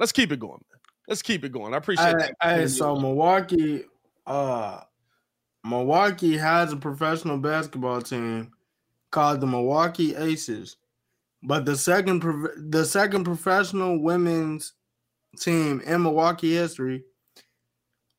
Let's 0.00 0.12
keep 0.12 0.32
it 0.32 0.40
going, 0.40 0.52
man. 0.52 0.80
Let's 1.06 1.20
keep 1.20 1.44
it 1.44 1.52
going. 1.52 1.74
I 1.74 1.76
appreciate 1.76 2.16
Hey, 2.18 2.30
hey, 2.42 2.66
so 2.66 2.96
Milwaukee, 2.96 3.84
uh, 4.26 4.80
Milwaukee 5.62 6.38
has 6.38 6.72
a 6.72 6.76
professional 6.76 7.36
basketball 7.36 8.00
team 8.00 8.50
called 9.10 9.40
the 9.40 9.46
Milwaukee 9.46 10.16
Aces, 10.16 10.76
but 11.42 11.66
the 11.66 11.76
second 11.76 12.22
the 12.70 12.84
second 12.84 13.24
professional 13.24 14.00
women's 14.00 14.72
team 15.38 15.82
in 15.84 16.02
Milwaukee 16.02 16.54
history 16.54 17.04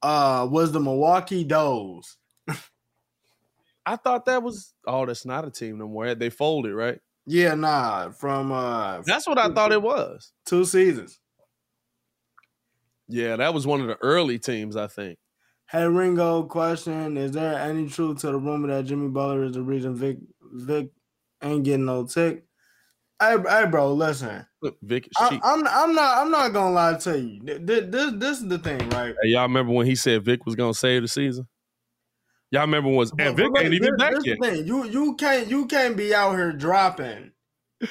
uh 0.03 0.47
was 0.49 0.71
the 0.71 0.79
Milwaukee 0.79 1.43
Does. 1.43 2.17
I 3.85 3.95
thought 3.95 4.25
that 4.25 4.43
was 4.43 4.73
oh, 4.85 5.07
that's 5.07 5.25
not 5.25 5.47
a 5.47 5.49
team 5.49 5.79
no 5.79 5.87
more. 5.87 6.13
They 6.13 6.29
folded, 6.29 6.75
right? 6.75 6.99
Yeah, 7.25 7.55
nah, 7.55 8.11
from 8.11 8.51
uh 8.51 9.01
That's 9.01 9.27
what 9.27 9.39
I 9.39 9.49
thought 9.49 9.71
it 9.71 9.81
was. 9.81 10.31
two 10.45 10.65
seasons. 10.65 11.20
Yeah, 13.11 13.35
that 13.35 13.53
was 13.53 13.67
one 13.67 13.81
of 13.81 13.87
the 13.87 13.97
early 14.01 14.39
teams, 14.39 14.75
I 14.75 14.87
think. 14.87 15.17
Hey 15.69 15.87
Ringo, 15.87 16.43
question: 16.43 17.17
Is 17.17 17.31
there 17.31 17.57
any 17.59 17.87
truth 17.89 18.19
to 18.21 18.27
the 18.27 18.37
rumor 18.37 18.67
that 18.69 18.85
Jimmy 18.85 19.09
Butler 19.09 19.43
is 19.45 19.53
the 19.53 19.61
reason 19.61 19.95
Vic 19.95 20.17
Vic 20.41 20.89
ain't 21.43 21.63
getting 21.63 21.85
no 21.85 22.05
tick? 22.05 22.43
Hey, 23.21 23.35
hey, 23.47 23.65
bro, 23.67 23.93
listen. 23.93 24.45
Look, 24.61 24.77
Vic 24.81 25.05
is 25.05 25.11
I, 25.19 25.29
cheap. 25.29 25.41
I'm 25.43 25.65
I'm 25.67 25.93
not 25.93 26.17
I'm 26.17 26.31
not 26.31 26.53
gonna 26.53 26.73
lie 26.73 26.97
to 26.97 27.19
you. 27.19 27.39
Th- 27.41 27.65
th- 27.65 27.85
This 27.91 28.11
this 28.15 28.37
is 28.41 28.47
the 28.47 28.57
thing, 28.59 28.79
right? 28.89 29.13
Hey, 29.23 29.29
y'all 29.29 29.43
remember 29.43 29.71
when 29.73 29.85
he 29.85 29.95
said 29.95 30.23
Vic 30.25 30.45
was 30.45 30.55
gonna 30.55 30.73
save 30.73 31.03
the 31.03 31.07
season? 31.07 31.47
Y'all 32.49 32.61
remember 32.61 32.89
when 32.89 32.97
was 32.97 33.11
and 33.17 33.37
Vic 33.37 33.47
But 33.53 33.63
ain't 33.63 33.73
even 33.73 33.91
this- 33.91 33.97
back 33.97 34.13
this 34.13 34.25
yet. 34.25 34.37
thing. 34.41 34.65
You 34.67 34.85
you 34.85 35.15
can't 35.15 35.47
you 35.47 35.67
can't 35.67 35.95
be 35.95 36.13
out 36.13 36.33
here 36.33 36.51
dropping 36.51 37.31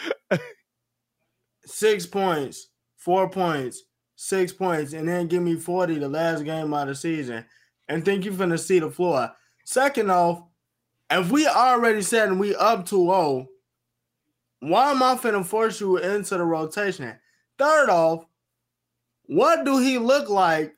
six 1.64 2.06
points, 2.06 2.68
four 2.96 3.30
points, 3.30 3.82
six 4.22 4.52
points, 4.52 4.92
and 4.92 5.08
then 5.08 5.26
give 5.28 5.42
me 5.42 5.56
forty 5.56 5.98
the 5.98 6.08
last 6.08 6.44
game 6.44 6.74
of 6.74 6.88
the 6.88 6.94
season, 6.94 7.44
and 7.88 8.04
think 8.04 8.24
you 8.24 8.32
finna 8.32 8.58
see 8.58 8.78
the 8.78 8.90
floor. 8.90 9.32
Second 9.64 10.10
off, 10.10 10.42
if 11.10 11.30
we 11.30 11.46
already 11.46 12.02
said 12.02 12.32
we 12.32 12.54
up 12.54 12.86
2-0, 12.86 13.46
why 14.60 14.90
am 14.90 15.02
I 15.02 15.14
finna 15.14 15.44
force 15.44 15.80
you 15.80 15.96
into 15.96 16.36
the 16.36 16.44
rotation? 16.44 17.16
Third 17.58 17.88
off, 17.88 18.26
what 19.24 19.64
do 19.64 19.78
he 19.78 19.96
look 19.98 20.28
like 20.28 20.74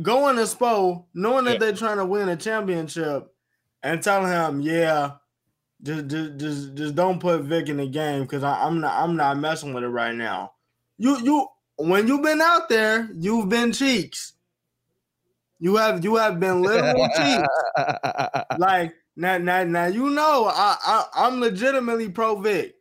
going 0.00 0.36
to 0.36 0.42
Spo, 0.42 1.06
knowing 1.14 1.46
that 1.46 1.54
Yeah. 1.54 1.58
they're 1.58 1.72
trying 1.72 1.96
to 1.98 2.04
win 2.06 2.28
a 2.28 2.36
championship, 2.36 3.26
and 3.82 4.02
telling 4.02 4.30
him, 4.30 4.60
yeah, 4.60 5.12
just 5.82 6.06
just 6.06 6.36
just, 6.36 6.74
just 6.74 6.94
don't 6.94 7.18
put 7.18 7.42
Vic 7.42 7.68
in 7.68 7.78
the 7.78 7.86
game 7.88 8.22
because 8.22 8.44
I'm 8.44 8.80
not 8.80 8.94
I'm 9.02 9.16
not 9.16 9.38
messing 9.38 9.72
with 9.74 9.82
it 9.82 9.88
right 9.88 10.14
now. 10.14 10.52
You 10.98 11.18
you 11.18 11.48
when 11.80 12.06
you've 12.06 12.22
been 12.22 12.40
out 12.40 12.68
there, 12.68 13.10
you've 13.16 13.48
been 13.48 13.72
cheeks. 13.72 14.34
You 15.58 15.76
have 15.76 16.02
you 16.04 16.16
have 16.16 16.40
been 16.40 16.62
literal 16.62 17.08
cheeks. 17.16 17.48
Like 18.58 18.94
now 19.16 19.38
now 19.38 19.64
now 19.64 19.86
you 19.86 20.10
know 20.10 20.50
I, 20.52 20.76
I 20.84 21.04
I'm 21.14 21.40
legitimately 21.40 22.10
pro 22.10 22.40
Vic, 22.40 22.74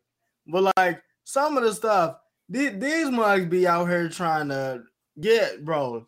but 0.48 0.74
like 0.78 1.02
some 1.24 1.58
of 1.58 1.64
the 1.64 1.74
stuff 1.74 2.18
these, 2.50 2.78
these 2.80 3.10
mugs 3.10 3.46
be 3.46 3.68
out 3.68 3.88
here 3.88 4.10
trying 4.10 4.50
to 4.50 4.84
get 5.20 5.64
bro. 5.64 6.08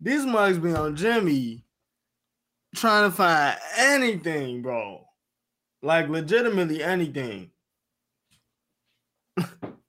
These 0.00 0.24
mugs 0.24 0.58
be 0.58 0.72
on 0.72 0.96
Jimmy 0.96 1.64
trying 2.74 3.10
to 3.10 3.16
find 3.16 3.56
anything, 3.76 4.62
bro. 4.62 5.04
Like 5.82 6.08
legitimately 6.08 6.82
anything. 6.82 7.50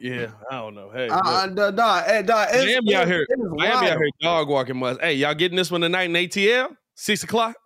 yeah, 0.00 0.30
I 0.50 0.56
don't 0.56 0.74
know. 0.74 0.90
Hey, 0.90 1.08
Uh, 1.08 1.20
uh, 1.24 1.46
look, 1.46 1.56
dog, 1.56 1.76
dog, 1.76 2.04
hey, 2.04 2.22
dog, 2.22 2.48
it's- 2.48 2.64
Miami 2.64 2.94
out 2.94 3.06
here. 3.06 3.26
Miami 3.38 3.88
out 3.88 3.98
here 3.98 4.08
dog 4.20 4.48
walking 4.48 4.76
must. 4.76 5.00
Hey, 5.00 5.14
y'all 5.14 5.34
getting 5.34 5.56
this 5.56 5.70
one 5.70 5.80
tonight 5.80 6.04
in 6.04 6.12
ATL? 6.16 6.70
Six 6.94 7.22
o'clock. 7.22 7.56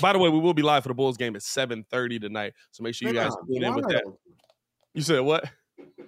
By 0.00 0.12
the 0.12 0.18
way, 0.18 0.28
we 0.28 0.38
will 0.40 0.54
be 0.54 0.62
live 0.62 0.82
for 0.82 0.88
the 0.88 0.94
Bulls 0.94 1.16
game 1.16 1.36
at 1.36 1.42
7:30 1.42 2.20
tonight. 2.20 2.52
So 2.72 2.82
make 2.82 2.94
sure 2.94 3.08
you 3.08 3.14
guys 3.14 3.32
tune 3.46 3.62
in 3.62 3.74
with 3.74 3.88
that. 3.88 4.04
You 4.94 5.02
said 5.02 5.20
what? 5.20 5.44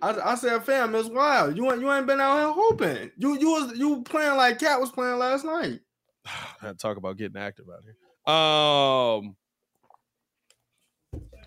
I, 0.02 0.32
I 0.32 0.34
said, 0.34 0.62
fam, 0.64 0.94
it's 0.94 1.08
wild. 1.08 1.56
You 1.56 1.70
ain't 1.70 1.80
you 1.80 1.92
ain't 1.92 2.06
been 2.06 2.20
out 2.20 2.38
here 2.38 2.52
hooping. 2.52 3.10
You 3.16 3.38
you 3.38 3.50
was 3.50 3.78
you 3.78 4.02
playing 4.02 4.36
like 4.36 4.58
Cat 4.58 4.80
was 4.80 4.90
playing 4.90 5.18
last 5.18 5.44
night. 5.44 5.80
Talk 6.78 6.96
about 6.96 7.16
getting 7.16 7.40
active 7.40 7.66
out 7.68 7.82
here. 7.84 8.34
Um 8.34 9.36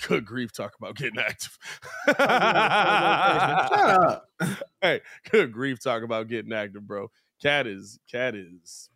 good 0.08 0.26
grief, 0.26 0.52
talk 0.52 0.74
about 0.80 0.96
getting 0.96 1.20
active. 1.20 1.58
Shut 2.08 2.20
up. 2.20 4.26
hey, 4.82 5.02
good 5.30 5.52
grief, 5.52 5.82
talk 5.82 6.04
about 6.04 6.28
getting 6.28 6.54
active, 6.54 6.88
bro. 6.88 7.12
Cat 7.42 7.68
is 7.68 8.00
cat 8.12 8.36
is 8.36 8.90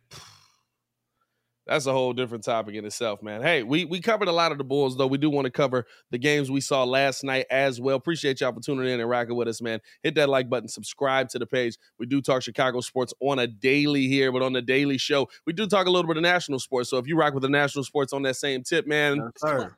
that's 1.66 1.86
a 1.86 1.92
whole 1.92 2.12
different 2.12 2.44
topic 2.44 2.76
in 2.76 2.84
itself, 2.84 3.22
man. 3.22 3.42
Hey, 3.42 3.64
we 3.64 3.84
we 3.84 4.00
covered 4.00 4.28
a 4.28 4.32
lot 4.32 4.52
of 4.52 4.58
the 4.58 4.64
Bulls, 4.64 4.96
though. 4.96 5.08
We 5.08 5.18
do 5.18 5.28
want 5.28 5.46
to 5.46 5.50
cover 5.50 5.84
the 6.12 6.18
games 6.18 6.48
we 6.48 6.60
saw 6.60 6.84
last 6.84 7.24
night 7.24 7.46
as 7.50 7.80
well. 7.80 7.96
Appreciate 7.96 8.40
y'all 8.40 8.52
for 8.52 8.60
tuning 8.60 8.88
in 8.88 9.00
and 9.00 9.10
rocking 9.10 9.34
with 9.34 9.48
us, 9.48 9.60
man. 9.60 9.80
Hit 10.04 10.14
that 10.14 10.28
like 10.28 10.48
button, 10.48 10.68
subscribe 10.68 11.28
to 11.30 11.40
the 11.40 11.46
page. 11.46 11.76
We 11.98 12.06
do 12.06 12.22
talk 12.22 12.42
Chicago 12.42 12.80
sports 12.80 13.12
on 13.20 13.40
a 13.40 13.48
daily 13.48 14.06
here, 14.06 14.30
but 14.30 14.42
on 14.42 14.52
the 14.52 14.62
daily 14.62 14.96
show, 14.96 15.28
we 15.44 15.52
do 15.52 15.66
talk 15.66 15.88
a 15.88 15.90
little 15.90 16.06
bit 16.06 16.16
of 16.16 16.22
national 16.22 16.60
sports. 16.60 16.88
So 16.88 16.98
if 16.98 17.08
you 17.08 17.16
rock 17.16 17.34
with 17.34 17.42
the 17.42 17.48
national 17.48 17.82
sports 17.82 18.12
on 18.12 18.22
that 18.22 18.36
same 18.36 18.62
tip, 18.62 18.86
man, 18.86 19.32
Yes. 19.42 19.70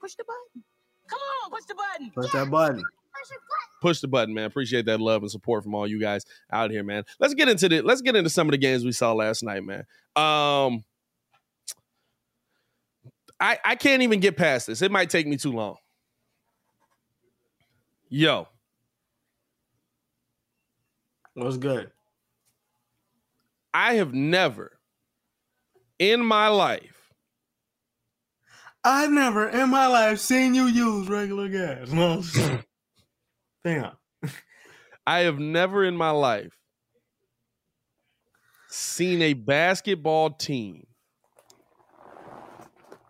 Push 0.00 0.14
the 0.14 0.24
button. 0.24 0.64
Come 1.08 1.18
on, 1.18 1.50
push 1.50 1.64
the 1.64 1.74
button. 1.74 2.10
Push 2.14 2.32
that 2.32 2.50
button. 2.50 2.76
Push 2.76 3.28
button. 3.28 3.80
push 3.80 4.00
the 4.00 4.08
button, 4.08 4.34
man. 4.34 4.44
Appreciate 4.44 4.86
that 4.86 5.00
love 5.00 5.22
and 5.22 5.30
support 5.30 5.64
from 5.64 5.74
all 5.74 5.86
you 5.86 6.00
guys 6.00 6.24
out 6.52 6.70
here, 6.70 6.84
man. 6.84 7.04
Let's 7.18 7.34
get 7.34 7.48
into 7.48 7.68
the 7.68 7.82
let's 7.82 8.02
get 8.02 8.16
into 8.16 8.30
some 8.30 8.46
of 8.46 8.52
the 8.52 8.58
games 8.58 8.84
we 8.84 8.92
saw 8.92 9.12
last 9.12 9.42
night, 9.42 9.64
man. 9.64 9.84
Um 10.14 10.84
I 13.40 13.58
I 13.64 13.74
can't 13.76 14.02
even 14.02 14.20
get 14.20 14.36
past 14.36 14.66
this. 14.66 14.82
It 14.82 14.92
might 14.92 15.10
take 15.10 15.26
me 15.26 15.36
too 15.36 15.52
long. 15.52 15.76
Yo, 18.10 18.48
What's 21.38 21.56
good? 21.56 21.92
I 23.72 23.94
have 23.94 24.12
never 24.12 24.80
in 26.00 26.24
my 26.24 26.48
life 26.48 26.97
I've 28.88 29.10
never 29.10 29.46
in 29.46 29.68
my 29.68 29.86
life 29.86 30.18
seen 30.18 30.54
you 30.54 30.64
use 30.64 31.08
regular 31.08 31.50
gas. 31.50 31.90
No. 31.90 32.22
Damn. 33.64 33.92
I 35.06 35.20
have 35.20 35.38
never 35.38 35.84
in 35.84 35.94
my 35.94 36.08
life 36.08 36.56
seen 38.70 39.20
a 39.20 39.34
basketball 39.34 40.30
team 40.30 40.86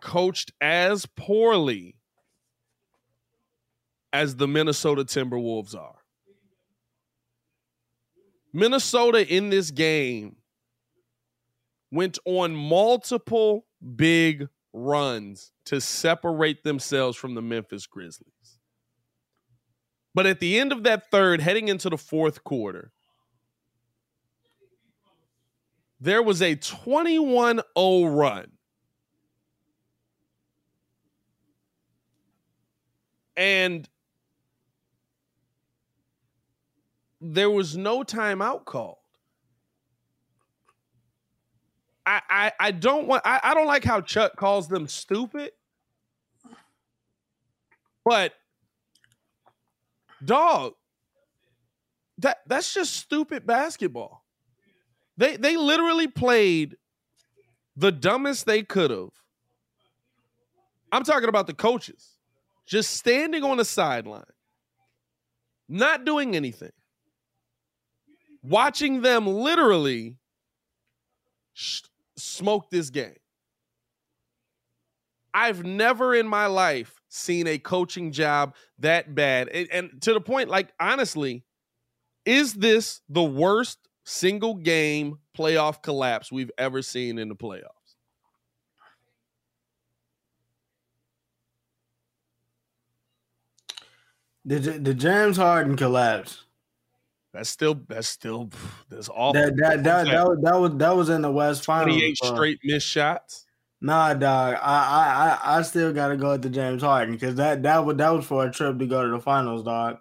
coached 0.01 0.51
as 0.59 1.05
poorly 1.15 1.95
as 4.11 4.35
the 4.35 4.49
Minnesota 4.49 5.05
Timberwolves 5.05 5.77
are. 5.77 5.99
Minnesota 8.51 9.25
in 9.25 9.49
this 9.49 9.71
game 9.71 10.35
went 11.89 12.19
on 12.25 12.53
multiple 12.53 13.65
big 13.95 14.49
runs 14.85 15.51
to 15.65 15.81
separate 15.81 16.63
themselves 16.63 17.17
from 17.17 17.35
the 17.35 17.41
Memphis 17.41 17.85
Grizzlies. 17.85 18.59
But 20.13 20.25
at 20.25 20.39
the 20.39 20.59
end 20.59 20.71
of 20.71 20.83
that 20.83 21.11
third, 21.11 21.41
heading 21.41 21.67
into 21.67 21.89
the 21.89 21.97
fourth 21.97 22.43
quarter, 22.43 22.91
there 25.99 26.23
was 26.23 26.41
a 26.41 26.55
21 26.55 27.61
0 27.77 28.05
run. 28.05 28.51
And 33.35 33.87
there 37.21 37.49
was 37.49 37.77
no 37.77 38.03
timeout 38.03 38.65
called. 38.65 38.98
I, 42.05 42.51
I, 42.59 42.71
don't 42.71 43.07
want 43.07 43.21
I, 43.25 43.39
I 43.43 43.53
don't 43.53 43.67
like 43.67 43.83
how 43.83 44.01
Chuck 44.01 44.35
calls 44.35 44.67
them 44.67 44.87
stupid. 44.87 45.51
But 48.03 48.33
dog, 50.23 50.73
that 52.17 52.39
that's 52.47 52.73
just 52.73 52.95
stupid 52.95 53.45
basketball. 53.45 54.23
They 55.17 55.37
they 55.37 55.57
literally 55.57 56.07
played 56.07 56.77
the 57.75 57.91
dumbest 57.91 58.45
they 58.45 58.63
could 58.63 58.91
have. 58.91 59.09
I'm 60.91 61.03
talking 61.03 61.29
about 61.29 61.47
the 61.47 61.53
coaches 61.53 62.15
just 62.65 62.91
standing 62.95 63.43
on 63.43 63.57
the 63.57 63.65
sideline, 63.65 64.23
not 65.67 66.05
doing 66.05 66.35
anything, 66.35 66.71
watching 68.41 69.01
them 69.01 69.27
literally 69.27 70.15
smoke 72.19 72.69
this 72.69 72.89
game. 72.89 73.15
I've 75.33 75.63
never 75.63 76.15
in 76.15 76.27
my 76.27 76.47
life 76.47 76.95
seen 77.09 77.47
a 77.47 77.57
coaching 77.57 78.11
job 78.11 78.55
that 78.79 79.15
bad. 79.15 79.49
And, 79.49 79.67
and 79.71 80.01
to 80.01 80.13
the 80.13 80.21
point, 80.21 80.49
like, 80.49 80.73
honestly, 80.79 81.43
Is 82.25 82.53
this 82.53 83.01
the 83.09 83.23
worst 83.23 83.79
single 84.03 84.53
game 84.55 85.19
playoff 85.37 85.81
collapse 85.81 86.31
we've 86.31 86.51
ever 86.57 86.81
seen 86.81 87.17
in 87.17 87.29
the 87.29 87.35
playoffs? 87.35 87.95
Did 94.45 94.85
the 94.85 94.93
James 94.93 95.37
Harden 95.37 95.75
collapse? 95.75 96.43
That's 97.33 97.49
still 97.49 97.79
that's 97.87 98.07
still 98.07 98.49
that's 98.89 99.09
awful. 99.09 99.33
That 99.33 99.55
that 99.57 99.83
that, 99.83 100.05
that, 100.05 100.27
was, 100.27 100.39
that 100.41 100.59
was 100.59 100.75
that 100.77 100.95
was 100.95 101.09
in 101.09 101.21
the 101.21 101.31
West 101.31 101.65
Finals. 101.65 101.95
Twenty 101.95 102.05
eight 102.05 102.17
straight 102.17 102.59
missed 102.63 102.87
shots. 102.87 103.45
Nah, 103.81 104.13
dog. 104.13 104.55
I 104.61 105.39
I 105.43 105.57
I 105.57 105.61
still 105.61 105.93
gotta 105.93 106.17
go 106.17 106.31
with 106.31 106.41
the 106.41 106.49
James 106.49 106.81
Harden 106.81 107.13
because 107.13 107.35
that 107.35 107.63
that 107.63 107.85
was 107.85 107.97
that 107.97 108.09
was 108.09 108.25
for 108.25 108.45
a 108.45 108.51
trip 108.51 108.77
to 108.79 108.85
go 108.85 109.05
to 109.05 109.11
the 109.11 109.19
finals, 109.19 109.63
dog. 109.63 109.99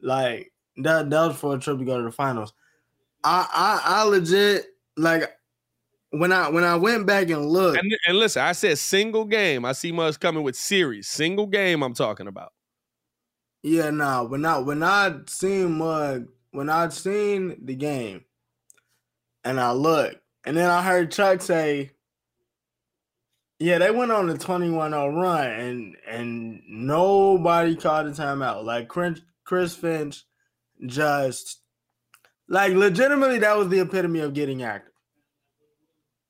Like 0.00 0.52
that 0.78 1.10
that 1.10 1.26
was 1.26 1.36
for 1.36 1.56
a 1.56 1.58
trip 1.58 1.78
to 1.78 1.84
go 1.84 1.98
to 1.98 2.04
the 2.04 2.12
finals. 2.12 2.52
I 3.24 3.46
I, 3.52 3.80
I 3.84 4.02
legit 4.04 4.66
like 4.96 5.30
when 6.10 6.32
I 6.32 6.48
when 6.48 6.64
I 6.64 6.76
went 6.76 7.06
back 7.06 7.28
and 7.28 7.46
looked. 7.46 7.78
And, 7.78 7.92
and 8.06 8.18
listen, 8.18 8.42
I 8.42 8.52
said 8.52 8.78
single 8.78 9.26
game. 9.26 9.64
I 9.64 9.72
see 9.72 9.92
much 9.92 10.18
coming 10.18 10.42
with 10.42 10.56
series. 10.56 11.08
Single 11.08 11.46
game. 11.46 11.82
I'm 11.82 11.94
talking 11.94 12.26
about. 12.26 12.52
Yeah, 13.62 13.90
nah. 13.90 14.22
When 14.22 14.44
I 14.44 14.58
when 14.58 14.82
I 14.82 15.14
seen 15.26 15.78
Mug, 15.78 16.28
when 16.52 16.68
I 16.68 16.88
seen 16.88 17.56
the 17.64 17.74
game, 17.74 18.24
and 19.44 19.58
I 19.60 19.72
looked, 19.72 20.16
and 20.44 20.56
then 20.56 20.70
I 20.70 20.82
heard 20.82 21.10
Chuck 21.10 21.42
say, 21.42 21.90
"Yeah, 23.58 23.78
they 23.78 23.90
went 23.90 24.12
on 24.12 24.30
a 24.30 24.34
21-0 24.34 25.20
run, 25.20 25.46
and 25.46 25.96
and 26.06 26.62
nobody 26.68 27.74
called 27.74 28.06
a 28.06 28.10
timeout. 28.10 28.64
Like 28.64 28.88
Chris, 28.88 29.20
Chris 29.44 29.74
Finch, 29.74 30.24
just 30.86 31.60
like 32.48 32.74
legitimately, 32.74 33.38
that 33.40 33.56
was 33.56 33.68
the 33.68 33.80
epitome 33.80 34.20
of 34.20 34.34
getting 34.34 34.62
active 34.62 34.92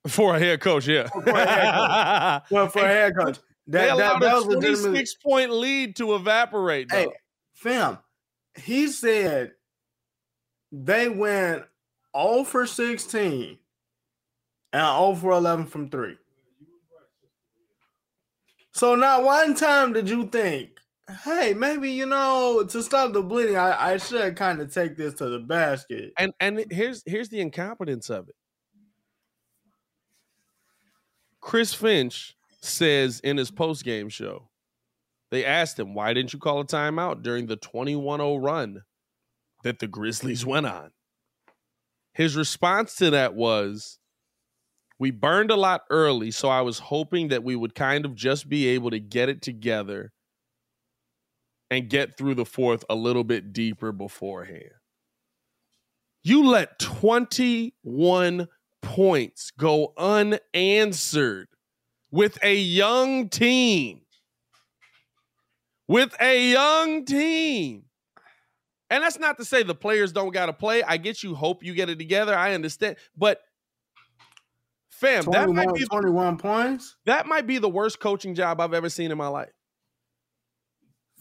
for 0.07 0.37
a 0.37 0.39
head 0.39 0.61
coach. 0.61 0.89
Yeah, 0.89 1.09
for 1.09 1.29
a 1.29 1.47
head 1.47 1.75
coach. 1.75 2.51
well, 2.51 2.69
for 2.69 2.85
a 2.85 2.89
head 2.89 3.15
coach." 3.17 3.39
That, 3.69 3.83
they 3.83 3.91
allowed 3.91 4.23
that, 4.23 4.47
that 4.47 4.57
a 4.57 4.61
26 4.61 5.15
point 5.17 5.51
lead 5.51 5.97
to 5.97 6.15
evaporate. 6.15 6.89
Though. 6.89 6.97
Hey, 6.97 7.09
fam, 7.53 7.99
he 8.55 8.89
said 8.89 9.53
they 10.73 11.09
went 11.11 11.65
all 12.15 12.45
for 12.45 12.67
16 12.67 13.59
and 14.73 14.83
all 14.83 15.15
for 15.15 15.33
11 15.33 15.67
from 15.67 15.91
three. 15.91 16.17
So 18.73 18.95
not 18.95 19.25
one 19.25 19.55
time 19.55 19.93
did 19.93 20.09
you 20.09 20.29
think, 20.29 20.71
hey, 21.25 21.53
maybe 21.53 21.91
you 21.91 22.07
know 22.07 22.65
to 22.69 22.83
stop 22.83 23.13
the 23.13 23.23
bleeding, 23.23 23.57
I, 23.57 23.93
I 23.93 23.97
should 23.99 24.35
kind 24.37 24.61
of 24.61 24.73
take 24.73 24.97
this 24.97 25.15
to 25.15 25.29
the 25.29 25.41
basket. 25.41 26.13
And 26.17 26.33
and 26.41 26.65
here's 26.71 27.03
here's 27.05 27.29
the 27.29 27.41
incompetence 27.41 28.09
of 28.09 28.29
it. 28.29 28.35
Chris 31.41 31.75
Finch 31.75 32.37
says 32.63 33.21
in 33.21 33.37
his 33.37 33.51
post 33.51 33.85
game 33.85 34.09
show, 34.09 34.49
they 35.31 35.45
asked 35.45 35.79
him, 35.79 35.95
why 35.95 36.15
didn't 36.15 36.33
you 36.33 36.39
call 36.39 36.61
a 36.61 36.65
timeout 36.65 37.23
during 37.23 37.47
the 37.47 37.57
21 37.57 38.21
0 38.21 38.37
run 38.37 38.83
that 39.63 39.79
the 39.79 39.87
Grizzlies 39.87 40.47
went 40.47 40.67
on? 40.67 40.91
His 42.15 42.37
response 42.37 42.97
to 42.97 43.11
that 43.11 43.35
was, 43.35 43.99
we 44.99 45.11
burned 45.11 45.51
a 45.51 45.57
lot 45.57 45.83
early, 45.91 46.31
so 46.31 46.49
I 46.49 46.63
was 46.63 46.81
hoping 46.81 47.29
that 47.29 47.45
we 47.45 47.55
would 47.55 47.75
kind 47.75 48.05
of 48.05 48.15
just 48.15 48.49
be 48.49 48.67
able 48.69 48.91
to 48.91 48.99
get 48.99 49.29
it 49.29 49.43
together 49.43 50.13
and 51.71 51.89
get 51.89 52.17
through 52.17 52.35
the 52.35 52.45
fourth 52.45 52.85
a 52.89 52.95
little 52.95 53.25
bit 53.25 53.53
deeper 53.53 53.93
beforehand. 53.93 54.73
You 56.25 56.47
let 56.47 56.79
21 56.79 58.49
points 58.83 59.51
go 59.57 59.93
unanswered 59.97 61.49
with 62.11 62.39
a 62.43 62.55
young 62.55 63.29
team. 63.29 64.03
With 65.87 66.15
a 66.21 66.53
young 66.53 67.05
team. 67.05 67.85
And 68.91 69.03
that's 69.03 69.19
not 69.19 69.37
to 69.39 69.45
say 69.45 69.63
the 69.63 69.75
players 69.75 70.13
don't 70.13 70.33
got 70.33 70.47
to 70.47 70.53
play. 70.53 70.83
I 70.83 70.97
get 70.97 71.23
you 71.23 71.35
hope 71.35 71.63
you 71.63 71.75
get 71.75 71.91
it 71.91 71.99
together. 71.99 72.35
I 72.35 72.55
understand. 72.55 72.97
But 73.17 73.41
fam, 74.91 75.25
that 75.31 75.49
might 75.51 75.73
be 75.75 75.85
21 75.85 76.39
points. 76.39 76.97
That 77.05 77.27
might 77.27 77.47
be 77.47 77.59
the 77.59 77.69
worst 77.69 78.01
coaching 78.01 78.35
job 78.35 78.61
I've 78.61 78.75
ever 78.75 78.89
seen 78.89 79.11
in 79.11 79.19
my 79.19 79.29
life. 79.29 79.51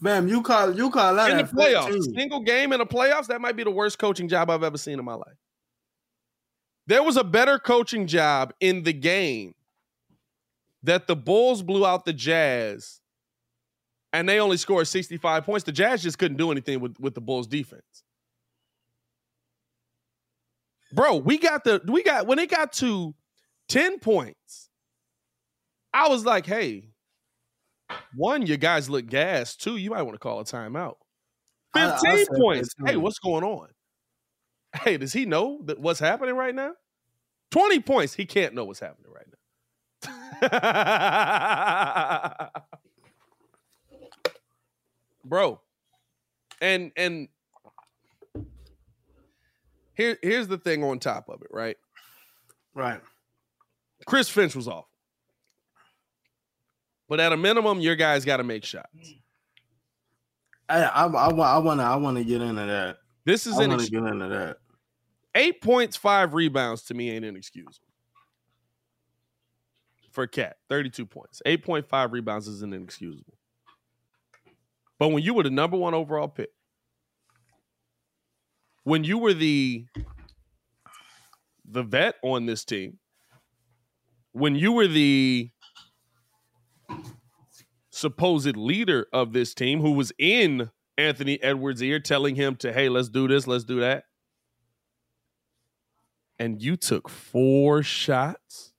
Fam, 0.02 0.28
you 0.28 0.42
call 0.42 0.74
you 0.74 0.90
call 0.90 1.14
that 1.16 1.30
in 1.30 1.38
the 1.38 1.44
playoffs. 1.44 1.92
15. 1.92 2.14
Single 2.14 2.40
game 2.40 2.72
in 2.72 2.78
the 2.78 2.86
playoffs, 2.86 3.26
that 3.26 3.40
might 3.40 3.56
be 3.56 3.64
the 3.64 3.70
worst 3.70 3.98
coaching 3.98 4.28
job 4.28 4.48
I've 4.48 4.62
ever 4.62 4.78
seen 4.78 4.98
in 4.98 5.04
my 5.04 5.14
life. 5.14 5.36
There 6.86 7.02
was 7.02 7.16
a 7.18 7.24
better 7.24 7.58
coaching 7.58 8.06
job 8.06 8.54
in 8.60 8.82
the 8.82 8.94
game 8.94 9.54
that 10.82 11.06
the 11.06 11.16
Bulls 11.16 11.62
blew 11.62 11.86
out 11.86 12.04
the 12.04 12.12
Jazz 12.12 13.00
and 14.12 14.28
they 14.28 14.40
only 14.40 14.56
scored 14.56 14.86
65 14.86 15.44
points. 15.44 15.64
The 15.64 15.72
Jazz 15.72 16.02
just 16.02 16.18
couldn't 16.18 16.36
do 16.36 16.50
anything 16.50 16.80
with, 16.80 16.98
with 16.98 17.14
the 17.14 17.20
Bulls 17.20 17.46
defense. 17.46 18.04
Bro, 20.92 21.16
we 21.16 21.38
got 21.38 21.64
the 21.64 21.82
we 21.86 22.02
got 22.02 22.26
when 22.26 22.38
it 22.38 22.50
got 22.50 22.72
to 22.74 23.14
10 23.68 23.98
points, 23.98 24.70
I 25.92 26.08
was 26.08 26.24
like, 26.24 26.46
hey, 26.46 26.88
one, 28.14 28.46
you 28.46 28.56
guys 28.56 28.88
look 28.88 29.06
gas. 29.06 29.54
Two, 29.54 29.76
you 29.76 29.90
might 29.90 30.02
want 30.02 30.14
to 30.14 30.18
call 30.18 30.40
a 30.40 30.44
timeout. 30.44 30.96
15 31.74 32.00
I, 32.06 32.24
points. 32.40 32.74
Hey, 32.84 32.96
what's 32.96 33.18
going 33.18 33.44
on? 33.44 33.68
Hey, 34.82 34.96
does 34.96 35.12
he 35.12 35.26
know 35.26 35.60
that 35.64 35.78
what's 35.78 36.00
happening 36.00 36.34
right 36.34 36.54
now? 36.54 36.72
20 37.50 37.80
points. 37.80 38.14
He 38.14 38.26
can't 38.26 38.54
know 38.54 38.64
what's 38.64 38.80
happening 38.80 39.10
right 39.12 39.26
now. 39.26 39.37
Bro. 45.24 45.60
And 46.60 46.92
and 46.96 47.28
here 49.94 50.18
here's 50.22 50.48
the 50.48 50.58
thing 50.58 50.84
on 50.84 50.98
top 50.98 51.28
of 51.28 51.42
it, 51.42 51.48
right? 51.50 51.76
Right. 52.74 53.00
Chris 54.06 54.28
Finch 54.28 54.54
was 54.54 54.68
off. 54.68 54.86
But 57.08 57.20
at 57.20 57.32
a 57.32 57.36
minimum, 57.36 57.80
your 57.80 57.96
guys 57.96 58.24
got 58.24 58.36
to 58.36 58.44
make 58.44 58.64
shots. 58.64 59.14
I 60.68 60.82
I 60.82 61.06
I 61.06 61.58
want 61.58 61.80
to 61.80 61.84
I 61.84 61.96
want 61.96 62.16
to 62.16 62.24
get 62.24 62.42
into 62.42 62.66
that. 62.66 62.98
This 63.24 63.46
is 63.46 63.58
I 63.58 63.66
want 63.66 63.80
to 63.80 63.90
get 63.90 64.04
into 64.04 64.28
that. 64.28 64.58
Eight 65.34 65.60
points, 65.60 65.96
five 65.96 66.34
rebounds 66.34 66.82
to 66.84 66.94
me 66.94 67.10
ain't 67.10 67.24
inexcusable. 67.24 67.87
For 70.18 70.26
Cat, 70.26 70.56
32 70.68 71.06
points. 71.06 71.40
8.5 71.46 72.10
rebounds 72.10 72.48
is 72.48 72.60
inexcusable. 72.60 73.38
But 74.98 75.10
when 75.10 75.22
you 75.22 75.32
were 75.32 75.44
the 75.44 75.50
number 75.50 75.76
one 75.76 75.94
overall 75.94 76.26
pick, 76.26 76.48
when 78.82 79.04
you 79.04 79.18
were 79.18 79.32
the 79.32 79.86
the 81.64 81.84
vet 81.84 82.16
on 82.24 82.46
this 82.46 82.64
team, 82.64 82.98
when 84.32 84.56
you 84.56 84.72
were 84.72 84.88
the 84.88 85.52
supposed 87.90 88.56
leader 88.56 89.06
of 89.12 89.32
this 89.32 89.54
team 89.54 89.80
who 89.80 89.92
was 89.92 90.10
in 90.18 90.68
Anthony 90.96 91.40
Edwards' 91.40 91.80
ear 91.80 92.00
telling 92.00 92.34
him 92.34 92.56
to, 92.56 92.72
hey, 92.72 92.88
let's 92.88 93.08
do 93.08 93.28
this, 93.28 93.46
let's 93.46 93.62
do 93.62 93.78
that. 93.78 94.02
And 96.40 96.60
you 96.60 96.74
took 96.76 97.08
four 97.08 97.84
shots. 97.84 98.72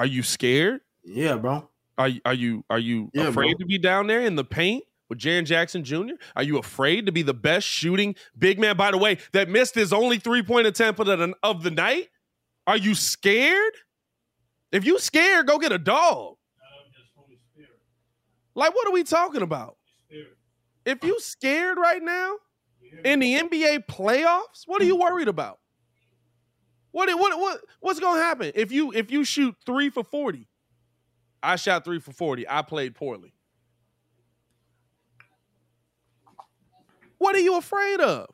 Are 0.00 0.06
you 0.06 0.22
scared? 0.22 0.80
Yeah, 1.04 1.36
bro. 1.36 1.68
Are 1.98 2.08
are 2.24 2.32
you 2.32 2.64
are 2.70 2.78
you 2.78 3.10
yeah, 3.12 3.28
afraid 3.28 3.58
bro. 3.58 3.58
to 3.58 3.66
be 3.66 3.76
down 3.76 4.06
there 4.06 4.22
in 4.22 4.34
the 4.34 4.44
paint 4.44 4.82
with 5.10 5.18
Jaren 5.18 5.44
Jackson 5.44 5.84
Jr.? 5.84 6.14
Are 6.34 6.42
you 6.42 6.56
afraid 6.56 7.04
to 7.04 7.12
be 7.12 7.20
the 7.20 7.34
best 7.34 7.66
shooting 7.66 8.14
big 8.38 8.58
man? 8.58 8.78
By 8.78 8.92
the 8.92 8.96
way, 8.96 9.18
that 9.32 9.50
missed 9.50 9.74
his 9.74 9.92
only 9.92 10.18
three 10.18 10.42
point 10.42 10.66
attempt 10.66 11.00
of 11.00 11.06
the, 11.06 11.34
of 11.42 11.62
the 11.62 11.70
night. 11.70 12.08
Are 12.66 12.78
you 12.78 12.94
scared? 12.94 13.74
If 14.72 14.86
you 14.86 14.98
scared, 14.98 15.46
go 15.46 15.58
get 15.58 15.70
a 15.70 15.78
dog. 15.78 16.36
Like, 18.54 18.74
what 18.74 18.88
are 18.88 18.92
we 18.92 19.04
talking 19.04 19.42
about? 19.42 19.76
If 20.86 21.04
you 21.04 21.20
scared 21.20 21.76
right 21.76 22.02
now 22.02 22.36
in 23.04 23.20
the 23.20 23.38
NBA 23.38 23.84
playoffs, 23.84 24.64
what 24.64 24.80
are 24.80 24.86
you 24.86 24.96
worried 24.96 25.28
about? 25.28 25.58
What 26.92 27.08
what 27.18 27.38
what 27.38 27.60
what's 27.80 28.00
gonna 28.00 28.20
happen 28.20 28.52
if 28.54 28.72
you 28.72 28.92
if 28.92 29.10
you 29.10 29.24
shoot 29.24 29.54
three 29.64 29.90
for 29.90 30.04
forty? 30.04 30.48
I 31.42 31.56
shot 31.56 31.84
three 31.84 32.00
for 32.00 32.12
40. 32.12 32.46
I 32.48 32.62
played 32.62 32.94
poorly. 32.94 33.32
What 37.18 37.36
are 37.36 37.40
you 37.40 37.56
afraid 37.58 38.00
of? 38.00 38.28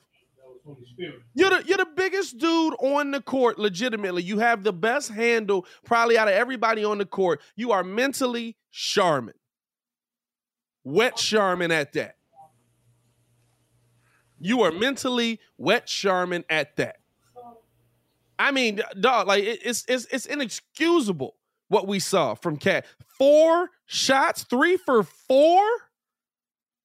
You're 1.35 1.51
the 1.51 1.63
you're 1.67 1.79
the 1.79 1.89
biggest 1.97 2.39
dude 2.39 2.75
on 2.81 3.13
the 3.13 3.21
court, 3.21 3.59
legitimately. 3.59 4.23
You 4.23 4.39
have 4.39 4.65
the 4.65 4.73
best 4.73 5.11
handle, 5.11 5.67
probably 5.85 6.19
out 6.19 6.27
of 6.29 6.35
everybody 6.35 6.85
on 6.85 6.99
the 6.99 7.07
court. 7.07 7.41
You 7.55 7.73
are 7.73 7.85
mentally 7.85 8.57
Charmin. 8.73 9.35
Wet 10.83 11.17
Charmin 11.17 11.71
at 11.71 11.93
that. 11.93 12.17
You 14.41 14.63
are 14.63 14.73
mentally 14.73 15.41
wet 15.57 15.87
Charmin 15.87 16.45
at 16.49 16.77
that. 16.77 16.97
I 18.38 18.50
mean, 18.50 18.81
dog, 19.00 19.26
like 19.26 19.45
it's 19.45 19.85
it's 19.88 20.07
it's 20.07 20.26
inexcusable 20.26 21.37
what 21.69 21.87
we 21.87 21.99
saw 21.99 22.35
from 22.35 22.57
Cat. 22.57 22.85
Four 23.19 23.71
shots, 23.87 24.45
three 24.45 24.76
for 24.76 25.02
four. 25.02 25.62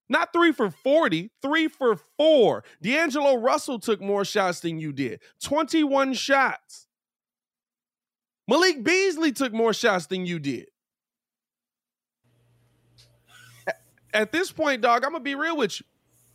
Not 0.09 0.33
three 0.33 0.51
for 0.51 0.69
40, 0.69 1.31
three 1.41 1.69
for 1.69 1.95
four. 2.17 2.65
D'Angelo 2.81 3.35
Russell 3.35 3.79
took 3.79 4.01
more 4.01 4.25
shots 4.25 4.59
than 4.59 4.77
you 4.77 4.91
did 4.91 5.21
21 5.41 6.13
shots. 6.15 6.87
Malik 8.45 8.83
Beasley 8.83 9.31
took 9.31 9.53
more 9.53 9.73
shots 9.73 10.07
than 10.07 10.25
you 10.25 10.37
did. 10.37 10.67
At 14.13 14.33
this 14.33 14.51
point, 14.51 14.81
dog, 14.81 15.05
I'm 15.05 15.13
gonna 15.13 15.23
be 15.23 15.35
real 15.35 15.55
with 15.55 15.79
you. 15.79 15.85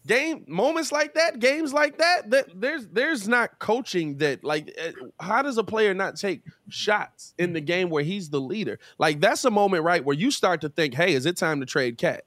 Game 0.07 0.45
moments 0.47 0.93
like 0.93 1.15
that, 1.15 1.41
games 1.41 1.73
like 1.73 1.99
that, 1.99 2.31
that 2.31 2.49
there's 2.55 2.87
there's 2.89 3.27
not 3.27 3.59
coaching 3.59 4.19
that 4.19 4.45
like 4.45 4.73
eh, 4.79 4.93
how 5.19 5.43
does 5.43 5.59
a 5.59 5.65
player 5.65 5.95
not 5.95 6.15
take 6.17 6.43
shots 6.69 7.35
in 7.39 7.53
the 7.53 7.61
game 7.61 7.91
where 7.91 8.05
he's 8.05 8.31
the 8.31 8.41
leader? 8.41 8.79
Like 8.99 9.21
that's 9.21 9.45
a 9.45 9.51
moment 9.51 9.83
right 9.83 10.05
where 10.05 10.17
you 10.17 10.31
start 10.31 10.61
to 10.61 10.69
think, 10.69 10.95
hey, 10.95 11.13
is 11.15 11.27
it 11.27 11.37
time 11.37 11.59
to 11.59 11.67
trade 11.67 11.99
Cat? 11.99 12.25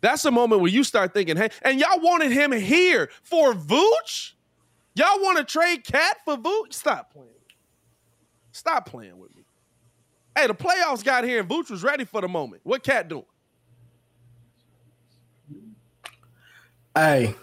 That's 0.00 0.24
a 0.24 0.30
moment 0.30 0.60
where 0.60 0.70
you 0.70 0.82
start 0.82 1.14
thinking, 1.14 1.36
hey, 1.36 1.50
and 1.62 1.78
y'all 1.78 2.00
wanted 2.00 2.32
him 2.32 2.52
here 2.52 3.10
for 3.22 3.54
Vooch? 3.54 4.32
Y'all 4.96 5.20
want 5.20 5.38
to 5.38 5.44
trade 5.44 5.84
Cat 5.84 6.18
for 6.24 6.36
Vooch? 6.36 6.72
Stop 6.72 7.12
playing. 7.12 7.28
Stop 8.52 8.86
playing 8.86 9.18
with 9.18 9.34
me. 9.34 9.44
Hey, 10.36 10.48
the 10.48 10.54
playoffs 10.54 11.04
got 11.04 11.24
here 11.24 11.40
and 11.40 11.48
Vooch 11.48 11.70
was 11.70 11.82
ready 11.82 12.04
for 12.04 12.20
the 12.20 12.28
moment. 12.28 12.62
What 12.64 12.82
Cat 12.82 13.08
doing? 13.08 13.24
Hey, 16.94 17.34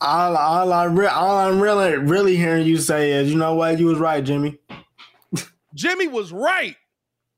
all, 0.00 0.36
all 0.36 0.72
I 0.72 0.84
re- 0.84 1.06
all 1.06 1.38
I'm 1.38 1.60
really 1.60 1.96
really 1.96 2.36
hearing 2.36 2.66
you 2.66 2.76
say 2.76 3.12
is, 3.12 3.30
you 3.30 3.38
know 3.38 3.54
what, 3.54 3.78
you 3.78 3.86
was 3.86 3.98
right, 3.98 4.22
Jimmy. 4.22 4.58
Jimmy 5.74 6.08
was 6.08 6.32
right. 6.32 6.76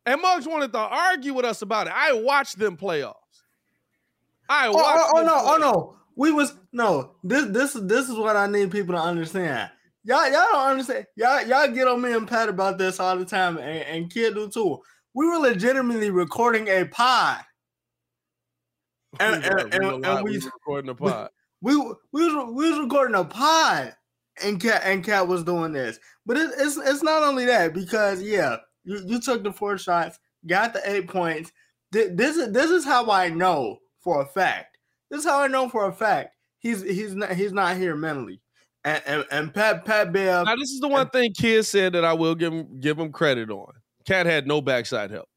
And 0.04 0.20
Muggs 0.22 0.46
wanted 0.46 0.72
to 0.72 0.78
argue 0.78 1.34
with 1.34 1.44
us 1.44 1.62
about 1.62 1.88
it. 1.88 1.92
I 1.96 2.12
watched 2.12 2.58
them 2.58 2.76
playoffs. 2.76 3.14
I 4.48 4.68
oh, 4.68 4.72
oh, 4.72 4.74
watched. 4.74 4.86
Oh, 4.88 5.12
oh, 5.14 5.20
oh 5.20 5.24
no, 5.24 5.32
playoffs. 5.32 5.54
oh 5.54 5.56
no. 5.58 5.96
We 6.16 6.32
was 6.32 6.54
no. 6.72 7.12
This 7.22 7.46
this 7.46 7.72
this 7.74 8.08
is 8.08 8.16
what 8.16 8.36
I 8.36 8.46
need 8.46 8.70
people 8.70 8.94
to 8.94 9.00
understand. 9.00 9.70
Y'all 10.04 10.24
y'all 10.30 10.46
don't 10.52 10.70
understand. 10.70 11.06
Y'all 11.16 11.46
y'all 11.46 11.68
get 11.68 11.88
on 11.88 12.00
me 12.00 12.12
and 12.12 12.28
Pat 12.28 12.48
about 12.48 12.78
this 12.78 13.00
all 13.00 13.18
the 13.18 13.24
time, 13.24 13.58
and, 13.58 13.82
and 13.82 14.10
Kid 14.10 14.34
do 14.34 14.48
too. 14.48 14.78
We 15.14 15.26
were 15.26 15.38
legitimately 15.38 16.10
recording 16.10 16.68
a 16.68 16.84
pod. 16.84 17.42
And, 19.20 19.42
We 19.42 19.48
and, 19.48 19.54
we 19.82 19.88
and, 19.94 20.06
and 20.06 20.24
We 20.24 20.30
we 20.30 20.36
was 20.36 20.44
recording 20.46 20.86
the 20.86 20.94
pod. 20.94 21.30
we 21.60 21.76
we 21.76 21.84
was 22.34 22.52
we 22.54 22.70
was 22.70 22.78
recording 22.80 23.16
a 23.16 23.24
pod, 23.24 23.94
and 24.42 24.60
Cat 24.60 24.82
and 24.84 25.04
Cat 25.04 25.26
was 25.28 25.44
doing 25.44 25.72
this. 25.72 25.98
But 26.24 26.36
it, 26.36 26.50
it's 26.58 26.76
it's 26.76 27.02
not 27.02 27.22
only 27.22 27.46
that 27.46 27.72
because 27.74 28.22
yeah, 28.22 28.56
you, 28.84 29.00
you 29.06 29.20
took 29.20 29.42
the 29.44 29.52
four 29.52 29.78
shots, 29.78 30.18
got 30.46 30.72
the 30.72 30.80
eight 30.90 31.08
points. 31.08 31.52
Th- 31.92 32.10
This 32.12 32.36
is 32.36 32.52
this 32.52 32.70
is 32.70 32.84
how 32.84 33.10
I 33.10 33.28
know 33.28 33.78
for 34.00 34.22
a 34.22 34.26
fact. 34.26 34.78
This 35.10 35.20
is 35.20 35.26
how 35.26 35.40
I 35.40 35.46
know 35.46 35.68
for 35.68 35.86
a 35.88 35.92
fact 35.92 36.34
he's 36.58 36.82
he's 36.82 37.14
not 37.14 37.32
he's 37.32 37.52
not 37.52 37.76
here 37.76 37.94
mentally. 37.96 38.40
And 38.84 39.02
and, 39.06 39.24
and 39.30 39.54
Pat 39.54 39.84
Pat 39.84 40.12
Bev, 40.12 40.46
Now, 40.46 40.56
this 40.56 40.70
is 40.70 40.80
the 40.80 40.88
one 40.88 41.08
thing 41.10 41.32
Kid 41.32 41.64
said 41.64 41.92
that 41.94 42.04
I 42.04 42.12
will 42.12 42.34
give 42.34 42.52
him 42.52 42.80
give 42.80 42.98
him 42.98 43.12
credit 43.12 43.50
on. 43.50 43.72
Cat 44.04 44.26
had 44.26 44.46
no 44.46 44.60
backside 44.60 45.10
help. 45.10 45.28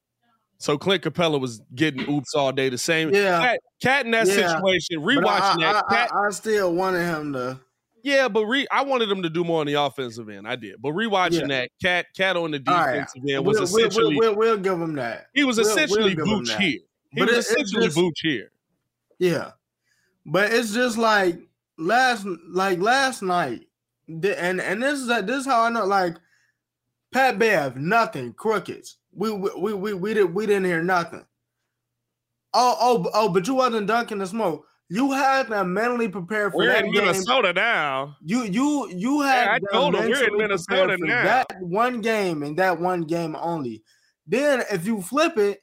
So 0.60 0.78
Clint 0.78 1.04
Capela 1.04 1.40
was 1.40 1.62
getting 1.74 2.08
oops 2.10 2.36
all 2.36 2.52
day. 2.52 2.68
The 2.70 2.78
same. 2.78 3.14
yeah. 3.14 3.40
Cat, 3.42 3.60
Cat 3.82 4.06
in 4.06 4.12
that 4.12 4.28
Yeah. 4.28 4.34
situation, 4.34 5.02
but 5.04 5.10
I, 5.10 5.16
rewatching 5.16 5.60
that. 5.62 5.86
I, 5.90 5.94
Cat, 5.96 6.12
I, 6.14 6.28
I 6.28 6.30
still 6.32 6.74
wanted 6.74 7.06
him 7.06 7.32
to. 7.34 7.60
yeah, 8.04 8.28
but 8.28 8.46
re, 8.46 8.68
I 8.72 8.84
wanted 8.84 9.10
him 9.10 9.24
to 9.24 9.30
do 9.30 9.44
more 9.46 9.62
on 9.62 9.68
the 9.68 9.76
offensive 9.76 10.28
end. 10.30 10.46
I 10.48 10.58
did, 10.58 10.82
but 10.82 10.92
rewatching 10.92 11.48
that, 11.48 11.70
Cat, 11.82 12.08
Cat 12.16 12.36
on 12.36 12.52
the 12.52 12.62
All 12.68 12.74
right. 12.76 12.92
defensive 13.08 13.22
end 13.30 13.46
was 13.46 13.58
We'll, 13.58 13.68
we'll, 13.72 13.86
essentially 13.88 14.16
we'll, 14.18 14.36
we'll, 14.36 14.56
we'll 14.56 14.58
give 14.58 14.82
him 14.82 14.96
that. 14.96 15.28
he 15.34 15.44
was 15.46 15.58
we'll- 15.58 15.66
we'll 15.68 15.78
essentially 15.78 16.16
Vooch 16.16 16.48
that. 16.48 16.60
here. 16.62 16.80
He 17.12 17.20
But 17.22 17.30
was 17.30 17.38
it- 17.38 17.40
essentially 17.40 17.86
just- 17.86 17.98
Vooch 17.98 18.18
here. 18.22 18.52
Yeah, 19.18 19.52
but 20.26 20.52
it's 20.54 20.74
just 20.74 20.98
like 20.98 21.40
last 21.78 22.26
like 22.50 22.80
last 22.80 23.22
night, 23.22 23.68
and 24.08 24.60
and 24.62 24.84
this 24.84 25.00
is 25.00 25.08
this 25.08 25.30
is 25.42 25.46
how 25.46 25.64
I 25.64 25.70
know. 25.70 25.86
Like 25.86 26.16
Pat 27.14 27.40
Bev, 27.40 27.76
nothing 27.78 28.34
crickets. 28.34 28.98
We 29.20 29.32
we 29.32 29.74
we 29.74 29.94
we, 29.94 30.14
did 30.14 30.34
we 30.34 30.46
didn't 30.46 30.64
hear 30.64 30.82
nothing. 30.82 31.26
Oh 32.54 32.78
oh 32.80 33.12
oh, 33.14 33.30
but 33.30 33.46
you 33.48 33.56
wasn't 33.56 33.88
dunking 33.88 34.20
the 34.20 34.26
smoke. 34.26 34.66
You 34.88 35.12
had 35.12 35.48
to 35.50 35.66
mentally 35.66 36.08
prepare 36.08 36.50
for 36.50 36.60
We're 36.60 36.68
that 36.70 36.86
in 36.86 36.94
game. 36.94 37.02
Minnesota 37.06 37.52
now. 37.52 38.16
You 38.24 38.44
you 38.44 38.90
you 38.90 39.22
had 39.22 39.46
Yeah, 39.46 39.54
I 39.56 39.60
to 39.60 39.66
told 39.74 39.96
him 39.96 40.10
we're 40.10 40.28
in 40.28 40.38
Minnesota 40.38 40.98
now. 40.98 41.24
That 41.24 41.48
one 41.60 42.00
game 42.00 42.44
and 42.44 42.58
that 42.58 42.80
one 42.80 43.02
game 43.02 43.36
only. 43.36 43.84
Then 44.26 44.64
if 44.72 44.86
you 44.86 45.02
flip 45.02 45.38
it, 45.38 45.60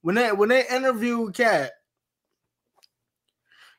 when 0.00 0.14
they 0.14 0.32
when 0.32 0.48
they 0.48 0.66
interview 0.66 1.30
Cat, 1.32 1.72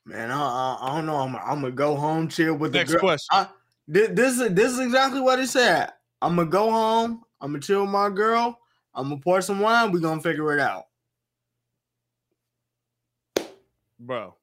man, 0.06 0.30
I, 0.30 0.40
I, 0.40 0.78
I 0.82 0.96
don't 0.98 1.08
know. 1.08 1.16
I'm, 1.16 1.36
I'm 1.36 1.62
gonna 1.62 1.72
go 1.72 1.96
home, 1.96 2.28
chill 2.30 2.54
with 2.54 2.74
the 2.74 2.78
Next 2.78 2.92
girl. 2.92 3.00
question. 3.00 3.28
I, 3.32 3.48
this, 3.88 4.10
this 4.12 4.40
is 4.40 4.54
this 4.54 4.72
is 4.74 4.80
exactly 4.80 5.20
what 5.20 5.40
he 5.40 5.48
said. 5.48 5.90
I'm 6.22 6.36
gonna 6.36 6.48
go 6.50 6.70
home. 6.72 7.24
I'm 7.42 7.52
gonna 7.52 7.62
chill 7.62 7.82
with 7.82 7.90
my 7.90 8.10
girl. 8.10 8.60
I'm 8.94 9.10
gonna 9.10 9.22
pour 9.22 9.42
some 9.42 9.60
wine. 9.60 9.92
We 9.92 10.00
gonna 10.02 10.22
figure 10.22 10.54
it 10.54 10.60
out. 10.60 10.86
Bro. 14.00 14.36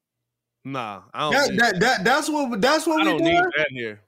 Nah, 0.63 1.03
I 1.13 1.19
don't 1.31 1.31
That, 1.31 1.57
that, 1.57 1.79
that, 1.79 2.03
that's 2.03 2.29
what 2.29 2.59
that's 2.61 2.85
what 2.85 3.01
I 3.01 3.03
we 3.05 3.09
don't 3.09 3.17
doing. 3.19 3.33
need 3.35 3.43
that 3.57 3.67
here. 3.69 4.01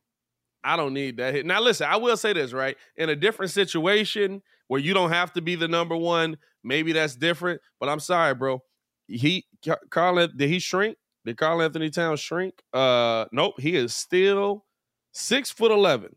I 0.64 0.76
don't 0.76 0.94
need 0.94 1.18
that 1.18 1.34
here. 1.34 1.44
Now, 1.44 1.62
listen, 1.62 1.88
I 1.90 1.96
will 1.96 2.18
say 2.18 2.34
this, 2.34 2.52
right? 2.52 2.76
In 2.98 3.10
a 3.10 3.16
different 3.16 3.52
situation 3.52 4.42
where 4.68 4.82
you 4.82 4.94
don't 4.94 5.12
have 5.12 5.32
to 5.34 5.42
be 5.42 5.56
the 5.56 5.70
number 5.70 5.96
one, 5.96 6.38
maybe 6.64 6.92
that's 6.92 7.16
different. 7.16 7.62
But 7.80 7.88
I'm 7.88 8.02
sorry, 8.02 8.36
bro. 8.36 8.62
He 9.08 9.46
Karl 9.90 10.28
did 10.28 10.50
he 10.50 10.60
shrink? 10.60 10.98
Did 11.26 11.38
Karl-Anthony 11.38 11.90
Towns 11.90 12.20
shrink? 12.20 12.56
Uh 12.74 13.26
nope. 13.32 13.60
He 13.60 13.76
is 13.76 13.96
still 13.96 14.66
six 15.14 15.50
foot 15.50 15.72
eleven, 15.72 16.16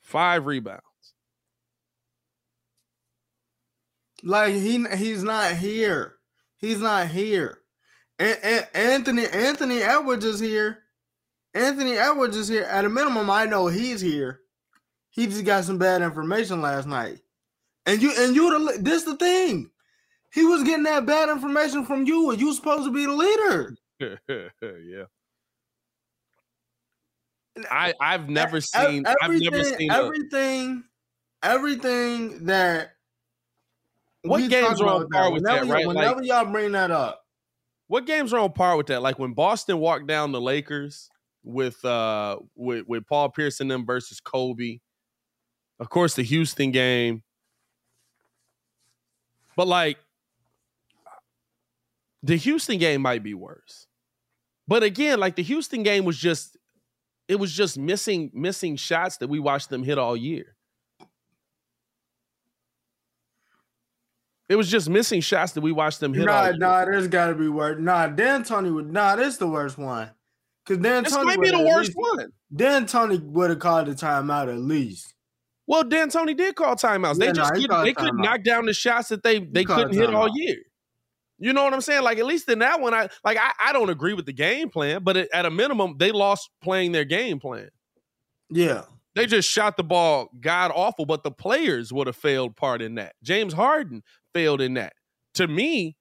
five 0.00 0.46
rebounds. 0.46 0.82
Like 4.22 4.54
he 4.54 4.84
he's 4.96 5.22
not 5.22 5.52
here. 5.56 6.14
He's 6.58 6.80
not 6.80 7.08
here. 7.08 7.58
And, 8.18 8.38
and 8.42 8.66
Anthony 8.74 9.26
Anthony 9.26 9.82
Edwards 9.82 10.24
is 10.24 10.38
here. 10.38 10.78
Anthony 11.54 11.92
Edwards 11.98 12.36
is 12.36 12.48
here. 12.48 12.62
At 12.64 12.84
a 12.84 12.88
minimum, 12.88 13.28
I 13.30 13.46
know 13.46 13.66
he's 13.66 14.00
here. 14.00 14.40
He 15.10 15.26
just 15.26 15.44
got 15.44 15.64
some 15.64 15.78
bad 15.78 16.02
information 16.02 16.62
last 16.62 16.86
night. 16.86 17.18
And 17.84 18.00
you 18.00 18.12
and 18.16 18.34
you 18.34 18.50
the 18.74 18.78
this 18.80 19.02
the 19.04 19.16
thing. 19.16 19.70
He 20.32 20.44
was 20.44 20.62
getting 20.62 20.84
that 20.84 21.04
bad 21.04 21.28
information 21.28 21.84
from 21.84 22.06
you, 22.06 22.30
and 22.30 22.40
you 22.40 22.54
supposed 22.54 22.84
to 22.84 22.90
be 22.92 23.04
the 23.04 23.12
leader. 23.12 23.76
yeah. 24.60 25.04
I 27.70 27.92
I've 28.00 28.28
never 28.30 28.60
seen 28.60 29.04
I've 29.06 29.30
never 29.30 29.34
everything- 29.34 29.78
seen 29.78 29.90
a, 29.90 29.94
everything, 29.94 30.84
everything 31.42 32.46
that 32.46 32.92
What 34.22 34.48
games 34.48 34.80
are 34.80 34.86
on 34.88 35.08
par 35.08 35.32
with 35.32 35.42
that, 35.44 35.62
whenever 35.62 35.66
y- 35.66 35.72
right? 35.74 35.86
Like- 35.86 35.96
Whenever 35.96 36.22
y'all 36.22 36.50
bring 36.52 36.72
that 36.72 36.90
up, 36.90 37.24
What 37.88 38.06
games 38.06 38.32
are 38.32 38.38
on 38.38 38.52
par 38.52 38.76
with 38.76 38.86
that? 38.86 39.02
Like 39.02 39.18
when 39.18 39.32
Boston 39.34 39.78
walked 39.78 40.06
down 40.06 40.32
the 40.32 40.40
Lakers 40.40 41.08
with 41.44 41.84
uh 41.84 42.38
with, 42.54 42.86
with 42.86 43.06
Paul 43.06 43.28
Pierce 43.30 43.60
and 43.60 43.70
them 43.70 43.84
versus 43.84 44.20
Kobe. 44.20 44.78
Of 45.80 45.90
course, 45.90 46.14
the 46.14 46.22
Houston 46.22 46.70
game. 46.70 47.22
But 49.56 49.66
like 49.66 49.98
the 52.22 52.36
Houston 52.36 52.78
game 52.78 53.02
might 53.02 53.22
be 53.22 53.34
worse. 53.34 53.86
But 54.68 54.82
again, 54.84 55.18
like 55.18 55.34
the 55.36 55.42
Houston 55.42 55.82
game 55.82 56.04
was 56.04 56.16
just 56.16 56.56
it 57.28 57.36
was 57.36 57.52
just 57.52 57.76
missing 57.76 58.30
missing 58.32 58.76
shots 58.76 59.16
that 59.18 59.28
we 59.28 59.40
watched 59.40 59.68
them 59.70 59.82
hit 59.82 59.98
all 59.98 60.16
year. 60.16 60.51
It 64.52 64.56
was 64.56 64.70
just 64.70 64.90
missing 64.90 65.22
shots 65.22 65.52
that 65.52 65.62
we 65.62 65.72
watched 65.72 66.00
them 66.00 66.12
hit 66.12 66.26
Nah, 66.26 66.50
nah, 66.50 66.84
there's 66.84 67.08
got 67.08 67.28
to 67.28 67.34
be 67.34 67.48
worse. 67.48 67.78
Nah, 67.80 68.06
D'Antoni 68.08 68.70
would. 68.74 68.92
Nah, 68.92 69.16
this 69.16 69.38
the 69.38 69.48
worst 69.48 69.78
one. 69.78 70.10
Cause 70.66 70.76
Dan 70.76 71.04
This 71.04 71.14
Tony 71.14 71.24
might 71.24 71.40
be 71.40 71.50
the 71.50 71.62
worst 71.62 71.96
least- 71.96 71.98
one. 71.98 72.28
D'Antoni 72.54 73.18
would 73.22 73.48
have 73.48 73.60
called 73.60 73.86
the 73.86 73.92
timeout 73.92 74.52
at 74.52 74.58
least. 74.58 75.14
Well, 75.66 75.84
D'Antoni 75.84 76.36
did 76.36 76.54
call 76.54 76.76
timeouts. 76.76 77.18
Yeah, 77.18 77.28
they 77.28 77.32
just 77.32 77.54
nah, 77.54 77.58
he 77.58 77.66
couldn't, 77.66 77.84
they 77.84 77.94
couldn't 77.94 78.18
knock 78.18 78.44
down 78.44 78.66
the 78.66 78.74
shots 78.74 79.08
that 79.08 79.22
they 79.22 79.38
they 79.38 79.64
couldn't 79.64 79.94
hit 79.94 80.12
all 80.12 80.28
year. 80.34 80.56
You 81.38 81.54
know 81.54 81.64
what 81.64 81.72
I'm 81.72 81.80
saying? 81.80 82.02
Like 82.02 82.18
at 82.18 82.26
least 82.26 82.46
in 82.50 82.58
that 82.58 82.78
one, 82.78 82.92
I 82.92 83.08
like 83.24 83.38
I, 83.38 83.52
I 83.58 83.72
don't 83.72 83.88
agree 83.88 84.12
with 84.12 84.26
the 84.26 84.34
game 84.34 84.68
plan, 84.68 85.02
but 85.02 85.16
it, 85.16 85.30
at 85.32 85.46
a 85.46 85.50
minimum, 85.50 85.96
they 85.96 86.12
lost 86.12 86.50
playing 86.62 86.92
their 86.92 87.06
game 87.06 87.40
plan. 87.40 87.70
Yeah, 88.50 88.82
They 89.14 89.24
just 89.24 89.48
shot 89.48 89.78
the 89.78 89.82
ball 89.82 90.28
god 90.38 90.72
awful, 90.74 91.06
but 91.06 91.22
the 91.22 91.30
players 91.30 91.90
would 91.90 92.06
have 92.06 92.16
failed 92.16 92.54
part 92.54 92.82
in 92.82 92.96
that. 92.96 93.14
James 93.22 93.54
Harden 93.54 94.02
failed 94.34 94.60
in 94.60 94.74
that. 94.74 94.94
To 95.34 95.46
me, 95.46 95.96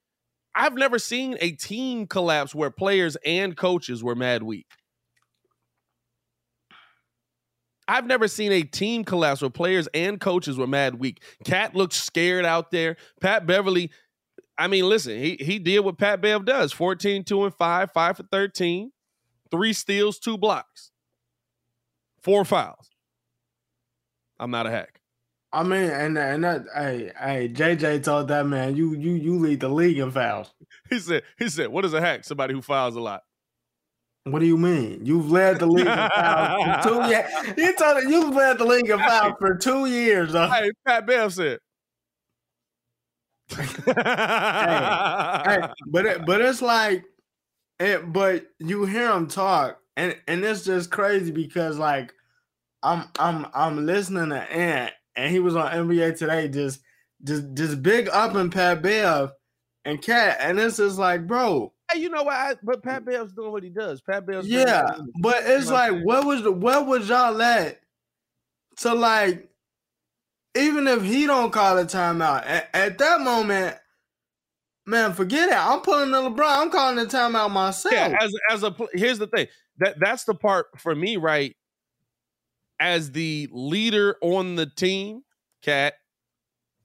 I've 0.53 0.75
never 0.75 0.99
seen 0.99 1.37
a 1.39 1.51
team 1.51 2.07
collapse 2.07 2.53
where 2.53 2.71
players 2.71 3.17
and 3.25 3.55
coaches 3.55 4.03
were 4.03 4.15
mad 4.15 4.43
weak. 4.43 4.67
I've 7.87 8.05
never 8.05 8.27
seen 8.27 8.51
a 8.51 8.63
team 8.63 9.03
collapse 9.03 9.41
where 9.41 9.49
players 9.49 9.87
and 9.93 10.19
coaches 10.19 10.57
were 10.57 10.67
mad 10.67 10.95
weak. 10.95 11.21
Cat 11.43 11.75
looked 11.75 11.93
scared 11.93 12.45
out 12.45 12.71
there. 12.71 12.95
Pat 13.19 13.45
Beverley, 13.45 13.91
I 14.57 14.67
mean, 14.67 14.87
listen, 14.87 15.17
he 15.17 15.37
he 15.39 15.59
did 15.59 15.79
what 15.79 15.97
Pat 15.97 16.21
Bev 16.21 16.45
does 16.45 16.71
14, 16.71 17.23
2 17.23 17.45
and 17.45 17.53
5, 17.53 17.91
5 17.91 18.17
for 18.17 18.23
13, 18.23 18.91
three 19.49 19.73
steals, 19.73 20.19
two 20.19 20.37
blocks, 20.37 20.91
four 22.21 22.45
fouls. 22.45 22.89
I'm 24.39 24.51
not 24.51 24.67
a 24.67 24.71
hack. 24.71 25.00
I 25.53 25.63
mean, 25.63 25.89
and 25.89 26.17
and 26.17 26.43
that 26.43 26.65
hey 26.75 27.11
hey 27.19 27.49
JJ 27.49 28.03
told 28.03 28.29
that 28.29 28.45
man 28.45 28.75
you 28.75 28.93
you 28.95 29.13
you 29.13 29.37
lead 29.37 29.59
the 29.59 29.69
league 29.69 29.97
in 29.97 30.11
fouls. 30.11 30.53
He 30.89 30.99
said, 30.99 31.23
he 31.37 31.49
said, 31.49 31.69
what 31.69 31.85
is 31.85 31.93
a 31.93 32.01
hack? 32.01 32.23
Somebody 32.23 32.53
who 32.53 32.61
fouls 32.61 32.95
a 32.95 33.01
lot. 33.01 33.21
What 34.25 34.39
do 34.39 34.45
you 34.45 34.57
mean? 34.57 35.05
You've 35.05 35.31
led 35.31 35.59
the 35.59 35.65
league 35.65 35.87
in 35.87 36.09
fouls 36.15 36.63
for 36.63 36.81
two 36.89 37.09
years. 37.09 37.25
He 37.55 37.73
told 37.73 38.03
you've 38.03 38.35
led 38.35 38.59
the 38.59 38.65
league 38.65 38.89
in 38.89 38.99
fouls 38.99 39.33
for 39.39 39.55
two 39.55 39.87
years. 39.87 40.33
Though. 40.33 40.47
Hey, 40.47 40.71
Pat 40.85 41.07
Bev 41.07 41.33
said. 41.33 41.59
hey, 43.55 43.65
but 45.87 46.05
it, 46.05 46.25
but 46.25 46.41
it's 46.41 46.61
like, 46.61 47.03
it, 47.79 48.13
but 48.13 48.45
you 48.59 48.85
hear 48.85 49.11
him 49.11 49.27
talk, 49.27 49.79
and 49.97 50.15
and 50.27 50.43
it's 50.45 50.63
just 50.63 50.91
crazy 50.91 51.31
because 51.31 51.77
like, 51.77 52.13
I'm 52.83 53.05
I'm 53.17 53.47
I'm 53.53 53.85
listening 53.85 54.29
to 54.29 54.39
Ant, 54.39 54.93
and 55.15 55.31
he 55.31 55.39
was 55.39 55.55
on 55.55 55.71
NBA 55.71 56.17
today, 56.17 56.47
just 56.47 56.81
just 57.23 57.53
just 57.53 57.81
big 57.83 58.09
up 58.09 58.35
in 58.35 58.49
Pat 58.49 58.81
Bev 58.81 59.31
and 59.85 60.01
Cat, 60.01 60.37
and 60.39 60.57
this 60.57 60.79
is 60.79 60.97
like, 60.97 61.27
bro, 61.27 61.73
Hey, 61.91 61.99
you 61.99 62.09
know 62.09 62.23
what? 62.23 62.35
I, 62.35 62.55
but 62.63 62.83
Pat 62.83 63.05
Bev's 63.05 63.33
doing 63.33 63.51
what 63.51 63.63
he 63.63 63.69
does. 63.69 64.01
Pat 64.01 64.25
Bev's 64.25 64.47
yeah, 64.47 64.83
what 64.83 64.95
he 64.95 65.01
does. 65.01 65.11
but 65.19 65.43
it's 65.45 65.67
know 65.67 65.73
like, 65.73 66.01
what 66.03 66.25
was 66.25 66.43
the 66.43 66.51
what 66.51 66.87
was 66.87 67.09
y'all 67.09 67.41
at 67.41 67.79
to 68.77 68.93
like, 68.93 69.49
even 70.55 70.87
if 70.87 71.01
he 71.03 71.25
don't 71.25 71.51
call 71.51 71.77
a 71.77 71.85
timeout 71.85 72.45
at, 72.45 72.69
at 72.73 72.97
that 72.99 73.21
moment, 73.21 73.77
man, 74.85 75.13
forget 75.13 75.49
it. 75.49 75.57
I'm 75.57 75.81
pulling 75.81 76.11
the 76.11 76.21
LeBron. 76.21 76.57
I'm 76.57 76.71
calling 76.71 76.95
the 76.95 77.05
timeout 77.05 77.51
myself. 77.51 77.93
yeah. 77.93 78.17
As 78.19 78.33
as 78.49 78.63
a 78.63 78.75
here's 78.93 79.19
the 79.19 79.27
thing 79.27 79.47
that 79.79 79.99
that's 79.99 80.23
the 80.23 80.35
part 80.35 80.67
for 80.77 80.95
me, 80.95 81.17
right? 81.17 81.55
As 82.81 83.11
the 83.11 83.47
leader 83.51 84.17
on 84.21 84.55
the 84.55 84.65
team, 84.65 85.21
Cat, 85.61 85.93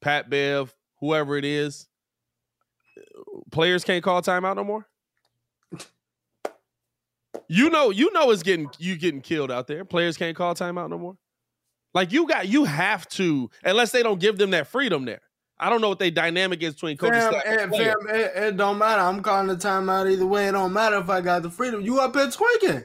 Pat 0.02 0.28
Bev, 0.28 0.74
whoever 1.00 1.38
it 1.38 1.44
is, 1.46 1.88
uh, 2.98 3.40
players 3.50 3.82
can't 3.82 4.04
call 4.04 4.20
timeout 4.20 4.56
no 4.56 4.64
more. 4.64 4.86
You 7.48 7.70
know, 7.70 7.88
you 7.88 8.12
know, 8.12 8.30
it's 8.30 8.42
getting 8.42 8.68
you 8.78 8.96
getting 8.98 9.22
killed 9.22 9.50
out 9.50 9.68
there. 9.68 9.86
Players 9.86 10.18
can't 10.18 10.36
call 10.36 10.54
timeout 10.54 10.90
no 10.90 10.98
more. 10.98 11.16
Like 11.94 12.12
you 12.12 12.26
got, 12.26 12.46
you 12.46 12.64
have 12.64 13.08
to, 13.10 13.48
unless 13.64 13.90
they 13.90 14.02
don't 14.02 14.20
give 14.20 14.36
them 14.36 14.50
that 14.50 14.66
freedom 14.66 15.06
there. 15.06 15.22
I 15.58 15.70
don't 15.70 15.80
know 15.80 15.88
what 15.88 15.98
they 15.98 16.10
dynamic 16.10 16.62
is 16.62 16.74
between 16.74 16.98
coach 16.98 17.14
and 17.14 17.34
Fam, 17.34 17.42
and 17.46 17.74
it, 17.74 17.78
fam, 17.78 17.96
it, 18.10 18.32
it 18.36 18.56
don't 18.58 18.76
matter. 18.76 19.00
I'm 19.00 19.22
calling 19.22 19.46
the 19.46 19.56
timeout 19.56 20.12
either 20.12 20.26
way. 20.26 20.48
It 20.48 20.52
don't 20.52 20.74
matter 20.74 20.98
if 20.98 21.08
I 21.08 21.22
got 21.22 21.42
the 21.42 21.48
freedom. 21.48 21.80
You 21.80 22.00
up 22.00 22.14
here 22.14 22.30
tweaking. 22.30 22.84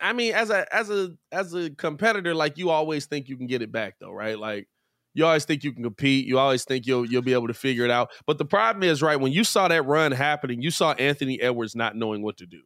I 0.00 0.12
mean, 0.12 0.34
as 0.34 0.50
a 0.50 0.66
as 0.74 0.90
a 0.90 1.10
as 1.32 1.54
a 1.54 1.70
competitor, 1.70 2.34
like 2.34 2.58
you 2.58 2.70
always 2.70 3.06
think 3.06 3.28
you 3.28 3.36
can 3.36 3.46
get 3.46 3.62
it 3.62 3.72
back, 3.72 3.94
though, 4.00 4.12
right? 4.12 4.38
Like 4.38 4.68
you 5.14 5.24
always 5.24 5.44
think 5.44 5.62
you 5.62 5.72
can 5.72 5.82
compete. 5.82 6.26
You 6.26 6.38
always 6.38 6.64
think 6.64 6.86
you'll 6.86 7.06
you'll 7.06 7.22
be 7.22 7.32
able 7.32 7.46
to 7.46 7.54
figure 7.54 7.84
it 7.84 7.90
out. 7.90 8.10
But 8.26 8.38
the 8.38 8.44
problem 8.44 8.82
is, 8.82 9.02
right 9.02 9.18
when 9.18 9.32
you 9.32 9.44
saw 9.44 9.68
that 9.68 9.86
run 9.86 10.12
happening, 10.12 10.60
you 10.60 10.70
saw 10.70 10.92
Anthony 10.92 11.40
Edwards 11.40 11.76
not 11.76 11.96
knowing 11.96 12.22
what 12.22 12.36
to 12.38 12.46
do. 12.46 12.60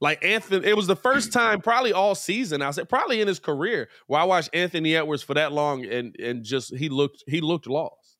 Like 0.00 0.24
Anthony, 0.24 0.66
it 0.66 0.76
was 0.76 0.86
the 0.86 0.96
first 0.96 1.32
time 1.32 1.60
probably 1.60 1.92
all 1.92 2.14
season. 2.14 2.60
I 2.62 2.70
said 2.72 2.88
probably 2.88 3.20
in 3.20 3.28
his 3.28 3.38
career 3.38 3.88
where 4.08 4.20
I 4.20 4.24
watched 4.24 4.50
Anthony 4.52 4.96
Edwards 4.96 5.22
for 5.22 5.34
that 5.34 5.52
long 5.52 5.84
and 5.84 6.16
and 6.18 6.44
just 6.44 6.74
he 6.74 6.88
looked 6.88 7.22
he 7.26 7.40
looked 7.40 7.66
lost. 7.66 8.16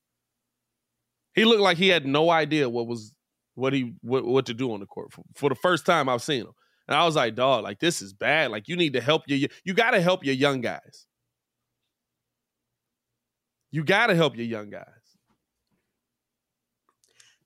He 1.34 1.44
looked 1.44 1.62
like 1.62 1.76
he 1.76 1.88
had 1.88 2.06
no 2.06 2.30
idea 2.30 2.68
what 2.68 2.86
was 2.86 3.12
what 3.54 3.72
he 3.72 3.94
what, 4.02 4.24
what 4.24 4.46
to 4.46 4.54
do 4.54 4.72
on 4.72 4.80
the 4.80 4.86
court 4.86 5.12
for, 5.12 5.22
for 5.34 5.48
the 5.48 5.54
first 5.54 5.86
time 5.86 6.08
I've 6.08 6.22
seen 6.22 6.42
him. 6.42 6.52
And 6.88 6.96
I 6.96 7.04
was 7.04 7.16
like, 7.16 7.34
dog, 7.34 7.62
like 7.62 7.78
this 7.78 8.02
is 8.02 8.12
bad. 8.12 8.50
Like 8.50 8.68
you 8.68 8.76
need 8.76 8.94
to 8.94 9.00
help 9.00 9.22
your 9.26 9.48
you 9.64 9.74
got 9.74 9.92
to 9.92 10.00
help 10.00 10.24
your 10.24 10.34
young 10.34 10.60
guys. 10.60 11.06
You 13.70 13.84
got 13.84 14.08
to 14.08 14.14
help 14.16 14.36
your 14.36 14.46
young 14.46 14.70
guys. 14.70 14.86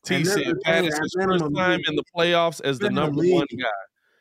T 0.05 0.25
said 0.25 0.55
Pat 0.65 0.85
is 0.85 0.99
his 0.99 1.17
first 1.19 1.45
time 1.55 1.81
in 1.87 1.97
the 1.97 2.05
playoffs 2.15 2.61
as 2.63 2.79
the 2.79 2.91
number 2.91 3.23
one 3.23 3.47
guy. 3.59 3.69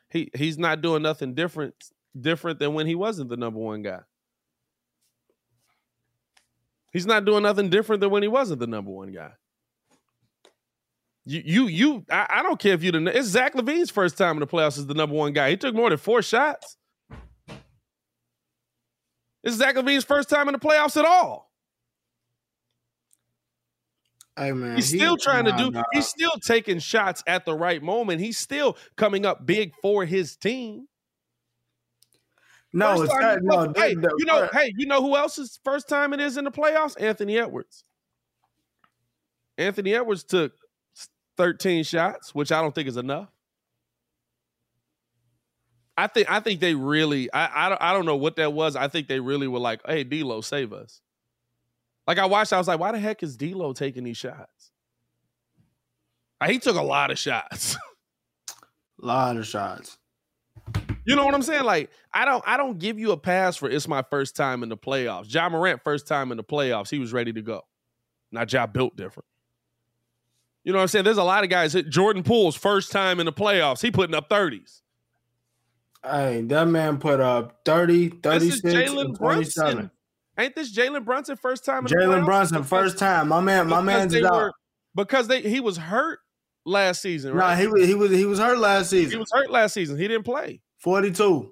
He 0.10 0.30
he's 0.36 0.58
not 0.58 0.82
doing 0.82 1.02
nothing 1.02 1.34
different 1.34 1.76
different 2.20 2.60
than 2.60 2.74
when 2.74 2.88
he 2.88 2.96
wasn't 2.96 3.30
the 3.30 3.38
number 3.38 3.60
one 3.60 3.82
guy. 3.82 4.00
He's 6.94 7.06
not 7.06 7.26
doing 7.26 7.44
nothing 7.44 7.70
different 7.70 8.02
than 8.02 8.12
when 8.12 8.22
he 8.22 8.30
wasn't 8.30 8.60
the 8.60 8.68
number 8.68 8.92
one 8.92 9.12
guy. 9.12 9.32
You 11.26 11.42
you 11.46 11.68
you 11.68 12.06
I, 12.12 12.28
I 12.30 12.44
don't 12.44 12.60
care 12.60 12.74
if 12.74 12.84
you 12.84 12.92
the 12.92 13.18
it's 13.18 13.30
Zach 13.30 13.54
LaVine's 13.56 13.90
first 13.90 14.18
time 14.18 14.36
in 14.36 14.40
the 14.42 14.48
playoffs 14.48 14.78
as 14.78 14.86
the 14.88 14.94
number 14.94 15.16
one 15.16 15.32
guy. 15.34 15.50
He 15.52 15.58
took 15.58 15.74
more 15.74 15.90
than 15.90 15.98
four 15.98 16.22
shots. 16.22 16.78
It's 19.44 19.56
Zach 19.56 19.76
LaVine's 19.76 20.04
first 20.04 20.30
time 20.30 20.48
in 20.50 20.54
the 20.54 20.60
playoffs 20.60 20.98
at 20.98 21.06
all. 21.06 21.50
Hey 24.36 24.52
man, 24.52 24.76
He's 24.76 24.90
he- 24.90 24.98
still 24.98 25.16
trying 25.16 25.46
to 25.46 25.52
do. 25.54 25.72
nah. 25.72 25.84
He's 25.94 26.08
still 26.08 26.32
taking 26.46 26.80
shots 26.80 27.24
at 27.28 27.46
the 27.46 27.54
right 27.54 27.82
moment. 27.84 28.20
He's 28.20 28.38
still 28.38 28.78
coming 28.98 29.26
up 29.26 29.46
big 29.46 29.74
for 29.82 30.06
his 30.06 30.36
team. 30.36 30.88
no, 32.74 33.04
it's 33.04 33.14
that, 33.14 33.44
no. 33.44 33.72
hey, 33.76 33.94
the- 33.94 34.16
you 34.18 34.26
know, 34.26 34.50
hey, 34.52 34.74
you 34.76 34.88
know 34.88 35.02
who 35.02 35.16
else's 35.16 35.60
first 35.64 35.88
time 35.88 36.14
it 36.14 36.20
is 36.20 36.36
in 36.38 36.46
the 36.46 36.52
playoffs? 36.52 37.00
Anthony 37.00 37.38
Edwards. 37.38 37.84
Anthony 39.60 39.94
Edwards 39.94 40.24
took 40.24 40.54
13 41.38 41.84
shots, 41.84 42.34
which 42.34 42.52
I 42.52 42.62
don't 42.62 42.74
think 42.74 42.88
is 42.88 42.98
enough. 42.98 43.30
I 45.96 46.08
think 46.08 46.30
I 46.30 46.40
think 46.40 46.60
they 46.60 46.74
really 46.74 47.32
I 47.32 47.68
I 47.68 47.70
don't, 47.70 47.82
I 47.82 47.94
don't 47.94 48.06
know 48.06 48.16
what 48.16 48.38
that 48.38 48.54
was. 48.54 48.76
I 48.76 48.88
think 48.88 49.08
they 49.08 49.20
really 49.20 49.48
were 49.48 49.60
like, 49.60 49.82
"Hey, 49.86 50.04
D'Lo, 50.04 50.42
save 50.42 50.74
us." 50.74 51.02
Like 52.08 52.18
I 52.18 52.26
watched, 52.26 52.52
I 52.52 52.58
was 52.58 52.68
like, 52.68 52.80
"Why 52.80 52.92
the 52.92 53.00
heck 53.00 53.22
is 53.22 53.38
D'Lo 53.38 53.74
taking 53.74 54.04
these 54.04 54.18
shots?" 54.18 54.72
He 56.48 56.60
took 56.60 56.76
a 56.76 56.82
lot 56.82 57.12
of 57.12 57.18
shots. 57.18 57.78
A 58.50 58.56
lot 59.06 59.38
of 59.38 59.48
shots. 59.48 59.98
You 61.06 61.16
know 61.16 61.26
what 61.26 61.34
I'm 61.34 61.42
saying? 61.42 61.64
Like, 61.64 61.90
I 62.14 62.26
don't 62.26 62.44
I 62.48 62.58
don't 62.58 62.80
give 62.80 62.98
you 62.98 63.12
a 63.12 63.18
pass 63.18 63.58
for 63.58 63.70
it's 63.70 63.88
my 63.88 64.04
first 64.10 64.36
time 64.36 64.64
in 64.64 64.70
the 64.70 64.78
playoffs. 64.78 65.34
Ja 65.34 65.50
Morant, 65.50 65.82
first 65.84 66.08
time 66.08 66.32
in 66.32 66.38
the 66.38 66.44
playoffs, 66.44 66.90
he 66.90 67.00
was 67.00 67.14
ready 67.14 67.34
to 67.34 67.42
go. 67.42 67.62
Now 68.32 68.46
Ja 68.50 68.66
built 68.66 68.96
different. 68.96 69.26
You 70.64 70.72
know 70.72 70.78
what 70.78 70.84
I'm 70.84 70.88
saying? 70.88 71.06
There's 71.06 71.18
a 71.18 71.24
lot 71.24 71.44
of 71.44 71.50
guys. 71.50 71.74
Jordan 71.90 72.24
Poole's 72.24 72.56
first 72.56 72.92
time 72.92 73.20
in 73.20 73.26
the 73.26 73.34
playoffs, 73.34 73.82
he 73.82 73.92
putting 73.92 74.16
up 74.16 74.30
30s. 74.30 74.82
Hey, 76.06 76.42
that 76.42 76.68
man 76.68 76.98
put 76.98 77.20
up 77.22 77.62
30, 77.66 78.10
This 78.22 78.44
is 78.44 78.62
36, 78.62 78.92
Jalen 78.92 79.06
and 79.06 79.16
27. 79.18 79.74
Brunson. 79.74 79.92
Ain't 80.38 80.56
this 80.56 80.76
Jalen 80.76 81.06
Brunson 81.06 81.36
first 81.38 81.64
time 81.64 81.86
in 81.86 81.92
the 81.92 81.96
Jalen? 81.96 82.26
Brunson, 82.26 82.64
first 82.64 82.98
time. 82.98 83.30
My 83.30 83.40
man, 83.40 83.68
my 83.68 83.82
man's 83.82 84.16
out. 84.16 84.32
were- 84.32 84.54
because 84.96 85.28
they 85.28 85.42
he 85.42 85.60
was 85.60 85.78
hurt 85.78 86.20
last 86.66 87.02
season, 87.02 87.32
No, 87.34 87.40
right? 87.40 87.58
he 87.58 87.68
was 87.68 87.88
he 87.88 87.94
was 87.96 88.12
he 88.12 88.26
was 88.26 88.40
hurt 88.40 88.58
last 88.58 88.90
season. 88.90 89.12
he 89.12 89.18
was 89.18 89.30
hurt 89.32 89.50
last 89.50 89.74
season. 89.74 89.98
He 89.98 90.08
didn't 90.08 90.24
play. 90.24 90.62
42. 90.80 91.52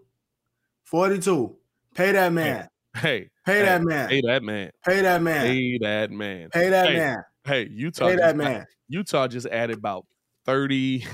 42. 0.86 1.56
Pay 1.96 2.12
that 2.14 2.34
man. 2.34 2.68
Hey, 2.96 3.30
Pay 3.46 3.60
hey, 3.60 3.62
that 3.66 3.82
man. 3.84 4.10
Pay 4.10 4.22
that 4.22 4.44
man. 4.44 4.72
Pay 4.86 5.02
that 5.02 5.22
man. 5.22 5.46
Pay 5.46 5.78
that 5.78 6.12
man. 6.12 6.50
Pay 6.50 6.70
that 6.70 6.88
Hey, 6.90 6.98
man. 6.98 7.18
Hey, 7.46 7.68
Utah. 7.72 8.08
Pay 8.08 8.16
that 8.18 8.36
man. 8.36 8.66
Utah 8.92 9.28
just 9.28 9.48
added 9.48 9.78
about 9.78 10.06
30 10.46 11.06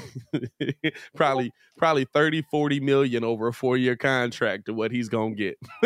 probably 1.16 1.52
probably 1.78 2.06
30 2.06 2.44
40 2.50 2.80
million 2.80 3.24
over 3.26 3.48
a 3.50 3.54
four-year 3.54 3.96
contract 3.98 4.66
to 4.68 4.74
what 4.74 4.90
he's 4.90 5.10
gonna 5.10 5.36
get 5.36 5.58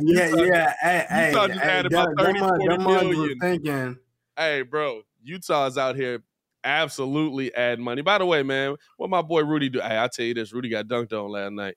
Yeah, 0.00 0.28
yeah. 0.36 0.72
Hey, 0.80 1.06
hey, 1.10 1.28
Utah 1.30 1.48
just 1.48 1.60
hey, 1.60 1.68
added 1.68 1.92
them- 1.92 2.12
about 2.12 2.24
30, 2.26 2.38
them 2.38 2.48
40 2.48 2.66
them 2.68 2.84
million. 3.10 3.38
thinking, 3.40 3.96
hey 4.36 4.62
bro 4.62 5.02
utah's 5.22 5.76
out 5.76 5.96
here 5.96 6.22
absolutely 6.64 7.52
adding 7.54 7.84
money 7.84 8.02
by 8.02 8.18
the 8.18 8.24
way 8.24 8.42
man 8.44 8.76
what 8.98 9.10
my 9.10 9.20
boy 9.20 9.42
rudy 9.42 9.68
do 9.68 9.80
hey 9.80 9.98
i 9.98 10.06
tell 10.08 10.24
you 10.24 10.32
this 10.34 10.52
rudy 10.52 10.68
got 10.68 10.86
dunked 10.86 11.12
on 11.12 11.28
last 11.30 11.52
night 11.52 11.74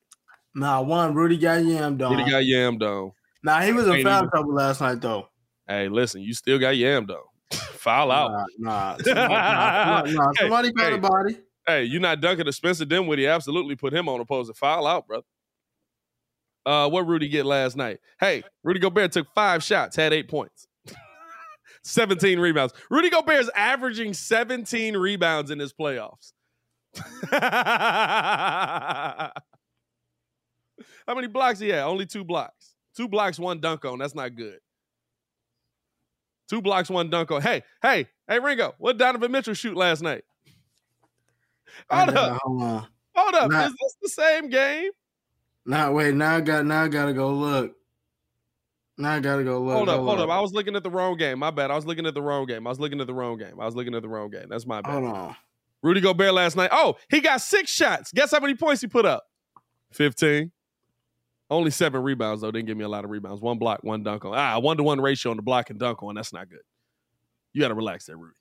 nah, 0.53 0.79
one 0.81 1.13
Rudy 1.15 1.38
got 1.38 1.62
yammed 1.63 2.01
on. 2.07 2.15
rudy 2.15 2.29
got 2.29 2.43
yammed 2.43 2.81
on 2.84 3.12
nah, 3.43 3.62
he 3.62 3.71
was 3.73 3.88
in 3.88 4.03
foul 4.03 4.27
trouble 4.29 4.53
last 4.53 4.79
night 4.79 5.01
though. 5.01 5.27
Hey 5.67 5.88
listen 5.89 6.21
you 6.21 6.34
still 6.34 6.58
got 6.60 6.76
yam 6.78 7.06
though. 7.08 7.26
foul 7.52 8.12
out 8.12 8.32
Nah, 8.32 8.45
nah, 8.58 8.97
somebody, 9.04 9.34
nah, 9.34 10.04
nah, 10.24 10.32
somebody 10.39 10.71
hey. 10.78 10.93
a 10.93 10.97
body. 10.97 11.38
hey 11.67 11.84
you 11.84 12.00
not 12.00 12.21
dunking 12.21 12.45
to 12.45 12.52
spencer 12.54 12.86
dinwiddie 12.86 13.28
absolutely 13.28 13.76
put 13.76 13.93
him 13.93 14.08
on 14.10 14.19
opposing 14.21 14.54
foul 14.56 14.86
out 14.88 15.08
brother 15.08 15.26
Uh, 16.65 16.88
what 16.89 17.08
Rudy 17.08 17.28
get 17.28 17.45
last 17.47 17.76
night? 17.76 18.00
Hey, 18.19 18.43
Rudy 18.63 18.80
Gobert 18.80 19.12
took 19.12 19.28
five 19.34 19.63
shots, 19.63 19.95
had 19.95 20.13
eight 20.13 20.28
points, 20.28 20.67
17 21.84 22.39
rebounds. 22.39 22.71
Rudy 22.91 23.10
Gobert 23.10 23.39
is 23.39 23.50
averaging 23.56 24.13
17 24.13 24.95
rebounds 24.95 25.50
in 25.50 25.58
his 25.58 25.74
playoffs. 25.74 26.34
How 31.08 31.15
many 31.15 31.28
blocks 31.28 31.60
he 31.60 31.69
had? 31.69 31.82
Only 31.84 32.06
two 32.06 32.24
blocks. 32.24 32.76
Two 32.95 33.08
blocks, 33.08 33.39
one 33.39 33.60
dunk 33.60 33.86
on. 33.86 33.97
That's 34.00 34.13
not 34.15 34.36
good. 34.36 34.60
Two 36.51 36.61
blocks, 36.61 36.89
one 36.89 37.09
dunk 37.09 37.31
on. 37.31 37.41
Hey, 37.41 37.63
hey, 37.81 38.09
hey, 38.27 38.39
Ringo, 38.39 38.75
what 38.77 38.97
Donovan 38.97 39.31
Mitchell 39.31 39.53
shoot 39.53 39.77
last 39.77 40.01
night? 40.01 40.25
Hold 41.89 42.09
And, 42.09 42.17
up, 42.17 42.41
hold 42.43 42.87
hold 43.15 43.35
up. 43.35 43.51
Nah. 43.51 43.67
Is 43.67 43.71
this 43.81 43.95
the 44.01 44.09
same 44.09 44.49
game? 44.49 44.91
Now 45.65 45.93
wait, 45.93 46.13
now 46.13 46.35
I 46.35 46.41
got 46.41 46.65
now 46.65 46.83
I 46.83 46.89
gotta 46.89 47.13
go 47.13 47.31
look. 47.31 47.73
Now 48.97 49.13
I 49.13 49.21
gotta 49.21 49.45
go 49.45 49.61
look. 49.61 49.77
Hold 49.77 49.87
up, 49.87 50.01
hold 50.01 50.19
up. 50.19 50.29
I 50.29 50.41
was 50.41 50.51
looking 50.51 50.75
at 50.75 50.83
the 50.83 50.89
wrong 50.89 51.15
game. 51.15 51.39
My 51.39 51.51
bad. 51.51 51.71
I 51.71 51.75
was 51.77 51.85
looking 51.85 52.05
at 52.05 52.15
the 52.15 52.21
wrong 52.21 52.47
game. 52.47 52.67
I 52.67 52.69
was 52.71 52.81
looking 52.81 52.99
at 52.99 53.07
the 53.07 53.13
wrong 53.13 53.37
game. 53.37 53.57
I 53.57 53.65
was 53.65 53.73
looking 53.73 53.95
at 53.95 54.01
the 54.01 54.09
wrong 54.09 54.29
game. 54.29 54.47
That's 54.49 54.65
my 54.65 54.81
bad. 54.81 54.91
Hold 54.91 55.05
on. 55.05 55.35
Rudy 55.81 56.01
Gobert 56.01 56.33
last 56.33 56.57
night. 56.57 56.71
Oh, 56.73 56.97
he 57.09 57.21
got 57.21 57.39
six 57.39 57.71
shots. 57.71 58.11
Guess 58.11 58.31
how 58.31 58.41
many 58.41 58.55
points 58.55 58.81
he 58.81 58.87
put 58.87 59.05
up? 59.05 59.23
15. 59.93 60.51
Only 61.51 61.69
seven 61.69 62.01
rebounds, 62.01 62.41
though. 62.41 62.49
Didn't 62.49 62.67
give 62.67 62.77
me 62.77 62.85
a 62.85 62.89
lot 62.89 63.03
of 63.03 63.11
rebounds. 63.11 63.41
One 63.41 63.59
block, 63.59 63.83
one 63.83 64.01
dunk 64.03 64.23
on. 64.25 64.33
Ah, 64.33 64.57
one 64.57 64.77
to 64.77 64.83
one 64.83 65.01
ratio 65.01 65.31
on 65.31 65.35
the 65.37 65.43
block 65.43 65.69
and 65.69 65.77
dunk 65.77 66.01
on. 66.01 66.15
That's 66.15 66.31
not 66.31 66.49
good. 66.49 66.61
You 67.53 67.59
got 67.61 67.67
to 67.67 67.73
relax 67.75 68.05
there, 68.05 68.15
Rudy. 68.17 68.35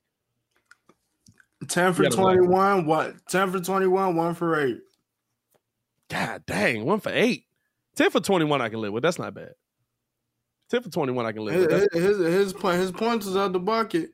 10 1.68 1.92
for 1.92 2.04
You 2.04 2.08
gotta 2.10 2.22
relax. 2.22 2.36
21, 2.38 2.86
what? 2.86 3.14
10 3.28 3.50
for 3.50 3.60
21, 3.60 4.14
one 4.16 4.34
for 4.34 4.60
eight. 4.64 4.78
God 6.08 6.44
dang, 6.46 6.84
one 6.86 7.00
for 7.00 7.10
eight. 7.12 7.44
10 7.96 8.10
for 8.10 8.20
21 8.20 8.62
I 8.62 8.68
can 8.68 8.80
live 8.80 8.92
with. 8.92 9.02
That's 9.02 9.18
not 9.18 9.34
bad. 9.34 9.52
10 10.70 10.82
for 10.82 10.88
21 10.88 11.26
I 11.26 11.32
can 11.32 11.44
live 11.44 11.54
His, 11.56 11.66
with. 11.66 11.70
That's- 11.70 12.02
his, 12.02 12.18
his, 12.18 12.52
point- 12.52 12.78
his 12.78 12.92
points 12.92 13.26
is 13.26 13.36
out 13.36 13.52
the 13.52 13.58
bucket. 13.58 14.10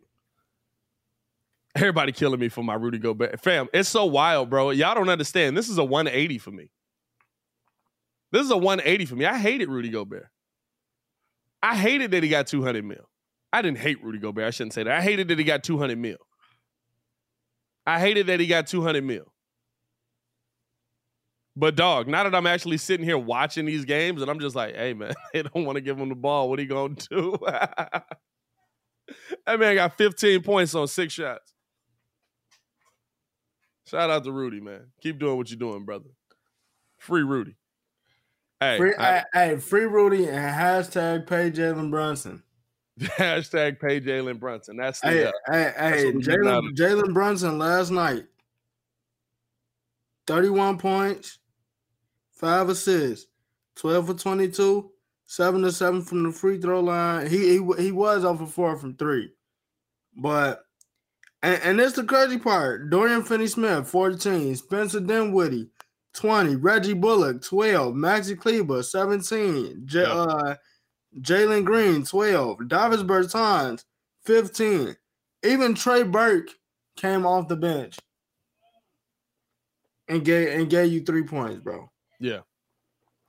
everybody 1.77 2.11
killing 2.13 2.41
me 2.41 2.49
for 2.49 2.65
my 2.65 2.75
Rudy 2.75 2.99
Gobert. 2.99 3.39
Fam, 3.43 3.69
it's 3.75 3.91
so 3.91 4.07
wild, 4.07 4.49
bro. 4.51 4.71
Y'all 4.71 4.95
don't 4.95 5.11
understand. 5.11 5.55
This 5.57 5.69
is 5.69 5.77
a 5.79 5.85
180 5.85 6.39
for 6.39 6.51
me. 6.51 6.71
This 8.37 8.45
is 8.45 8.51
a 8.51 8.57
180 8.59 9.07
for 9.07 9.17
me. 9.17 9.25
I 9.25 9.39
hated 9.39 9.71
Rudy 9.71 9.89
Gobert. 9.89 10.29
I 11.63 11.75
hated 11.75 12.11
that 12.11 12.23
he 12.23 12.29
got 12.29 12.47
200 12.47 12.85
mil. 12.85 13.09
I 13.51 13.63
didn't 13.63 13.79
hate 13.79 14.05
Rudy 14.05 14.19
Gobert. 14.19 14.45
I 14.45 14.51
shouldn't 14.51 14.75
say 14.75 14.83
that. 14.83 14.93
I 14.93 15.01
hated 15.01 15.29
that 15.29 15.39
he 15.39 15.45
got 15.45 15.65
200 15.65 15.97
mil. 15.97 16.19
I 17.87 17.99
hated 17.99 18.27
that 18.27 18.39
he 18.39 18.47
got 18.47 18.67
200 18.67 19.03
mil. 19.03 19.33
But 21.57 21.77
dog, 21.77 22.09
now 22.09 22.25
that 22.25 22.35
I'm 22.35 22.47
actually 22.47 22.77
sitting 22.77 23.07
here 23.07 23.17
watching 23.17 23.65
these 23.65 23.87
games, 23.87 24.21
and 24.21 24.31
I'm 24.31 24.39
just 24.39 24.55
like, 24.55 24.77
hey 24.77 24.93
man, 24.93 25.15
they 25.33 25.43
don't 25.43 25.65
want 25.65 25.77
to 25.77 25.81
give 25.81 25.99
him 25.99 26.11
the 26.11 26.15
ball. 26.15 26.51
What 26.51 26.59
he 26.59 26.67
gonna 26.67 26.95
do? 26.95 27.39
that 27.43 28.05
man 29.47 29.77
got 29.77 29.97
15 29.97 30.43
points 30.43 30.75
on 30.75 30.89
six 30.89 31.15
shots. 31.15 31.55
Shout 33.87 34.11
out 34.11 34.25
to 34.25 34.31
Rudy, 34.31 34.61
man. 34.61 34.89
Keep 35.01 35.21
doing 35.21 35.39
what 35.39 35.49
you're 35.49 35.59
doing, 35.59 35.87
brother. 35.87 36.11
Free 36.99 37.23
Rudy. 37.23 37.57
Hey, 38.61 38.79
Free, 38.79 38.95
I- 38.99 39.25
hey, 39.35 39.57
free 39.57 39.85
Rudy 39.85 40.27
and 40.29 40.37
hashtag 40.37 41.27
pay 41.27 41.51
Jalen 41.51 41.91
Brunson. 41.91 42.43
hashtag 43.01 43.79
pay 43.79 44.01
Jalen 44.01 44.41
Brunson. 44.41 44.77
That's 44.77 45.01
the 45.01 45.09
Hey, 45.09 45.25
uh, 45.27 45.33
hey, 45.49 45.73
hey, 45.77 46.05
what 46.07 46.15
we 46.15 46.23
getting 46.23 46.47
out 46.49 46.65
Jalen 46.65 46.75
Jalen 46.75 47.15
Brunson 47.15 47.59
last 47.59 47.91
night. 47.91 48.25
31 50.27 50.79
points, 50.79 51.39
five 52.33 52.69
assists, 52.69 53.27
12 53.77 54.07
for 54.07 54.15
22, 54.15 54.91
seven 55.27 55.63
to 55.63 55.71
seven 55.71 56.03
from 56.03 56.23
the 56.23 56.33
free 56.33 56.59
throw 56.59 56.81
line. 56.81 57.29
He 57.29 57.59
he, 57.59 57.73
he 57.79 57.93
was 57.93 58.25
over 58.25 58.47
four 58.47 58.77
from 58.77 58.97
three. 58.97 59.33
But 60.17 60.65
and, 61.43 61.61
and 61.63 61.79
this 61.79 61.93
the 61.93 62.05
crazy 62.05 62.39
part. 62.39 62.91
Dorian 62.91 63.23
Finney 63.23 63.47
Smith, 63.47 63.87
14, 63.89 64.57
Spencer 64.57 65.01
Dinwiddie, 65.01 65.69
20, 66.17 66.57
Reggie 66.57 66.95
Bullock, 66.95 67.43
12, 67.43 67.95
Maxi 67.95 68.37
Kleber, 68.39 68.83
17, 68.83 69.83
J- 69.87 70.01
Yep. 70.01 70.09
uh, 70.09 70.55
Jalen 71.21 71.65
Green, 71.65 72.05
12, 72.05 72.69
Davis 72.69 73.03
Bertans, 73.03 73.85
15. 74.25 74.97
Even 75.45 75.75
Trey 75.75 76.03
Burke 76.03 76.49
came 76.97 77.25
off 77.27 77.49
the 77.49 77.57
bench 77.57 77.99
and 80.09 80.25
gave 80.25 80.49
and 80.59 80.69
gave 80.71 80.93
you 80.93 81.03
three 81.03 81.23
points, 81.23 81.61
bro. 81.61 81.91
yeah. 82.21 82.41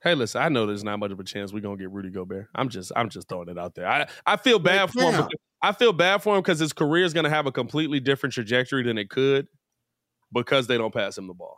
Hey, 0.03 0.13
listen, 0.13 0.41
I 0.41 0.47
know 0.49 0.67
there's 0.67 0.83
not 0.83 0.99
much 0.99 1.11
of 1.11 1.19
a 1.19 1.23
chance 1.23 1.51
we're 1.51 1.59
gonna 1.59 1.75
get 1.75 1.89
Rudy 1.91 2.11
Gobert. 2.11 2.47
I'm 2.53 2.69
just 2.69 2.91
I'm 2.95 3.09
just 3.09 3.27
throwing 3.27 3.49
it 3.49 3.57
out 3.57 3.73
there. 3.73 3.87
I, 3.87 4.07
I 4.27 4.37
feel 4.37 4.59
bad 4.59 4.91
for 4.91 5.11
him. 5.11 5.27
I 5.61 5.71
feel 5.71 5.91
bad 5.91 6.21
for 6.21 6.35
him 6.35 6.41
because 6.43 6.59
his 6.59 6.71
career 6.71 7.03
is 7.03 7.13
gonna 7.15 7.31
have 7.31 7.47
a 7.47 7.51
completely 7.51 7.99
different 7.99 8.33
trajectory 8.33 8.83
than 8.83 8.97
it 8.99 9.09
could 9.09 9.47
because 10.31 10.67
they 10.67 10.77
don't 10.77 10.93
pass 10.93 11.17
him 11.17 11.25
the 11.27 11.33
ball. 11.33 11.57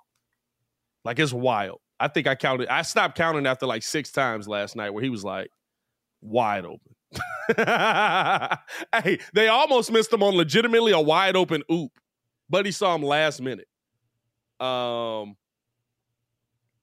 Like 1.06 1.20
it's 1.20 1.34
wild. 1.34 1.80
I 2.00 2.08
think 2.08 2.28
I 2.28 2.36
counted. 2.36 2.70
I 2.70 2.82
stopped 2.84 3.18
counting 3.18 3.46
after 3.46 3.66
like 3.66 3.84
six 3.84 4.12
times 4.12 4.48
last 4.48 4.76
night 4.76 4.92
where 4.92 5.04
he 5.04 5.10
was 5.10 5.24
like 5.24 5.50
wide 6.22 6.66
open. 6.66 6.96
hey, 9.04 9.20
they 9.34 9.48
almost 9.48 9.92
missed 9.92 10.14
him 10.14 10.24
on 10.24 10.36
legitimately 10.36 10.92
a 10.92 11.00
wide 11.00 11.36
open 11.36 11.64
oop, 11.72 11.92
but 12.50 12.66
he 12.66 12.72
saw 12.72 12.96
him 12.96 13.04
last 13.04 13.42
minute. 13.42 13.68
Um, 14.60 15.36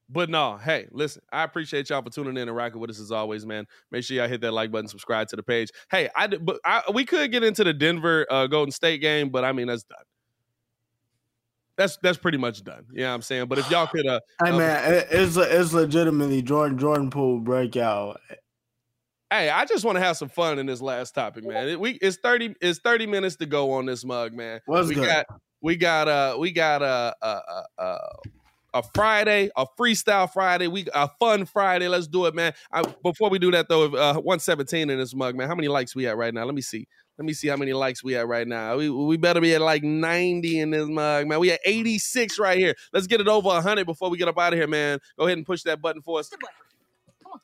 but 0.09 0.31
no, 0.31 0.57
hey, 0.57 0.87
listen, 0.92 1.22
I 1.33 1.42
appreciate 1.42 1.90
y'all 1.90 2.02
for 2.02 2.11
tuning 2.11 2.37
in 2.37 2.48
and 2.48 2.57
rocking 2.57 2.81
with 2.81 2.90
us 2.90 3.00
as 3.00 3.11
always, 3.11 3.44
man. 3.44 3.66
Make 3.90 4.05
sure 4.05 4.16
y'all 4.16 4.29
hit 4.29 4.40
that 4.42 4.52
like 4.52 4.70
button, 4.70 4.88
subscribe 4.88 5.29
to 5.29 5.37
the 5.37 5.42
page. 5.42 5.70
Hey, 5.90 6.09
I 6.14 6.29
but 6.29 6.61
I, 6.64 6.83
we 6.92 7.05
could 7.05 7.31
get 7.33 7.42
into 7.42 7.64
the 7.64 7.72
Denver 7.72 8.26
uh, 8.31 8.46
Golden 8.46 8.70
State 8.70 9.00
game, 9.00 9.31
but 9.31 9.44
I 9.44 9.52
mean 9.52 9.66
that's 9.66 9.85
done. 9.85 9.98
That's 11.76 11.98
that's 12.02 12.18
pretty 12.18 12.38
much 12.38 12.64
done. 12.64 12.86
You 12.92 13.02
know 13.02 13.08
what 13.08 13.14
I'm 13.14 13.22
saying? 13.22 13.46
But 13.46 13.58
if 13.58 13.70
y'all 13.70 13.86
could 13.86 14.06
uh 14.06 14.20
Hey 14.44 14.50
Um, 14.50 14.58
man, 14.58 15.04
it's 15.10 15.36
it's 15.36 15.72
legitimately 15.72 16.42
Jordan 16.42 16.78
Jordan 16.78 17.10
Poole 17.10 17.40
breakout. 17.40 18.20
Hey, 19.30 19.50
I 19.50 19.64
just 19.64 19.84
want 19.84 19.96
to 19.96 20.02
have 20.02 20.16
some 20.16 20.28
fun 20.28 20.58
in 20.58 20.66
this 20.66 20.80
last 20.80 21.14
topic, 21.14 21.44
man. 21.44 21.68
It, 21.68 21.80
we 21.80 21.92
it's 22.02 22.16
thirty 22.16 22.54
it's 22.60 22.78
thirty 22.78 23.06
minutes 23.06 23.36
to 23.36 23.46
go 23.46 23.72
on 23.72 23.86
this 23.86 24.04
mug, 24.04 24.32
man. 24.32 24.60
What's 24.66 24.88
we 24.88 24.94
good? 24.94 25.06
got 25.06 25.26
we 25.60 25.76
got 25.76 26.08
uh 26.08 26.36
we 26.38 26.52
got 26.52 26.82
uh, 26.82 27.12
uh, 27.20 27.40
uh, 27.48 27.82
uh, 27.82 27.98
a 28.74 28.82
Friday, 28.94 29.50
a 29.56 29.66
freestyle 29.78 30.30
Friday, 30.30 30.68
we 30.68 30.86
a 30.94 31.08
fun 31.18 31.44
Friday. 31.44 31.88
Let's 31.88 32.06
do 32.06 32.26
it, 32.26 32.34
man. 32.34 32.52
I, 32.70 32.82
before 33.02 33.30
we 33.30 33.38
do 33.38 33.50
that 33.50 33.68
though, 33.68 33.94
uh, 33.94 34.14
one 34.14 34.38
seventeen 34.38 34.90
in 34.90 34.98
this 34.98 35.14
mug, 35.14 35.34
man. 35.34 35.48
How 35.48 35.54
many 35.54 35.68
likes 35.68 35.96
we 35.96 36.06
at 36.06 36.16
right 36.16 36.32
now? 36.32 36.44
Let 36.44 36.54
me 36.54 36.62
see. 36.62 36.86
Let 37.18 37.24
me 37.24 37.33
see 37.33 37.48
how 37.48 37.57
many 37.57 37.72
likes 37.72 38.05
we 38.05 38.16
at 38.16 38.29
right 38.29 38.46
now. 38.46 38.76
We 38.76 38.90
we 38.90 39.16
better 39.16 39.40
be 39.40 39.55
at 39.55 39.61
like 39.61 39.83
ninety 39.83 40.61
in 40.61 40.70
this 40.70 40.87
mug, 40.87 41.26
man. 41.26 41.40
We 41.40 41.50
at 41.52 41.61
eighty 41.64 41.98
six 41.98 42.38
right 42.38 42.59
here. 42.59 42.74
Let's 42.92 43.07
get 43.07 43.20
it 43.20 43.29
over 43.29 43.50
hundred 43.61 43.87
before 43.87 44.11
we 44.11 44.18
get 44.18 44.29
up 44.29 44.38
out 44.38 44.52
of 44.52 44.59
here, 44.59 44.68
man. 44.68 44.98
Go 45.18 45.24
ahead 45.26 45.38
and 45.38 45.46
push 45.46 45.62
that 45.62 45.81
button 45.81 46.02
for 46.02 46.18
us. 46.20 46.29
Push 46.29 46.38
the 46.38 46.46
button. 46.46 46.55
Come 47.22 47.33
on. 47.33 47.40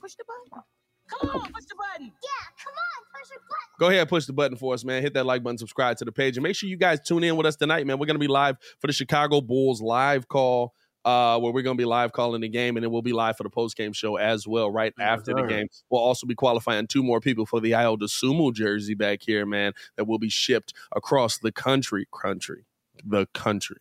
Push 0.00 0.14
the 0.14 0.24
button. 0.24 0.64
Come 1.08 1.30
on, 1.30 1.52
push 1.52 1.64
the 1.64 1.74
button. 1.76 2.06
Yeah, 2.06 2.64
come 2.64 2.72
on, 2.72 3.04
push 3.12 3.28
the 3.28 3.34
button. 3.48 3.78
go 3.78 3.86
ahead 3.88 4.00
and 4.00 4.08
push 4.08 4.26
the 4.26 4.32
button 4.32 4.56
for 4.56 4.74
us, 4.74 4.84
man. 4.84 5.02
Hit 5.02 5.14
that 5.14 5.26
like 5.26 5.42
button, 5.42 5.58
subscribe 5.58 5.96
to 5.98 6.04
the 6.04 6.12
page, 6.12 6.36
and 6.36 6.42
make 6.42 6.56
sure 6.56 6.68
you 6.68 6.76
guys 6.76 7.00
tune 7.00 7.24
in 7.24 7.36
with 7.36 7.46
us 7.46 7.56
tonight, 7.56 7.86
man. 7.86 7.98
We're 7.98 8.06
gonna 8.06 8.18
be 8.18 8.26
live 8.26 8.56
for 8.80 8.86
the 8.86 8.92
Chicago 8.92 9.40
Bulls 9.40 9.82
live 9.82 10.28
call, 10.28 10.74
uh, 11.04 11.38
where 11.38 11.52
we're 11.52 11.62
gonna 11.62 11.76
be 11.76 11.84
live 11.84 12.12
calling 12.12 12.40
the 12.40 12.48
game, 12.48 12.76
and 12.76 12.84
then 12.84 12.90
we'll 12.90 13.02
be 13.02 13.12
live 13.12 13.36
for 13.36 13.42
the 13.42 13.50
post 13.50 13.76
game 13.76 13.92
show 13.92 14.16
as 14.16 14.46
well, 14.46 14.70
right 14.70 14.94
Yes, 14.98 15.06
after 15.06 15.34
the 15.34 15.42
game. 15.42 15.66
We'll 15.90 16.00
also 16.00 16.26
be 16.26 16.34
qualifying 16.34 16.86
two 16.86 17.02
more 17.02 17.20
people 17.20 17.46
for 17.46 17.60
the 17.60 17.72
Ayo 17.72 17.98
Dosunmu 17.98 18.54
jersey 18.54 18.94
back 18.94 19.22
here, 19.22 19.44
man, 19.44 19.72
that 19.96 20.06
will 20.06 20.18
be 20.18 20.30
shipped 20.30 20.72
across 20.94 21.38
the 21.38 21.52
country, 21.52 22.06
country, 22.12 22.64
the 23.04 23.26
country, 23.34 23.80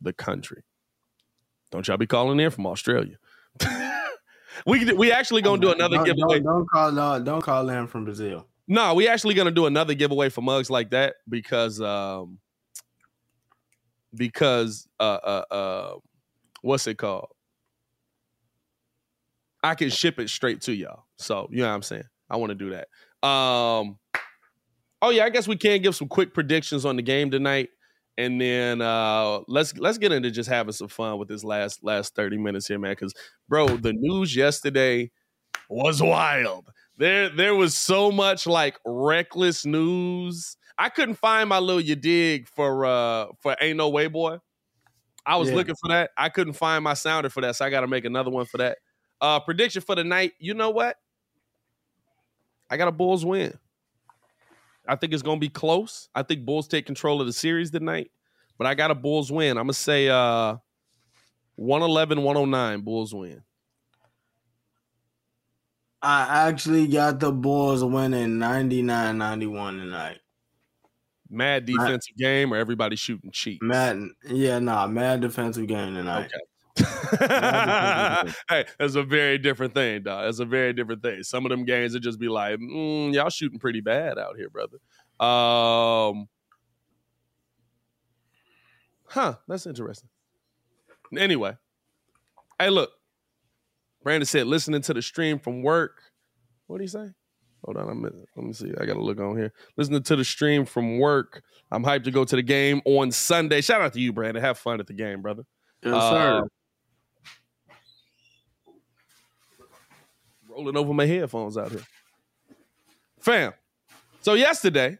the 0.00 0.12
country. 0.12 0.62
Don't 1.70 1.86
y'all 1.88 1.96
be 1.96 2.06
calling 2.06 2.38
in 2.38 2.50
from 2.50 2.66
Australia. 2.66 3.16
we 4.66 4.92
we 4.92 5.10
actually 5.10 5.42
gonna 5.42 5.60
do 5.60 5.72
another 5.72 5.96
don't, 5.96 6.06
giveaway. 6.06 6.40
Don't, 6.40 6.44
don't 6.44 6.70
call 6.70 6.98
uh, 6.98 7.18
don't 7.18 7.42
call 7.42 7.68
in 7.68 7.86
from 7.86 8.04
Brazil. 8.04 8.46
No, 8.66 8.94
we 8.94 9.08
actually 9.08 9.34
gonna 9.34 9.50
do 9.50 9.66
another 9.66 9.94
giveaway 9.94 10.28
for 10.28 10.40
mugs 10.40 10.70
like 10.70 10.90
that 10.90 11.16
because 11.28 11.80
um 11.80 12.38
because 14.14 14.88
uh 15.00 15.02
uh 15.02 15.44
uh 15.50 15.94
what's 16.64 16.86
it 16.86 16.96
called? 16.96 17.28
I 19.62 19.74
can 19.74 19.90
ship 19.90 20.18
it 20.18 20.30
straight 20.30 20.62
to 20.62 20.72
y'all. 20.72 21.04
So 21.18 21.48
you 21.50 21.58
know 21.58 21.68
what 21.68 21.74
I'm 21.74 21.82
saying? 21.82 22.04
I 22.28 22.36
want 22.36 22.50
to 22.50 22.54
do 22.54 22.70
that. 22.70 22.88
Um 23.26 23.98
oh 25.02 25.10
yeah, 25.10 25.24
I 25.24 25.30
guess 25.30 25.46
we 25.46 25.56
can 25.56 25.82
give 25.82 25.94
some 25.94 26.08
quick 26.08 26.34
predictions 26.34 26.84
on 26.84 26.96
the 26.96 27.02
game 27.02 27.30
tonight. 27.30 27.68
And 28.16 28.40
then 28.40 28.80
uh 28.80 29.40
let's 29.46 29.76
let's 29.76 29.98
get 29.98 30.12
into 30.12 30.30
just 30.30 30.48
having 30.48 30.72
some 30.72 30.88
fun 30.88 31.18
with 31.18 31.28
this 31.28 31.44
last 31.44 31.84
last 31.84 32.14
30 32.14 32.38
minutes 32.38 32.66
here, 32.66 32.78
man. 32.78 32.92
Because 32.92 33.14
bro, 33.48 33.68
the 33.68 33.92
news 33.92 34.34
yesterday 34.34 35.10
was 35.68 36.02
wild. 36.02 36.68
There, 36.96 37.28
there 37.28 37.54
was 37.54 37.76
so 37.76 38.12
much 38.12 38.46
like 38.46 38.78
reckless 38.86 39.66
news. 39.66 40.56
I 40.78 40.88
couldn't 40.88 41.16
find 41.16 41.48
my 41.48 41.58
little 41.58 41.80
you 41.80 41.96
dig 41.96 42.48
for 42.48 42.86
uh 42.86 43.26
for 43.40 43.54
Ain't 43.60 43.76
No 43.76 43.90
Way 43.90 44.06
Boy. 44.06 44.38
I 45.26 45.36
was 45.36 45.50
Yeah. 45.50 45.56
looking 45.56 45.74
for 45.76 45.88
that. 45.88 46.10
I 46.18 46.28
couldn't 46.28 46.52
find 46.54 46.84
my 46.84 46.94
sounder 46.94 47.30
for 47.30 47.40
that, 47.40 47.56
so 47.56 47.64
I 47.64 47.70
gotta 47.70 47.86
make 47.86 48.04
another 48.04 48.30
one 48.30 48.46
for 48.46 48.58
that. 48.58 48.78
Uh, 49.20 49.40
prediction 49.40 49.80
for 49.82 49.94
the 49.94 50.04
night. 50.04 50.32
You 50.38 50.54
know 50.54 50.70
what? 50.70 50.96
I 52.70 52.76
got 52.76 52.88
a 52.88 52.92
Bulls 52.92 53.24
win. 53.24 53.58
I 54.86 54.96
think 54.96 55.12
it's 55.14 55.22
gonna 55.22 55.40
be 55.40 55.48
close. 55.48 56.08
I 56.14 56.22
think 56.22 56.44
Bulls 56.44 56.68
take 56.68 56.84
control 56.86 57.20
of 57.20 57.26
the 57.26 57.32
series 57.32 57.70
tonight, 57.70 58.10
but 58.58 58.66
I 58.66 58.74
got 58.74 58.90
a 58.90 58.94
Bulls 58.94 59.32
win. 59.32 59.56
I'm 59.56 59.64
gonna 59.64 59.72
say 59.72 60.08
uh 60.08 60.56
111 61.56 62.22
109 62.22 62.80
Bulls 62.82 63.14
win. 63.14 63.42
I 66.02 66.48
actually 66.48 66.86
got 66.88 67.18
the 67.20 67.32
Bulls 67.32 67.82
winning 67.82 68.38
99 68.38 69.16
91 69.16 69.78
tonight. 69.78 70.20
Mad 71.34 71.66
defensive 71.66 72.16
game 72.16 72.52
or 72.52 72.56
everybody 72.56 72.96
shooting 72.96 73.30
cheap? 73.30 73.62
Mad, 73.62 74.00
yeah, 74.26 74.58
nah, 74.58 74.86
mad 74.86 75.20
defensive 75.20 75.66
game 75.66 75.94
tonight. 75.94 76.26
Okay. 76.26 76.44
hey, 78.48 78.64
that's 78.78 78.96
a 78.96 79.02
very 79.02 79.38
different 79.38 79.74
thing, 79.74 80.02
dog. 80.02 80.24
That's 80.24 80.40
a 80.40 80.44
very 80.44 80.72
different 80.72 81.02
thing. 81.02 81.22
Some 81.22 81.46
of 81.46 81.50
them 81.50 81.64
games 81.64 81.92
would 81.94 82.02
just 82.02 82.18
be 82.18 82.28
like, 82.28 82.58
mm, 82.58 83.14
y'all 83.14 83.30
shooting 83.30 83.58
pretty 83.58 83.80
bad 83.80 84.18
out 84.18 84.36
here, 84.36 84.50
brother. 84.50 84.78
Um, 85.20 86.28
huh? 89.06 89.36
That's 89.46 89.66
interesting. 89.66 90.08
Anyway, 91.16 91.56
hey, 92.58 92.70
look, 92.70 92.90
Brandon 94.02 94.26
said 94.26 94.46
listening 94.46 94.82
to 94.82 94.94
the 94.94 95.02
stream 95.02 95.38
from 95.38 95.62
work. 95.62 96.02
What 96.66 96.78
do 96.78 96.84
you 96.84 96.88
say? 96.88 97.10
Hold 97.64 97.78
on, 97.78 97.88
I'm, 97.88 98.02
let 98.02 98.44
me 98.44 98.52
see. 98.52 98.72
I 98.78 98.84
gotta 98.84 99.00
look 99.00 99.18
on 99.20 99.38
here. 99.38 99.52
Listening 99.76 100.02
to 100.02 100.16
the 100.16 100.24
stream 100.24 100.66
from 100.66 100.98
work. 100.98 101.42
I'm 101.70 101.82
hyped 101.82 102.04
to 102.04 102.10
go 102.10 102.24
to 102.24 102.36
the 102.36 102.42
game 102.42 102.82
on 102.84 103.10
Sunday. 103.10 103.62
Shout 103.62 103.80
out 103.80 103.94
to 103.94 104.00
you, 104.00 104.12
Brandon. 104.12 104.42
Have 104.42 104.58
fun 104.58 104.80
at 104.80 104.86
the 104.86 104.92
game, 104.92 105.22
brother. 105.22 105.44
Yes, 105.82 105.94
sir. 105.94 106.42
Uh, 108.68 108.72
rolling 110.48 110.76
over 110.76 110.92
my 110.92 111.06
headphones 111.06 111.56
out 111.56 111.70
here. 111.70 111.82
Fam. 113.20 113.54
So 114.20 114.34
yesterday, 114.34 114.98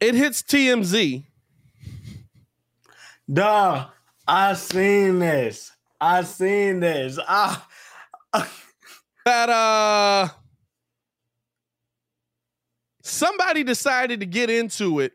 it 0.00 0.14
hits 0.14 0.42
TMZ. 0.42 1.24
Duh, 3.32 3.86
I 4.26 4.52
seen 4.54 5.18
this. 5.18 5.72
I 6.00 6.22
seen 6.24 6.80
this. 6.80 7.18
Ah, 7.26 7.66
that 9.24 9.48
uh 9.48 10.28
somebody 13.02 13.64
decided 13.64 14.20
to 14.20 14.26
get 14.26 14.50
into 14.50 15.00
it 15.00 15.12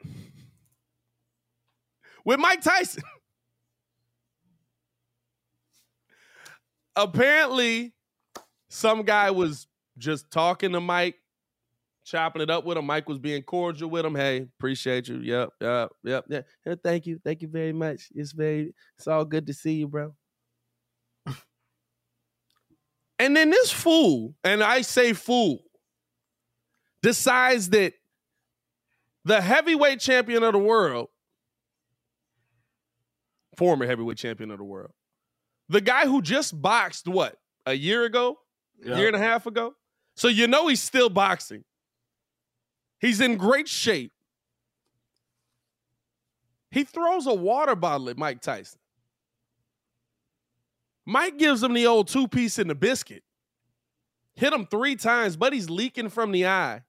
with 2.25 2.39
Mike 2.39 2.61
Tyson. 2.61 3.03
Apparently, 6.95 7.93
some 8.69 9.03
guy 9.03 9.31
was 9.31 9.67
just 9.97 10.31
talking 10.31 10.71
to 10.71 10.79
Mike, 10.79 11.15
chopping 12.05 12.41
it 12.41 12.49
up 12.49 12.65
with 12.65 12.77
him. 12.77 12.85
Mike 12.85 13.09
was 13.09 13.19
being 13.19 13.41
cordial 13.43 13.89
with 13.89 14.05
him. 14.05 14.15
Hey, 14.15 14.47
appreciate 14.57 15.07
you. 15.07 15.19
Yep, 15.19 15.49
yep, 15.61 15.89
yep. 16.03 16.25
Yeah, 16.29 16.75
Thank 16.83 17.05
you, 17.05 17.19
thank 17.23 17.41
you 17.41 17.47
very 17.49 17.73
much. 17.73 18.09
It's 18.15 18.31
very, 18.31 18.73
it's 18.97 19.07
all 19.07 19.25
good 19.25 19.47
to 19.47 19.53
see 19.53 19.73
you, 19.73 19.87
bro. 19.87 20.15
And 23.19 23.35
then 23.35 23.49
this 23.49 23.71
fool, 23.71 24.35
and 24.43 24.63
I 24.63 24.81
say 24.81 25.13
fool, 25.13 25.59
decides 27.01 27.69
that 27.69 27.93
the 29.23 29.41
heavyweight 29.41 29.99
champion 29.99 30.43
of 30.43 30.53
the 30.53 30.59
world, 30.59 31.07
former 33.57 33.85
heavyweight 33.85 34.17
champion 34.17 34.51
of 34.51 34.57
the 34.57 34.63
world, 34.63 34.91
the 35.69 35.81
guy 35.81 36.05
who 36.05 36.21
just 36.21 36.61
boxed 36.61 37.07
what 37.07 37.37
a 37.65 37.73
year 37.73 38.03
ago, 38.03 38.37
yeah. 38.83 38.97
year 38.97 39.07
and 39.07 39.15
a 39.15 39.19
half 39.19 39.45
ago. 39.45 39.73
So 40.15 40.27
you 40.27 40.47
know 40.47 40.67
he's 40.67 40.81
still 40.81 41.09
boxing. 41.09 41.63
He's 42.99 43.21
in 43.21 43.37
great 43.37 43.67
shape. 43.67 44.11
He 46.71 46.83
throws 46.83 47.27
a 47.27 47.33
water 47.33 47.75
bottle 47.75 48.09
at 48.09 48.17
Mike 48.17 48.41
Tyson. 48.41 48.79
Mike 51.05 51.37
gives 51.37 51.61
him 51.61 51.73
the 51.73 51.85
old 51.87 52.07
two 52.07 52.27
piece 52.27 52.57
in 52.57 52.67
the 52.67 52.75
biscuit. 52.75 53.23
Hit 54.35 54.51
him 54.51 54.65
three 54.65 54.95
times, 54.95 55.37
but 55.37 55.53
he's 55.53 55.69
leaking 55.69 56.09
from 56.09 56.31
the 56.31 56.47
eye. 56.47 56.83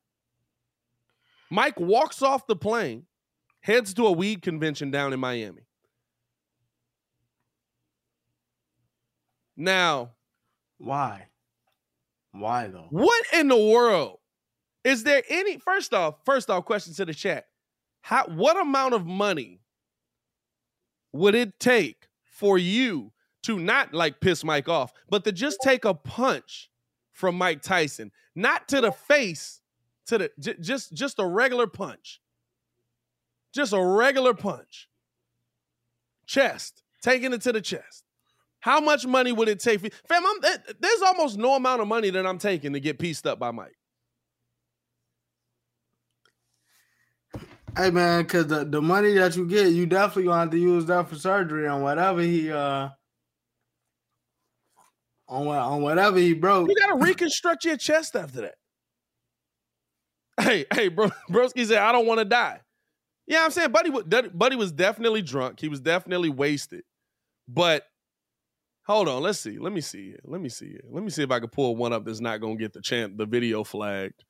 Mike 1.51 1.79
walks 1.79 2.23
off 2.23 2.47
the 2.47 2.57
plane, 2.57 3.05
heads 3.61 3.95
to 3.95 4.07
a 4.07 4.13
weed 4.13 4.43
convention 4.43 4.91
down 4.91 5.13
in 5.13 5.21
Miami. 5.21 5.63
Now, 9.57 10.13
Why? 10.79 11.29
Why 12.33 12.67
though? 12.67 12.89
what 12.91 13.25
in 13.33 13.49
the 13.49 13.57
world 13.57 14.19
is 14.85 15.05
there 15.05 15.23
any 15.29 15.59
first 15.59 15.95
off, 15.95 16.17
first 16.25 16.51
off, 16.51 16.65
question 16.65 16.93
to 16.95 17.05
the 17.05 17.15
chat. 17.15 17.47
How 18.03 18.25
what 18.27 18.61
amount 18.61 18.95
of 18.95 19.07
money 19.07 19.61
would 21.13 21.35
it 21.35 21.59
take 21.59 22.09
for 22.25 22.59
you 22.59 23.13
to 23.47 23.61
not 23.61 23.95
like 23.95 24.21
piss 24.21 24.43
Mike 24.43 24.69
off, 24.69 24.93
but 25.09 25.23
to 25.23 25.31
just 25.31 25.59
take 25.63 25.85
a 25.85 25.95
punch 25.95 26.69
from 27.13 27.39
Mike 27.39 27.63
Tyson, 27.63 28.11
not 28.35 28.67
to 28.69 28.81
the 28.81 28.91
face, 28.91 29.61
to 30.07 30.19
the 30.19 30.31
j- 30.41 30.57
just 30.61 30.93
just 30.93 31.21
a 31.21 31.27
regular 31.27 31.69
punch, 31.69 32.21
just 33.55 33.73
a 33.73 33.81
regular 33.81 34.35
punch, 34.35 34.89
chest, 36.27 36.83
taking 37.03 37.33
it 37.33 37.41
to 37.43 37.53
the 37.53 37.61
chest. 37.61 38.03
How 38.59 38.81
much 38.81 39.07
money 39.07 39.31
would 39.31 39.49
it 39.49 39.61
take? 39.61 39.79
For, 39.79 39.91
fam, 40.09 40.25
I'm, 40.27 40.45
eh, 40.45 40.73
there's 40.81 41.03
almost 41.03 41.39
no 41.39 41.55
amount 41.55 41.81
of 41.81 41.87
money 41.87 42.11
that 42.11 42.27
I'm 42.27 42.39
taking 42.39 42.73
to 42.73 42.81
get 42.81 42.99
pieced 42.99 43.29
up 43.29 43.39
by 43.39 43.53
Mike. 43.53 43.77
Hey 47.77 47.91
man, 47.91 48.25
cause 48.25 48.49
the, 48.49 48.65
the 48.65 48.83
money 48.83 49.13
that 49.15 49.37
you 49.37 49.47
get, 49.47 49.69
you 49.69 49.87
definitely 49.87 50.25
gonna 50.25 50.41
have 50.41 50.51
to 50.51 50.59
use 50.59 50.87
that 50.87 51.09
for 51.09 51.15
surgery 51.15 51.69
on 51.69 51.83
whatever 51.83 52.23
he 52.23 52.51
uh 52.51 52.89
on 55.29 55.47
on 55.47 55.83
whatever 55.83 56.19
he 56.19 56.35
broke. 56.35 56.69
You 56.69 56.75
gotta 56.77 56.97
reconstruct 56.97 57.65
your 57.65 57.77
chest 57.77 58.17
after 58.17 58.43
that. 58.43 58.55
Hey, 60.41 60.67
hey, 60.73 60.89
bro, 60.89 61.11
Broski 61.31 61.67
said, 61.67 61.79
I 61.79 61.93
don't 61.93 62.07
want 62.07 62.19
to 62.19 62.25
die. 62.25 62.61
Yeah, 63.27 63.45
I'm 63.45 63.51
saying 63.51 63.73
Buddy, 63.73 63.91
Buddy 63.91 64.57
was 64.57 64.71
definitely 64.71 65.23
drunk. 65.23 65.61
He 65.61 65.69
was 65.69 65.81
definitely 65.81 66.29
wasted. 66.29 66.85
But 67.49 67.85
hold 68.85 69.09
on, 69.09 69.23
let's 69.23 69.39
see. 69.39 69.59
Let 69.59 69.73
me 69.73 69.81
see 69.81 70.11
here. 70.11 70.21
Let 70.25 70.41
me 70.41 70.49
see 70.49 70.69
here. 70.69 70.85
Let 70.91 71.03
me 71.03 71.11
see 71.11 71.23
if 71.23 71.31
I 71.31 71.41
can 71.41 71.49
pull 71.49 71.77
one 71.77 71.93
up 71.93 72.05
that's 72.05 72.21
not 72.21 72.41
gonna 72.41 72.57
get 72.57 72.73
the 72.73 72.81
chant 72.81 73.19
the 73.19 73.27
video 73.27 73.65
flagged. 73.65 74.25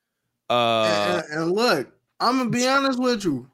Uh 0.48 1.22
and, 1.30 1.40
and 1.40 1.52
look, 1.52 1.88
I'm 2.20 2.38
gonna 2.38 2.50
be 2.50 2.66
honest 2.66 2.98
with 2.98 3.24
you. 3.24 3.50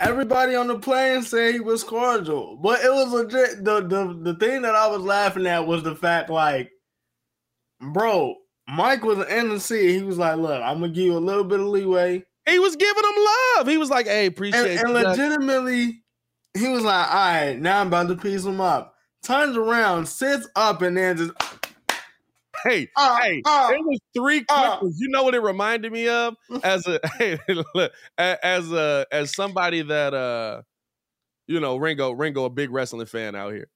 Everybody 0.00 0.54
on 0.54 0.68
the 0.68 0.78
plane 0.78 1.22
said 1.22 1.54
he 1.54 1.60
was 1.60 1.82
cordial, 1.84 2.56
but 2.56 2.80
it 2.84 2.92
was 2.92 3.12
legit. 3.12 3.64
The 3.64 3.80
the 3.80 4.18
the 4.22 4.34
thing 4.34 4.62
that 4.62 4.74
I 4.74 4.86
was 4.86 5.02
laughing 5.02 5.46
at 5.46 5.66
was 5.66 5.82
the 5.82 5.94
fact, 5.94 6.30
like, 6.30 6.70
bro, 7.92 8.36
Mike 8.68 9.02
was 9.02 9.26
in 9.28 9.48
the 9.48 9.60
seat. 9.60 9.96
He 9.96 10.02
was 10.02 10.18
like, 10.18 10.36
"Look, 10.36 10.62
I'm 10.62 10.80
gonna 10.80 10.92
give 10.92 11.04
you 11.04 11.16
a 11.16 11.18
little 11.18 11.44
bit 11.44 11.60
of 11.60 11.66
leeway," 11.66 12.24
he 12.48 12.58
was 12.58 12.76
giving 12.76 13.04
him 13.04 13.24
love. 13.56 13.66
He 13.66 13.76
was 13.76 13.90
like, 13.90 14.06
hey, 14.06 14.26
appreciate 14.26 14.78
and, 14.78 14.80
and 14.80 14.92
legitimately, 14.92 16.02
he 16.56 16.68
was 16.68 16.82
like, 16.82 17.08
"All 17.08 17.14
right, 17.14 17.58
now 17.58 17.80
I'm 17.80 17.88
about 17.88 18.08
to 18.08 18.16
piece 18.16 18.44
him 18.44 18.60
up." 18.60 18.94
Turns 19.22 19.56
around, 19.56 20.06
sits 20.06 20.48
up, 20.54 20.82
and 20.82 20.96
then 20.96 21.16
just 21.16 21.32
Hey, 22.64 22.88
uh, 22.96 23.16
hey, 23.20 23.44
uh, 23.44 23.74
it 23.74 23.84
was 23.84 23.98
three 24.16 24.44
uh. 24.48 24.78
You 24.96 25.08
know 25.08 25.22
what 25.24 25.34
it 25.34 25.40
reminded 25.40 25.92
me 25.92 26.08
of? 26.08 26.34
As 26.62 26.86
a 26.86 27.00
hey, 27.18 27.38
look, 27.48 27.92
a- 28.18 28.46
as 28.46 28.70
a 28.72 29.06
as 29.12 29.34
somebody 29.34 29.82
that 29.82 30.14
uh 30.14 30.62
you 31.46 31.60
know, 31.60 31.76
Ringo, 31.76 32.12
Ringo, 32.12 32.44
a 32.44 32.50
big 32.50 32.70
wrestling 32.70 33.06
fan 33.06 33.34
out 33.34 33.52
here. 33.52 33.68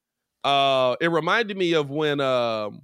Uh 0.45 0.97
it 1.01 1.09
reminded 1.09 1.57
me 1.57 1.75
of 1.75 1.90
when 1.90 2.21
um 2.21 2.83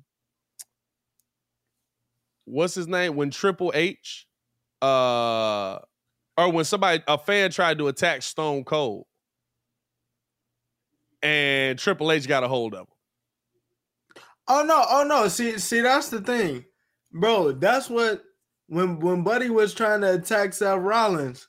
what's 2.45 2.75
his 2.75 2.87
name? 2.89 3.17
When 3.17 3.31
Triple 3.31 3.73
H 3.75 4.27
uh 4.83 5.79
or 6.37 6.53
when 6.53 6.65
somebody 6.65 7.03
a 7.09 7.19
fan 7.19 7.51
tried 7.51 7.79
to 7.79 7.89
attack 7.89 8.23
Stone 8.23 8.65
Cold 8.65 9.07
and 11.23 11.79
Triple 11.79 12.13
H 12.13 12.27
got 12.29 12.45
a 12.45 12.49
hold 12.49 12.75
of 12.75 12.81
him. 12.81 12.98
Oh 14.49 14.63
no, 14.65 14.85
oh 14.89 15.05
no. 15.05 15.29
See, 15.29 15.59
see, 15.59 15.81
that's 15.81 16.09
the 16.09 16.21
thing, 16.21 16.65
bro. 17.13 17.53
That's 17.53 17.89
what 17.91 18.23
when 18.69 18.99
when 19.01 19.23
Buddy 19.23 19.51
was 19.51 19.75
trying 19.75 20.01
to 20.03 20.15
attack 20.15 20.53
Seth 20.55 20.79
Rollins, 20.81 21.49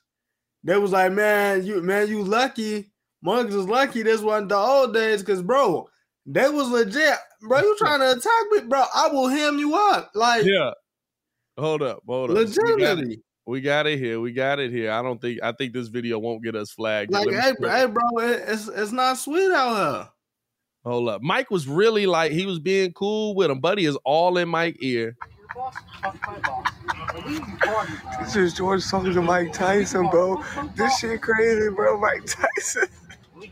they 0.64 0.76
was 0.76 0.92
like, 0.92 1.12
man, 1.12 1.64
you 1.64 1.80
man, 1.82 2.08
you 2.08 2.22
lucky. 2.22 2.92
Mugs 3.22 3.54
is 3.54 3.66
lucky 3.66 4.02
this 4.02 4.22
wasn't 4.22 4.48
the 4.48 4.56
old 4.56 4.94
days, 4.94 5.22
cause 5.22 5.42
bro, 5.42 5.86
they 6.24 6.48
was 6.48 6.68
legit. 6.70 7.18
Bro, 7.42 7.60
you 7.60 7.76
trying 7.78 8.00
to 8.00 8.12
attack 8.12 8.42
me, 8.50 8.60
bro? 8.68 8.84
I 8.94 9.08
will 9.08 9.28
hem 9.28 9.58
you 9.58 9.74
up, 9.76 10.10
like 10.14 10.44
Yeah. 10.46 10.70
Hold 11.58 11.82
up, 11.82 12.00
hold 12.06 12.30
up. 12.30 12.36
We 12.36 12.44
got 12.44 12.56
it. 12.56 12.58
legitimately. 12.62 13.22
We 13.46 13.60
got 13.60 13.86
it 13.86 13.98
here. 13.98 14.20
We 14.20 14.32
got 14.32 14.58
it 14.58 14.70
here. 14.70 14.90
I 14.92 15.02
don't 15.02 15.20
think 15.20 15.40
I 15.42 15.52
think 15.52 15.72
this 15.74 15.88
video 15.88 16.18
won't 16.18 16.42
get 16.42 16.54
us 16.54 16.70
flagged. 16.70 17.12
Like, 17.12 17.28
hey, 17.30 17.52
hey, 17.60 17.86
bro, 17.86 18.02
it- 18.20 18.44
it's 18.46 18.68
it's 18.68 18.92
not 18.92 19.18
sweet 19.18 19.50
out 19.50 20.08
Hold 20.84 21.08
up. 21.08 21.22
Mike 21.22 21.50
was 21.50 21.68
really 21.68 22.06
like 22.06 22.32
he 22.32 22.46
was 22.46 22.58
being 22.58 22.92
cool 22.92 23.34
with 23.34 23.50
him. 23.50 23.60
Buddy 23.60 23.84
is 23.84 23.96
all 24.04 24.38
in 24.38 24.48
Mike 24.48 24.76
ear. 24.80 25.16
This 28.20 28.36
is 28.36 28.54
George 28.54 28.86
talking 28.88 29.12
to 29.12 29.20
Mike 29.20 29.52
Tyson, 29.52 30.08
bro. 30.08 30.42
This 30.76 30.98
shit 30.98 31.20
crazy, 31.20 31.68
bro. 31.70 32.00
Mike 32.00 32.24
Tyson. 32.24 32.88
My 33.36 33.46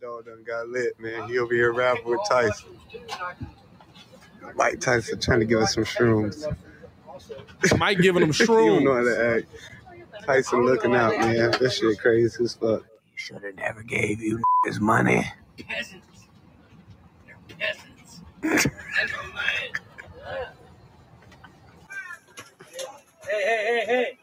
dog 0.00 0.26
done 0.26 0.44
got 0.46 0.68
lit, 0.68 0.98
man. 1.00 1.28
He 1.28 1.38
over 1.38 1.54
here 1.54 1.72
rapping 1.72 2.04
with 2.04 2.20
Tyson. 2.28 2.78
Mike 4.56 4.80
Tyson 4.80 5.20
trying 5.20 5.40
to 5.40 5.46
give 5.46 5.60
us 5.60 5.74
some 5.74 5.84
shrooms. 5.84 6.44
Mike 7.78 7.98
giving 7.98 8.22
him 8.22 8.32
He 8.32 8.44
don't 8.46 8.84
know 8.84 8.94
how 8.94 9.02
to 9.02 9.36
act. 9.36 9.46
Tyson 10.26 10.64
looking 10.66 10.94
out, 10.94 11.18
man. 11.18 11.52
This 11.58 11.78
shit 11.78 11.98
crazy 11.98 12.44
as 12.44 12.54
fuck. 12.54 12.84
Should 13.14 13.42
have 13.42 13.54
never 13.54 13.82
gave 13.82 14.20
you 14.20 14.42
his 14.64 14.80
money. 14.80 15.24
Peasants. 15.58 16.06
They're 17.26 17.36
peasants. 17.58 17.86
That's 17.88 18.18
all 18.18 18.24
right. 18.24 18.29
Hey, 18.42 18.58
hey, 23.28 23.28
hey, 23.28 23.84
hey. 23.86 24.18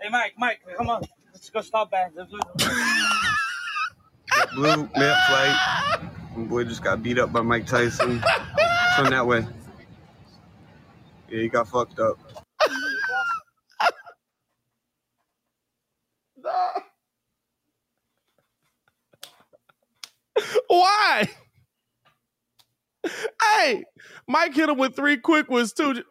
Hey, 0.00 0.08
Mike, 0.10 0.32
Mike, 0.38 0.60
come 0.76 0.88
on. 0.90 1.02
Let's 1.32 1.50
go 1.50 1.60
stop 1.60 1.90
back. 1.90 2.12
Let's 2.16 2.30
go. 2.32 2.38
Blue 4.54 4.88
Met 4.96 5.16
flight. 5.28 6.00
My 6.36 6.44
boy 6.44 6.64
just 6.64 6.82
got 6.82 7.02
beat 7.02 7.18
up 7.18 7.32
by 7.32 7.42
Mike 7.42 7.66
Tyson. 7.66 8.22
Turn 8.96 9.10
that 9.10 9.26
way. 9.26 9.46
Yeah, 11.28 11.40
he 11.42 11.48
got 11.48 11.68
fucked 11.68 11.98
up. 12.00 12.18
Why? 20.68 21.28
Hey, 23.58 23.84
Mike 24.28 24.54
hit 24.54 24.68
him 24.68 24.78
with 24.78 24.96
three 24.96 25.16
quick 25.16 25.50
ones 25.50 25.72
too. 25.72 26.02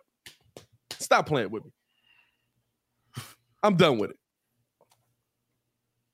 Stop 0.98 1.28
playing 1.28 1.52
with 1.52 1.64
me. 1.66 1.72
I'm 3.64 3.76
done 3.76 3.98
with 3.98 4.12
it. 4.12 4.18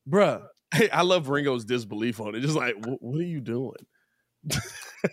Bruh. 0.10 0.44
Hey, 0.74 0.90
I 0.90 1.02
love 1.02 1.28
Ringo's 1.30 1.66
disbelief 1.66 2.22
on 2.22 2.34
it. 2.36 2.40
Just 2.40 2.56
like, 2.56 2.76
what 2.86 3.20
are 3.20 3.24
you 3.24 3.42
doing? 3.42 3.74
it, 4.50 4.62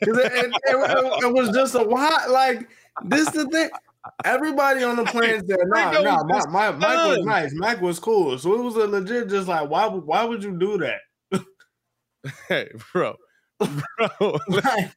it- 0.03 0.53
it- 0.65 1.25
it 1.25 1.33
was 1.33 1.51
just 1.51 1.75
a 1.75 1.83
why 1.83 2.27
like 2.31 2.69
this 3.05 3.29
the 3.31 3.47
thing. 3.47 3.69
Everybody 4.25 4.85
on 4.85 4.97
the 4.97 5.05
plane 5.05 5.43
said, 5.47 5.59
"Nah, 5.67 5.91
Ringo 5.91 6.03
nah, 6.05 6.23
was 6.25 6.47
my, 6.49 6.71
my, 6.71 6.79
Mike 6.79 7.09
was 7.09 7.19
nice. 7.27 7.53
Mike 7.55 7.81
was 7.83 7.99
cool." 7.99 8.39
So 8.39 8.55
it 8.55 8.63
was 8.63 8.77
a 8.77 8.87
legit, 8.87 9.29
just 9.29 9.49
like, 9.49 9.69
why? 9.69 9.87
would- 9.87 10.05
Why 10.07 10.25
would 10.25 10.43
you 10.43 10.57
do 10.59 10.79
that? 10.79 11.01
Hey, 12.49 12.69
bro. 12.93 13.17
Bro. 13.59 14.39
Like, 14.49 14.93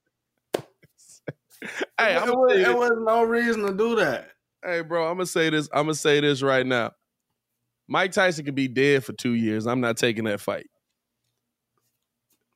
hey, 2.00 2.16
it, 2.16 2.26
was, 2.26 2.58
it 2.58 2.76
was 2.76 2.92
no 2.98 3.24
reason 3.24 3.66
to 3.66 3.74
do 3.74 3.96
that. 3.98 4.30
Hey, 4.64 4.82
bro, 4.82 5.08
I'm 5.08 5.18
gonna 5.18 5.26
say 5.26 5.50
this. 5.50 5.70
I'm 5.74 5.86
gonna 5.86 5.96
say 5.96 6.20
this 6.20 6.42
right 6.42 6.66
now. 6.66 6.92
Mike 7.88 8.12
Tyson 8.12 8.46
could 8.46 8.56
be 8.56 8.68
dead 8.68 9.04
for 9.04 9.14
two 9.14 9.34
years. 9.34 9.68
I'm 9.68 9.82
not 9.82 9.98
taking 9.98 10.24
that 10.26 10.40
fight. 10.40 10.68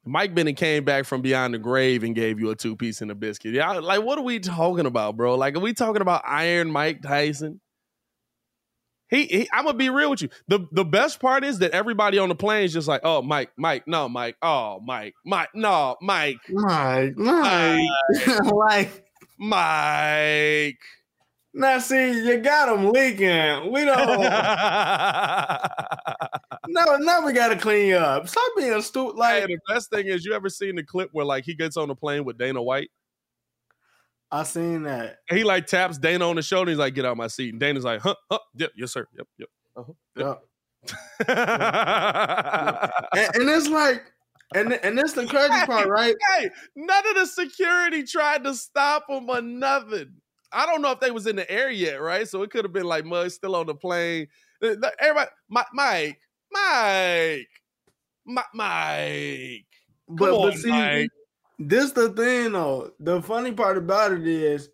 Mike 0.06 0.36
Bennett 0.36 0.56
came 0.56 0.84
back 0.84 1.06
from 1.06 1.22
beyond 1.22 1.56
the 1.56 1.58
grave 1.58 2.04
and 2.04 2.14
gave 2.14 2.40
you 2.40 2.52
a 2.52 2.56
two 2.56 2.76
piece 2.76 3.02
and 3.02 3.10
a 3.10 3.16
biscuit. 3.16 3.54
Yeah, 3.54 3.72
like 3.72 4.04
what 4.04 4.20
are 4.20 4.24
we 4.24 4.40
talking 4.40 4.86
about, 4.86 5.18
bro? 5.18 5.36
Like, 5.36 5.56
are 5.56 5.60
we 5.60 5.74
talking 5.74 6.02
about 6.02 6.22
Iron 6.26 6.70
Mike 6.70 7.02
Tyson? 7.02 7.60
He, 9.10 9.26
he 9.26 9.50
I'm 9.54 9.66
gonna 9.66 9.78
be 9.78 9.90
real 9.90 10.10
with 10.10 10.24
you. 10.24 10.30
The 10.48 10.68
the 10.72 10.86
best 10.86 11.20
part 11.20 11.44
is 11.44 11.60
that 11.60 11.72
everybody 11.72 12.18
on 12.18 12.30
the 12.30 12.36
plane 12.36 12.64
is 12.66 12.74
just 12.74 12.88
like, 12.88 13.02
oh, 13.04 13.22
Mike, 13.22 13.52
Mike, 13.56 13.88
no, 13.88 14.10
Mike, 14.10 14.36
oh, 14.42 14.80
Mike, 14.84 15.14
Mike, 15.26 15.50
no, 15.54 15.96
Mike, 16.02 16.38
Mike, 16.50 17.16
Mike, 17.16 17.88
like 18.44 19.06
Mike. 19.38 20.80
now, 21.54 21.78
see, 21.80 22.26
you 22.26 22.38
got 22.38 22.76
him 22.76 22.92
leaking. 22.92 23.72
We 23.72 23.86
don't. 23.86 24.20
no, 26.68 26.98
now 26.98 27.24
we 27.26 27.34
got 27.34 27.50
to 27.50 27.58
clean 27.58 27.90
you 27.90 27.98
up. 27.98 28.28
Stop 28.28 28.52
being 28.58 28.82
stupid. 28.82 29.18
Hey, 29.18 29.42
Like 29.42 29.48
the 29.48 29.60
best 29.70 29.92
thing 29.92 30.08
is, 30.08 30.26
you 30.26 30.34
ever 30.34 30.50
seen 30.50 30.76
the 30.76 30.84
clip 30.84 31.10
where 31.12 31.26
like 31.26 31.46
he 31.46 31.54
gets 31.54 31.78
on 31.78 31.90
the 31.90 31.96
plane 31.96 32.26
with 32.26 32.40
Dana 32.40 32.62
White? 32.62 32.90
I 34.32 34.44
seen 34.44 34.84
that. 34.84 35.18
And 35.30 35.38
he 35.38 35.44
like 35.44 35.68
taps 35.68 35.98
Dana 35.98 36.28
on 36.30 36.36
the 36.36 36.42
shoulder. 36.42 36.72
He's 36.72 36.80
like, 36.80 36.96
"Get 36.96 37.06
out 37.06 37.18
my 37.18 37.28
seat." 37.28 37.50
And 37.52 37.60
Dana's 37.60 37.84
like, 37.84 38.02
"Huh? 38.02 38.16
Huh? 38.30 38.40
Yep, 38.56 38.72
yes, 38.76 38.94
sir. 38.94 39.08
Yep, 39.18 39.28
yep." 39.38 39.50
Uh-huh. 39.78 40.36
and, 41.28 41.38
and 43.36 43.50
it's 43.50 43.68
like, 43.70 44.04
and 44.54 44.74
and 44.74 44.98
that's 44.98 45.14
the 45.14 45.26
crazy 45.28 45.66
part, 45.66 45.88
right? 45.88 46.16
hey, 46.38 46.50
none 46.76 47.08
of 47.10 47.16
the 47.16 47.26
security 47.26 48.04
tried 48.04 48.44
to 48.44 48.54
stop 48.56 49.06
him 49.10 49.30
or 49.30 49.42
nothing. 49.42 50.14
I 50.52 50.66
don't 50.66 50.82
know 50.82 50.92
if 50.92 51.00
they 51.00 51.12
was 51.12 51.28
in 51.28 51.36
the 51.36 51.50
air 51.52 51.70
yet, 51.70 52.02
right? 52.02 52.28
So 52.28 52.42
it 52.44 52.52
could 52.52 52.64
have 52.66 52.74
been 52.74 52.86
like 52.86 53.06
Mud 53.06 53.32
still 53.32 53.56
on 53.56 53.66
the 53.68 53.76
plane. 53.76 54.28
The- 54.62 54.76
the- 54.78 54.94
Everybody, 55.00 55.30
Mi- 55.50 55.62
Mike, 55.74 56.20
Mike, 56.52 57.48
Mike. 58.54 59.66
Come 60.08 60.16
But, 60.18 60.30
on, 60.32 60.50
but 60.52 60.58
see, 60.60 60.70
Mike. 60.70 61.10
This 61.60 61.92
the 61.92 62.10
thing 62.10 62.52
though. 62.54 62.92
The 63.00 63.22
funny 63.22 63.52
part 63.52 63.78
about 63.78 64.12
it 64.14 64.28
is, 64.28 64.70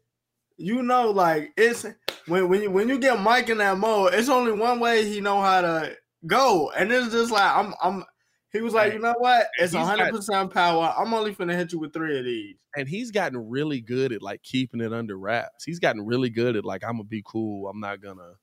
you 0.58 0.84
know, 0.84 1.12
like 1.12 1.52
it's 1.58 1.86
when 2.28 2.50
when 2.50 2.62
you 2.64 2.72
when 2.72 2.90
you 2.90 3.00
get 3.00 3.20
Mike 3.20 3.50
in 3.50 3.58
that 3.60 3.78
mode, 3.78 4.14
it's 4.14 4.30
only 4.30 4.52
one 4.52 4.80
way 4.80 5.08
he 5.08 5.22
know 5.22 5.42
how 5.42 5.62
to 5.62 5.96
go, 6.28 6.72
and 6.72 6.92
it's 6.92 7.12
just 7.12 7.32
like 7.32 7.56
I'm 7.56 7.74
I'm. 7.82 8.04
He 8.54 8.60
was 8.60 8.74
like, 8.74 8.92
you 8.92 9.00
know 9.00 9.16
what? 9.18 9.48
It's 9.60 9.72
he's 9.72 9.82
hundred 9.82 10.12
percent 10.12 10.54
power. 10.54 10.94
I'm 10.98 11.14
only 11.14 11.34
finna 11.34 11.56
hit 11.56 11.72
you 11.72 11.80
with 11.80 11.94
three 11.94 12.20
of 12.20 12.26
these. 12.26 12.56
and 12.76 12.88
he's 12.88 13.10
gotten 13.10 13.50
really 13.50 13.80
good 13.80 14.12
at 14.12 14.22
like 14.22 14.44
keeping 14.44 14.82
it 14.82 14.92
under 14.92 15.18
wraps. 15.18 15.64
He's 15.64 15.80
gotten 15.80 16.06
really 16.06 16.30
good 16.30 16.58
at 16.58 16.66
like 16.66 16.84
I'm 16.84 16.94
gonna 16.94 17.06
be 17.06 17.24
cool. 17.26 17.70
I'm 17.70 17.80
not 17.80 18.02
gonna, 18.02 18.34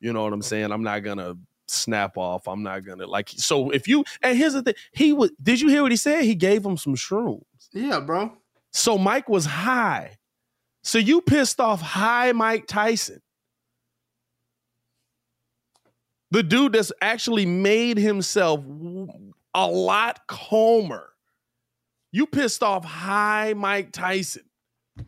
you 0.00 0.14
know 0.14 0.22
what 0.22 0.32
I'm 0.32 0.40
saying. 0.42 0.72
I'm 0.72 0.82
not 0.82 1.00
gonna 1.00 1.34
snap 1.70 2.16
off. 2.16 2.48
I'm 2.48 2.62
not 2.62 2.84
gonna 2.84 3.06
like. 3.06 3.28
So 3.30 3.70
if 3.70 3.86
you 3.86 4.04
and 4.22 4.36
here's 4.36 4.54
the 4.54 4.62
thing, 4.62 4.74
he 4.92 5.12
was. 5.12 5.30
Did 5.42 5.60
you 5.60 5.68
hear 5.68 5.82
what 5.82 5.92
he 5.92 5.96
said? 5.96 6.24
He 6.24 6.34
gave 6.34 6.64
him 6.64 6.76
some 6.76 6.94
shrooms. 6.94 7.42
Yeah, 7.72 8.00
bro. 8.00 8.32
So 8.72 8.98
Mike 8.98 9.28
was 9.28 9.44
high. 9.46 10.16
So 10.82 10.98
you 10.98 11.20
pissed 11.20 11.60
off 11.60 11.80
high 11.80 12.32
Mike 12.32 12.66
Tyson. 12.66 13.20
The 16.30 16.42
dude 16.42 16.72
that's 16.72 16.92
actually 17.00 17.46
made 17.46 17.96
himself 17.96 18.62
a 19.54 19.66
lot 19.66 20.26
calmer. 20.26 21.08
You 22.12 22.26
pissed 22.26 22.62
off 22.62 22.84
high 22.84 23.54
Mike 23.54 23.92
Tyson. 23.92 24.44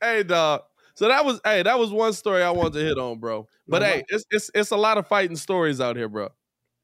hey 0.00 0.22
dog. 0.22 0.62
So 0.98 1.06
that 1.06 1.24
was 1.24 1.40
hey, 1.44 1.62
that 1.62 1.78
was 1.78 1.92
one 1.92 2.12
story 2.12 2.42
I 2.42 2.50
wanted 2.50 2.72
to 2.72 2.80
hit 2.80 2.98
on, 2.98 3.20
bro. 3.20 3.46
But 3.68 3.82
hey, 3.82 4.02
it's 4.08 4.24
it's 4.32 4.50
it's 4.52 4.72
a 4.72 4.76
lot 4.76 4.98
of 4.98 5.06
fighting 5.06 5.36
stories 5.36 5.80
out 5.80 5.94
here, 5.94 6.08
bro. 6.08 6.30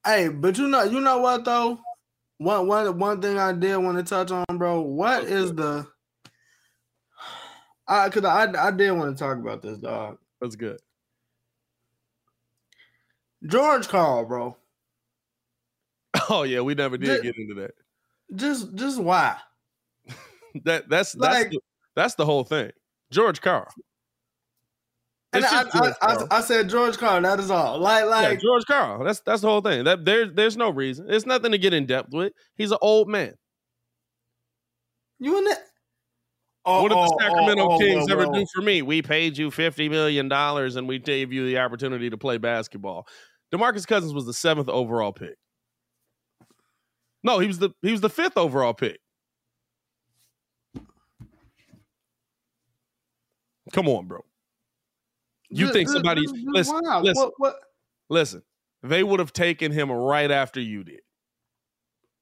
Hey, 0.06 0.28
but 0.28 0.56
you 0.56 0.68
know, 0.68 0.84
you 0.84 1.00
know 1.00 1.18
what 1.18 1.44
though? 1.44 1.80
One 2.38 2.68
one 2.68 2.96
one 2.96 3.20
thing 3.20 3.40
I 3.40 3.50
did 3.50 3.76
want 3.78 3.98
to 3.98 4.04
touch 4.04 4.30
on, 4.30 4.56
bro. 4.56 4.82
What 4.82 5.24
is 5.24 5.52
the? 5.52 5.88
I 7.88 8.08
cause 8.08 8.24
I 8.24 8.52
I 8.56 8.70
did 8.70 8.92
want 8.92 9.18
to 9.18 9.20
talk 9.20 9.36
about 9.36 9.62
this, 9.62 9.78
dog. 9.78 10.18
That's 10.40 10.54
good. 10.54 10.78
George 13.44 13.88
Karl, 13.88 14.24
bro. 14.26 14.56
Oh 16.30 16.44
yeah, 16.44 16.60
we 16.60 16.76
never 16.76 16.96
did 16.96 17.16
Ju- 17.16 17.22
get 17.22 17.36
into 17.36 17.54
that. 17.62 17.72
Just 18.32 18.76
just 18.76 19.02
why? 19.02 19.38
That 20.62 20.88
that's 20.88 21.14
that's 21.14 21.50
the, 21.50 21.60
that's 21.96 22.14
the 22.14 22.24
whole 22.24 22.44
thing. 22.44 22.70
George 23.10 23.40
Karl. 23.40 23.66
And 25.34 25.44
I, 25.44 25.64
I, 25.72 25.92
I, 26.00 26.26
I 26.30 26.40
said 26.40 26.68
George 26.68 26.96
Karl. 26.96 27.20
That 27.22 27.40
is 27.40 27.50
all. 27.50 27.78
Like 27.78 28.04
yeah, 28.04 28.10
like 28.10 28.40
George 28.40 28.64
Karl. 28.66 29.04
That's 29.04 29.20
that's 29.20 29.42
the 29.42 29.48
whole 29.48 29.60
thing. 29.60 29.84
That 29.84 30.04
there's 30.04 30.32
there's 30.32 30.56
no 30.56 30.70
reason. 30.70 31.06
It's 31.08 31.26
nothing 31.26 31.52
to 31.52 31.58
get 31.58 31.74
in 31.74 31.86
depth 31.86 32.12
with. 32.12 32.32
He's 32.56 32.70
an 32.70 32.78
old 32.80 33.08
man. 33.08 33.34
you 35.18 35.36
and 35.36 35.46
that. 35.48 35.58
Oh, 36.66 36.82
what 36.82 36.88
did 36.88 36.96
oh, 36.96 37.02
the 37.02 37.18
Sacramento 37.20 37.62
oh, 37.62 37.74
oh, 37.74 37.78
Kings 37.78 38.10
ever 38.10 38.26
do 38.26 38.46
for 38.54 38.62
me? 38.62 38.80
We 38.82 39.02
paid 39.02 39.36
you 39.36 39.50
fifty 39.50 39.88
million 39.88 40.28
dollars 40.28 40.76
and 40.76 40.88
we 40.88 40.98
gave 40.98 41.32
you 41.32 41.46
the 41.46 41.58
opportunity 41.58 42.08
to 42.08 42.16
play 42.16 42.38
basketball. 42.38 43.06
DeMarcus 43.52 43.86
Cousins 43.86 44.14
was 44.14 44.24
the 44.24 44.32
seventh 44.32 44.68
overall 44.68 45.12
pick. 45.12 45.36
No, 47.22 47.38
he 47.38 47.46
was 47.46 47.58
the 47.58 47.70
he 47.82 47.90
was 47.90 48.00
the 48.00 48.10
fifth 48.10 48.36
overall 48.36 48.72
pick. 48.72 48.98
Come 53.72 53.88
on, 53.88 54.06
bro. 54.06 54.24
You 55.50 55.72
think 55.72 55.88
somebody- 55.88 56.22
listen, 56.26 56.80
listen. 57.02 57.24
What, 57.24 57.32
what? 57.38 57.56
Listen, 58.08 58.42
they 58.82 59.02
would 59.02 59.20
have 59.20 59.32
taken 59.32 59.72
him 59.72 59.90
right 59.90 60.30
after 60.30 60.60
you 60.60 60.84
did. 60.84 61.00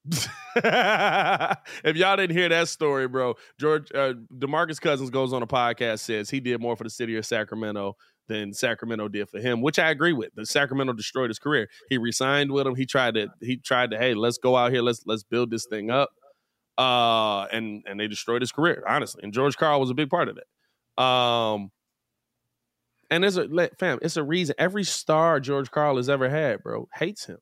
if 0.55 1.95
y'all 1.95 2.17
didn't 2.17 2.35
hear 2.35 2.49
that 2.49 2.67
story, 2.67 3.07
bro, 3.07 3.35
George 3.57 3.89
uh, 3.93 4.13
DeMarcus 4.37 4.79
Cousins 4.79 5.09
goes 5.09 5.31
on 5.31 5.41
a 5.41 5.47
podcast 5.47 5.99
says 5.99 6.29
he 6.29 6.41
did 6.41 6.59
more 6.59 6.75
for 6.75 6.83
the 6.83 6.89
city 6.89 7.15
of 7.15 7.25
Sacramento 7.25 7.95
than 8.27 8.53
Sacramento 8.53 9.07
did 9.07 9.29
for 9.29 9.39
him, 9.39 9.61
which 9.61 9.79
I 9.79 9.89
agree 9.89 10.13
with. 10.13 10.31
The 10.35 10.45
Sacramento 10.45 10.93
destroyed 10.93 11.29
his 11.29 11.39
career. 11.39 11.69
He 11.89 11.97
resigned 11.97 12.51
with 12.51 12.67
him. 12.67 12.75
He 12.75 12.85
tried 12.85 13.15
to 13.15 13.29
he 13.41 13.57
tried 13.57 13.91
to 13.91 13.97
hey, 13.97 14.13
let's 14.13 14.37
go 14.37 14.55
out 14.57 14.71
here, 14.71 14.81
let's 14.81 15.03
let's 15.05 15.23
build 15.23 15.51
this 15.51 15.65
thing 15.65 15.89
up. 15.89 16.09
Uh 16.77 17.43
and 17.51 17.83
and 17.85 17.99
they 17.99 18.07
destroyed 18.07 18.41
his 18.41 18.51
career, 18.51 18.83
honestly. 18.87 19.23
And 19.23 19.33
George 19.33 19.57
Karl 19.57 19.79
was 19.79 19.89
a 19.89 19.93
big 19.93 20.09
part 20.09 20.27
of 20.27 20.35
that. 20.37 21.01
Um 21.01 21.71
and 23.13 23.23
there's 23.23 23.37
a 23.37 23.43
let- 23.43 23.77
fam, 23.77 23.99
it's 24.01 24.17
a 24.17 24.23
reason 24.23 24.55
every 24.57 24.83
star 24.83 25.39
George 25.39 25.69
Karl 25.69 25.97
has 25.97 26.09
ever 26.09 26.29
had, 26.29 26.63
bro, 26.63 26.87
hates 26.95 27.25
him. 27.25 27.37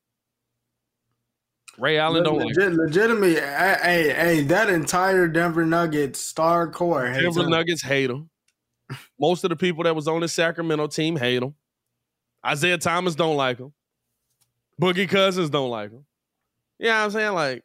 Ray 1.77 1.97
Allen 1.97 2.23
don't 2.23 2.39
like 2.39 2.55
legitimately, 2.55 3.35
hey, 3.35 4.13
hey, 4.13 4.41
that 4.43 4.69
entire 4.69 5.27
Denver 5.27 5.65
Nuggets 5.65 6.19
star 6.19 6.69
core 6.69 7.07
hates 7.07 7.23
Denver 7.23 7.43
him. 7.43 7.49
Nuggets 7.49 7.81
hate 7.81 8.09
him. 8.09 8.29
Most 9.17 9.45
of 9.45 9.49
the 9.49 9.55
people 9.55 9.85
that 9.85 9.95
was 9.95 10.07
on 10.09 10.19
the 10.19 10.27
Sacramento 10.27 10.87
team 10.87 11.15
hate 11.15 11.41
him. 11.41 11.55
Isaiah 12.45 12.77
Thomas 12.77 13.15
don't 13.15 13.37
like 13.37 13.57
him. 13.57 13.71
Boogie 14.81 15.07
Cousins 15.07 15.49
don't 15.49 15.69
like 15.69 15.91
him. 15.91 16.05
You 16.77 16.87
know 16.87 16.93
what 16.93 17.03
I'm 17.03 17.11
saying? 17.11 17.33
Like 17.33 17.63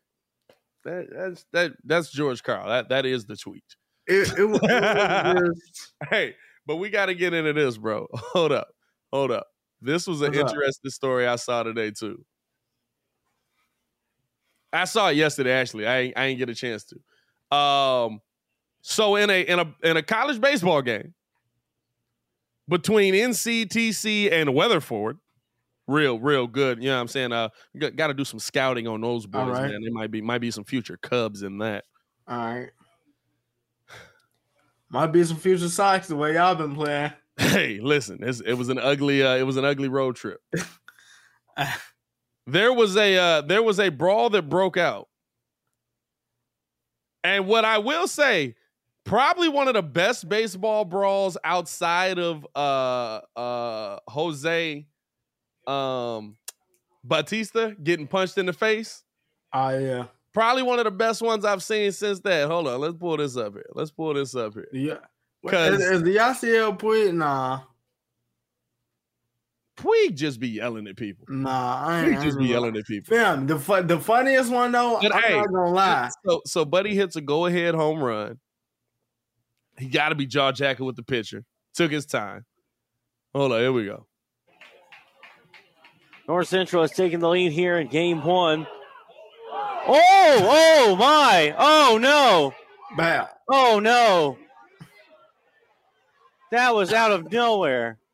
that, 0.85 1.07
that's 1.11 1.47
that 1.53 1.73
that's 1.83 2.11
George 2.13 2.43
Karl. 2.45 2.69
That 2.69 2.91
that 2.91 3.07
is 3.07 3.27
the 3.27 3.37
tweet. 3.37 3.65
It, 4.07 4.33
it 4.33 4.39
it 4.39 4.45
was 4.45 5.61
Hey, 6.11 6.37
but 6.67 6.77
we 6.77 6.91
got 6.91 7.07
to 7.07 7.15
get 7.15 7.33
into 7.35 7.53
this, 7.53 7.79
bro. 7.79 8.07
Hold 8.15 8.53
up, 8.53 8.69
hold 9.13 9.31
up. 9.31 9.47
This 9.81 10.07
was 10.07 10.21
an 10.23 10.29
What's 10.29 10.41
up? 10.41 10.49
interesting 10.51 10.91
story 10.91 11.27
I 11.27 11.37
saw 11.37 11.63
today 11.63 11.91
too. 11.91 12.25
I 14.73 14.85
saw 14.85 15.09
it 15.09 15.17
yesterday. 15.17 15.53
Actually, 15.53 15.87
I 15.87 15.99
ain't, 15.99 16.19
I 16.19 16.25
ain't 16.27 16.39
get 16.39 16.51
a 16.51 16.55
chance 16.55 16.85
to. 16.85 17.57
Um, 17.57 18.21
so 18.83 19.17
in 19.17 19.31
a 19.31 19.43
in 19.43 19.59
a 19.59 19.75
in 19.83 19.97
a 19.97 20.03
college 20.03 20.41
baseball 20.41 20.83
game 20.83 21.15
between 22.69 23.15
NCTC 23.15 24.33
and 24.33 24.55
Weatherford, 24.55 25.19
real 25.87 26.19
real 26.19 26.47
good. 26.47 26.83
You 26.83 26.91
know 26.91 26.97
what 26.97 27.03
I'm 27.03 27.09
saying? 27.09 27.33
Uh, 27.33 27.49
got 27.79 28.09
to 28.09 28.15
do 28.15 28.25
some 28.25 28.41
scouting 28.41 28.87
on 28.87 29.01
those 29.01 29.27
boys, 29.27 29.49
right. 29.49 29.71
man. 29.71 29.83
There 29.83 29.93
might 29.93 30.11
be 30.11 30.21
might 30.21 30.41
be 30.41 30.51
some 30.51 30.65
future 30.65 30.99
Cubs 31.01 31.43
in 31.43 31.59
that. 31.59 31.85
all 32.29 32.37
right. 32.37 32.71
Might 34.89 35.09
be 35.09 35.25
some 35.25 35.37
future 35.37 35.69
Sox 35.69 36.07
the 36.07 36.17
way 36.17 36.35
y'all 36.35 36.55
been 36.55 36.75
playing. 36.75 37.13
Hey, 37.39 37.81
listen, 37.83 38.21
it 38.23 38.55
was 38.57 38.71
an 38.71 38.79
ugly 38.79 39.23
uh, 39.23 39.37
it 39.37 39.43
was 39.43 39.59
an 39.59 39.65
ugly 39.67 39.89
road 39.89 40.17
trip. 40.17 40.41
there 42.47 42.73
was 42.73 42.97
a 42.97 43.15
uh, 43.15 43.41
there 43.43 43.63
was 43.63 43.79
a 43.79 43.91
brawl 43.91 44.31
that 44.31 44.49
broke 44.49 44.79
out. 44.79 45.09
And 47.23 47.47
what 47.47 47.67
I 47.67 47.77
will 47.77 48.09
say, 48.09 48.55
probably 49.05 49.49
one 49.49 49.69
of 49.69 49.75
the 49.75 49.83
best 49.83 50.31
baseball 50.31 50.87
brawls 50.87 51.37
outside 51.45 52.19
of 52.19 52.47
uh 52.55 53.21
uh 53.37 53.99
Jose 54.09 54.87
um 55.67 56.39
Bautista 57.05 57.77
getting 57.83 58.07
punched 58.07 58.39
in 58.39 58.47
the 58.47 58.53
face. 58.53 59.03
Oh 59.53 59.79
yeah, 59.79 60.07
Probably 60.37 60.63
one 60.63 60.79
of 60.79 60.85
the 60.85 60.91
best 60.91 61.23
ones 61.23 61.47
I've 61.47 61.63
seen 61.63 61.91
since 61.93 62.21
that. 62.21 62.47
Hold 62.47 62.69
on, 62.69 62.79
let's 62.79 62.93
pull 62.95 63.17
this 63.17 63.39
up 63.39 63.55
here. 63.55 63.65
Let's 63.73 63.91
pull 63.91 64.13
this 64.13 64.35
up 64.37 64.53
here. 64.53 64.69
yeah. 64.71 64.99
Cause- 65.49 65.81
Is, 65.81 65.91
is 65.93 66.03
the 66.03 66.15
Yasiel 66.17 66.79
Puig? 66.79 67.15
Nah, 67.15 67.61
Puig 69.79 70.15
just 70.15 70.39
be 70.39 70.49
yelling 70.49 70.87
at 70.89 70.97
people. 70.97 71.25
nah. 71.31 71.89
I 71.89 72.03
Puig 72.05 72.13
ain't, 72.17 72.23
just 72.23 72.39
be 72.39 72.45
yelling 72.49 72.77
at 72.77 72.85
people. 72.85 73.17
Fam, 73.17 73.47
the 73.47 73.59
fu- 73.59 73.83
the 73.83 73.99
funniest 73.99 74.53
one 74.53 74.73
though, 74.73 74.99
But 75.01 75.15
I'm 75.15 75.23
hey, 75.23 75.37
not 75.39 75.49
gonna 75.51 75.71
lie. 75.71 76.11
So 76.27 76.43
so 76.45 76.67
Buddy 76.67 76.95
hits 76.95 77.17
a 77.17 77.23
go 77.23 77.47
ahead 77.47 77.75
home 77.75 78.03
run. 78.03 78.39
He 79.79 79.87
got 79.89 80.11
to 80.11 80.15
be 80.17 80.27
jaw 80.27 80.53
jacking 80.53 80.85
with 80.85 80.97
the 80.97 81.03
pitcher. 81.03 81.45
Took 81.73 81.93
his 81.93 82.05
time. 82.05 82.45
Hold 83.35 83.53
on, 83.53 83.61
here 83.61 83.73
we 83.73 83.87
go. 83.87 84.07
North 86.29 86.49
Central 86.49 86.83
has 86.83 86.91
taken 86.93 87.21
the 87.21 87.29
lead 87.31 87.53
here 87.53 87.79
in 87.79 87.89
game 87.89 88.23
one. 88.23 88.67
Oh, 89.89 90.87
oh 90.89 90.97
my. 90.97 91.55
Oh 91.57 91.99
no. 92.01 92.53
Bam. 92.97 93.27
Oh 93.49 93.79
no. 93.81 94.37
That 96.51 96.75
was 96.75 96.93
out 96.93 97.13
of 97.13 97.31
nowhere. 97.33 97.99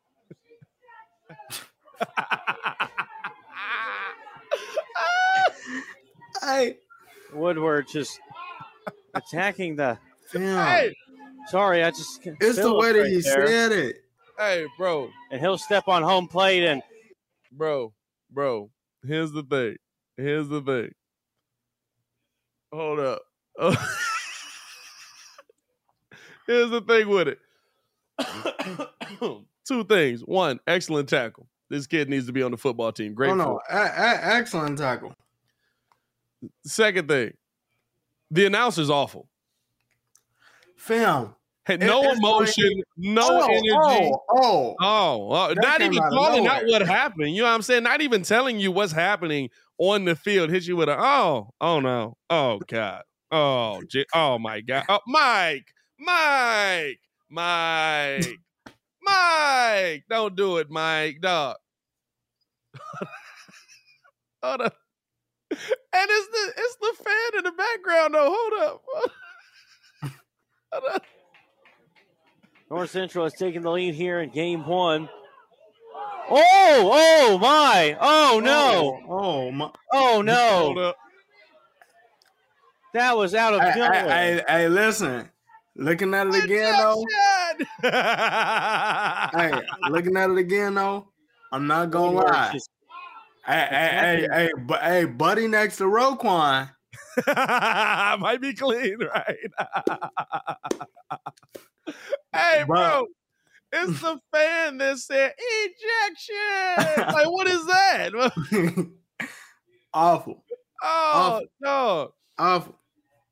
Hey, 6.41 6.77
Woodward 7.33 7.87
just 7.87 8.19
attacking 9.13 9.75
the. 9.77 9.97
fam. 10.27 10.41
Hey, 10.67 10.93
Sorry, 11.47 11.83
I 11.83 11.91
just. 11.91 12.19
it's 12.25 12.57
the 12.57 12.73
way 12.73 12.91
that 12.93 12.99
right 12.99 13.09
you 13.11 13.21
there. 13.21 13.47
said 13.47 13.71
it. 13.71 13.97
hey, 14.37 14.65
bro, 14.77 15.09
And 15.31 15.39
he'll 15.39 15.57
step 15.57 15.87
on 15.87 16.03
home 16.03 16.27
plate 16.27 16.63
and 16.65 16.81
bro, 17.51 17.93
bro. 18.31 18.69
Here's 19.05 19.31
the 19.31 19.43
thing. 19.43 19.75
Here's 20.17 20.47
the 20.49 20.61
thing. 20.61 20.91
Hold 22.73 22.99
up. 22.99 23.21
Oh. 23.59 23.75
Here's 26.47 26.71
the 26.71 26.81
thing 26.81 27.07
with 27.07 27.27
it. 27.29 27.39
Two 29.67 29.83
things. 29.85 30.21
One, 30.21 30.59
excellent 30.67 31.07
tackle. 31.07 31.47
This 31.69 31.87
kid 31.87 32.09
needs 32.09 32.25
to 32.27 32.33
be 32.33 32.43
on 32.43 32.51
the 32.51 32.57
football 32.57 32.91
team. 32.91 33.13
Great. 33.13 33.31
oh 33.31 33.35
no, 33.35 33.59
a- 33.69 33.75
a- 33.77 34.19
excellent 34.35 34.77
tackle. 34.77 35.13
Second 36.65 37.07
thing, 37.07 37.33
the 38.31 38.45
announcer's 38.45 38.89
awful. 38.89 39.29
Fam. 40.75 41.33
Hey, 41.65 41.77
no 41.77 42.03
it's 42.03 42.17
emotion, 42.19 42.69
no 42.97 43.21
oh, 43.23 43.41
oh, 43.41 43.45
energy. 43.45 44.11
oh, 44.29 44.75
oh. 44.81 45.27
Oh, 45.29 45.47
That 45.55 45.61
not 45.63 45.81
even 45.81 45.97
calling 46.09 46.45
out 46.45 46.63
nowhere. 46.63 46.79
what 46.79 46.87
happened. 46.87 47.33
You 47.33 47.43
know 47.43 47.47
what 47.47 47.53
I'm 47.55 47.61
saying? 47.61 47.83
Not 47.83 48.01
even 48.01 48.21
telling 48.23 48.59
you 48.59 48.69
what's 48.73 48.91
happening 48.91 49.49
on 49.91 50.05
the 50.05 50.15
field. 50.15 50.49
Hit 50.49 50.67
you 50.67 50.75
with 50.75 50.89
a 50.89 50.97
oh, 50.97 51.49
oh 51.59 51.79
no, 51.79 52.17
oh 52.29 52.59
god, 52.67 53.03
oh, 53.31 53.81
oh 54.13 54.39
my 54.39 54.61
god, 54.61 54.85
oh, 54.89 54.99
Mike, 55.07 55.67
Mike, 55.99 56.99
Mike, 57.29 58.39
Mike, 59.01 60.03
don't 60.09 60.35
do 60.35 60.57
it, 60.57 60.69
Mike, 60.69 61.19
dog. 61.21 61.57
Hold 64.43 64.61
up. 64.61 64.75
And 65.51 66.09
it's 66.09 66.27
the 66.27 66.53
it's 66.57 66.75
the 66.81 67.03
fan 67.03 67.37
in 67.37 67.43
the 67.43 67.51
background 67.51 68.13
though. 68.13 68.35
Hold 68.35 68.53
up. 68.61 68.81
Hold 70.73 70.95
up. 70.95 71.03
North 72.69 72.89
Central 72.89 73.25
is 73.25 73.33
taking 73.33 73.61
the 73.61 73.71
lead 73.71 73.93
here 73.93 74.19
in 74.19 74.31
game 74.31 74.65
one. 74.65 75.07
Oh, 76.29 76.89
oh 76.93 77.37
my. 77.37 77.97
Oh 77.99 78.39
no. 78.43 79.01
Oh, 79.07 79.47
oh 79.47 79.51
my. 79.51 79.69
Oh 79.91 80.21
no. 80.21 80.93
That 82.93 83.17
was 83.17 83.33
out 83.35 83.53
of 83.55 83.61
Hey, 83.61 83.73
nowhere. 83.75 84.09
hey, 84.09 84.33
hey, 84.35 84.43
hey, 84.47 84.67
listen. 84.69 85.29
Looking 85.75 86.13
at 86.13 86.27
it 86.27 86.35
again 86.43 86.75
though. 86.77 87.03
Hey, 87.81 89.61
looking 89.89 90.15
at 90.17 90.29
it 90.29 90.37
again 90.37 90.75
though. 90.75 91.07
I'm 91.51 91.67
not 91.67 91.89
gonna 91.91 92.11
lie. 92.11 92.51
just- 92.53 92.69
Hey, 93.45 93.67
hey, 93.69 93.89
hey, 93.99 94.27
hey, 94.31 94.49
but 94.65 94.81
hey, 94.81 95.03
buddy 95.03 95.47
next 95.49 95.75
to 95.77 95.83
Roquan. 95.83 96.69
Might 97.27 98.39
be 98.39 98.53
clean, 98.53 98.97
right? 98.99 99.35
hey, 102.33 102.63
Bro. 102.65 103.07
It's 103.75 104.01
the 104.01 104.19
fan 104.31 104.77
that 104.77 104.99
said 104.99 105.33
ejection. 105.37 107.13
like, 107.13 107.29
what 107.29 107.47
is 107.47 107.65
that? 107.65 108.91
Awful. 109.93 110.43
Oh, 110.83 111.41
no. 111.59 112.13
Awful. 112.37 112.75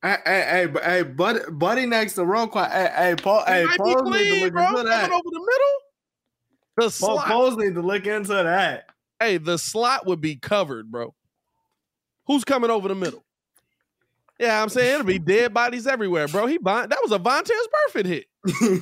Hey, 0.02 0.18
hey, 0.26 0.48
hey, 0.50 0.66
but 0.66 0.84
hey, 0.84 1.04
buddy, 1.04 1.40
buddy 1.52 1.86
next 1.86 2.14
to 2.16 2.22
Roquan. 2.22 2.72
Hey, 2.72 2.92
hey, 2.96 3.16
Paul, 3.22 3.44
hey, 3.46 3.68
Paul 3.78 4.10
need 4.10 4.40
to 4.40 4.44
look 4.46 4.54
bro. 4.54 4.68
into 4.70 4.84
that. 4.84 5.12
over 5.12 5.22
the 5.24 5.40
middle. 5.40 5.78
The 6.78 6.84
Paul, 6.84 6.90
slot. 6.90 7.28
Poles 7.28 7.58
need 7.58 7.76
to 7.76 7.82
look 7.82 8.08
into 8.08 8.34
that. 8.34 8.86
Hey, 9.20 9.38
the 9.38 9.60
slot 9.60 10.08
would 10.08 10.22
be 10.22 10.38
covered, 10.38 10.90
bro. 10.90 11.14
Who's 12.26 12.44
coming 12.44 12.72
over 12.72 12.88
the 12.88 12.96
middle? 12.96 13.24
Yeah, 14.40 14.60
I'm 14.60 14.70
saying 14.70 14.94
it'll 14.96 15.06
be 15.06 15.20
dead 15.20 15.54
bodies 15.54 15.86
everywhere, 15.86 16.28
bro. 16.28 16.48
He 16.48 16.58
Von- 16.58 16.90
that 16.90 17.00
was 17.04 17.12
a 17.12 17.20
Vontaze 17.20 17.52
perfect 17.86 18.08
hit. 18.08 18.82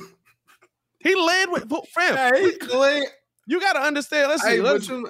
He 1.00 1.14
led 1.14 1.50
with 1.50 1.64
fam. 1.88 2.34
hey, 2.34 2.42
he 2.42 2.56
clean. 2.58 3.04
You 3.46 3.60
got 3.60 3.72
to 3.72 3.80
understand. 3.80 4.28
Let's 4.28 4.42
see. 4.42 4.50
Hey, 4.50 4.60
let's, 4.60 4.88
you, 4.88 5.08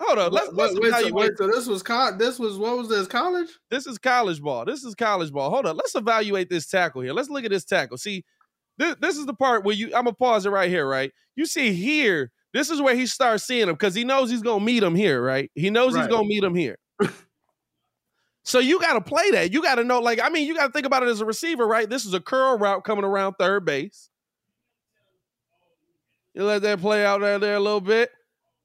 hold 0.00 0.18
up. 0.18 0.32
Let's, 0.32 0.48
wait, 0.48 0.56
let's 0.56 0.74
wait, 0.74 0.82
wait, 0.82 1.02
so, 1.08 1.14
wait, 1.14 1.30
so 1.36 1.46
this 1.46 1.66
was 1.66 1.82
co- 1.82 2.16
this 2.16 2.38
was 2.38 2.58
what 2.58 2.76
was 2.76 2.88
this 2.88 3.06
college? 3.06 3.48
This 3.70 3.86
is 3.86 3.98
college 3.98 4.40
ball. 4.40 4.64
This 4.64 4.84
is 4.84 4.94
college 4.94 5.30
ball. 5.30 5.50
Hold 5.50 5.66
up. 5.66 5.76
Let's 5.76 5.94
evaluate 5.94 6.48
this 6.48 6.66
tackle 6.66 7.02
here. 7.02 7.12
Let's 7.12 7.28
look 7.28 7.44
at 7.44 7.50
this 7.50 7.64
tackle. 7.64 7.98
See, 7.98 8.24
this, 8.78 8.96
this 9.00 9.16
is 9.16 9.26
the 9.26 9.34
part 9.34 9.64
where 9.64 9.74
you. 9.74 9.86
I'm 9.88 10.04
gonna 10.04 10.14
pause 10.14 10.46
it 10.46 10.50
right 10.50 10.70
here. 10.70 10.88
Right. 10.88 11.12
You 11.36 11.46
see 11.46 11.72
here. 11.72 12.32
This 12.54 12.70
is 12.70 12.80
where 12.80 12.94
he 12.94 13.06
starts 13.06 13.44
seeing 13.44 13.68
him 13.68 13.74
because 13.74 13.94
he 13.94 14.04
knows 14.04 14.30
he's 14.30 14.42
gonna 14.42 14.64
meet 14.64 14.82
him 14.82 14.94
here. 14.94 15.22
Right. 15.22 15.50
He 15.54 15.68
knows 15.68 15.94
he's 15.94 16.06
gonna 16.06 16.26
meet 16.26 16.42
him 16.42 16.54
here. 16.54 16.78
so 18.42 18.58
you 18.58 18.80
got 18.80 18.94
to 18.94 19.02
play 19.02 19.30
that. 19.32 19.52
You 19.52 19.62
got 19.62 19.74
to 19.74 19.84
know. 19.84 20.00
Like 20.00 20.20
I 20.22 20.30
mean, 20.30 20.46
you 20.46 20.54
got 20.54 20.68
to 20.68 20.72
think 20.72 20.86
about 20.86 21.02
it 21.02 21.10
as 21.10 21.20
a 21.20 21.26
receiver. 21.26 21.66
Right. 21.66 21.88
This 21.88 22.06
is 22.06 22.14
a 22.14 22.20
curl 22.20 22.56
route 22.56 22.84
coming 22.84 23.04
around 23.04 23.34
third 23.34 23.66
base. 23.66 24.07
You 26.38 26.44
let 26.44 26.62
that 26.62 26.80
play 26.80 27.04
out 27.04 27.20
there, 27.20 27.40
there 27.40 27.56
a 27.56 27.60
little 27.60 27.80
bit. 27.80 28.12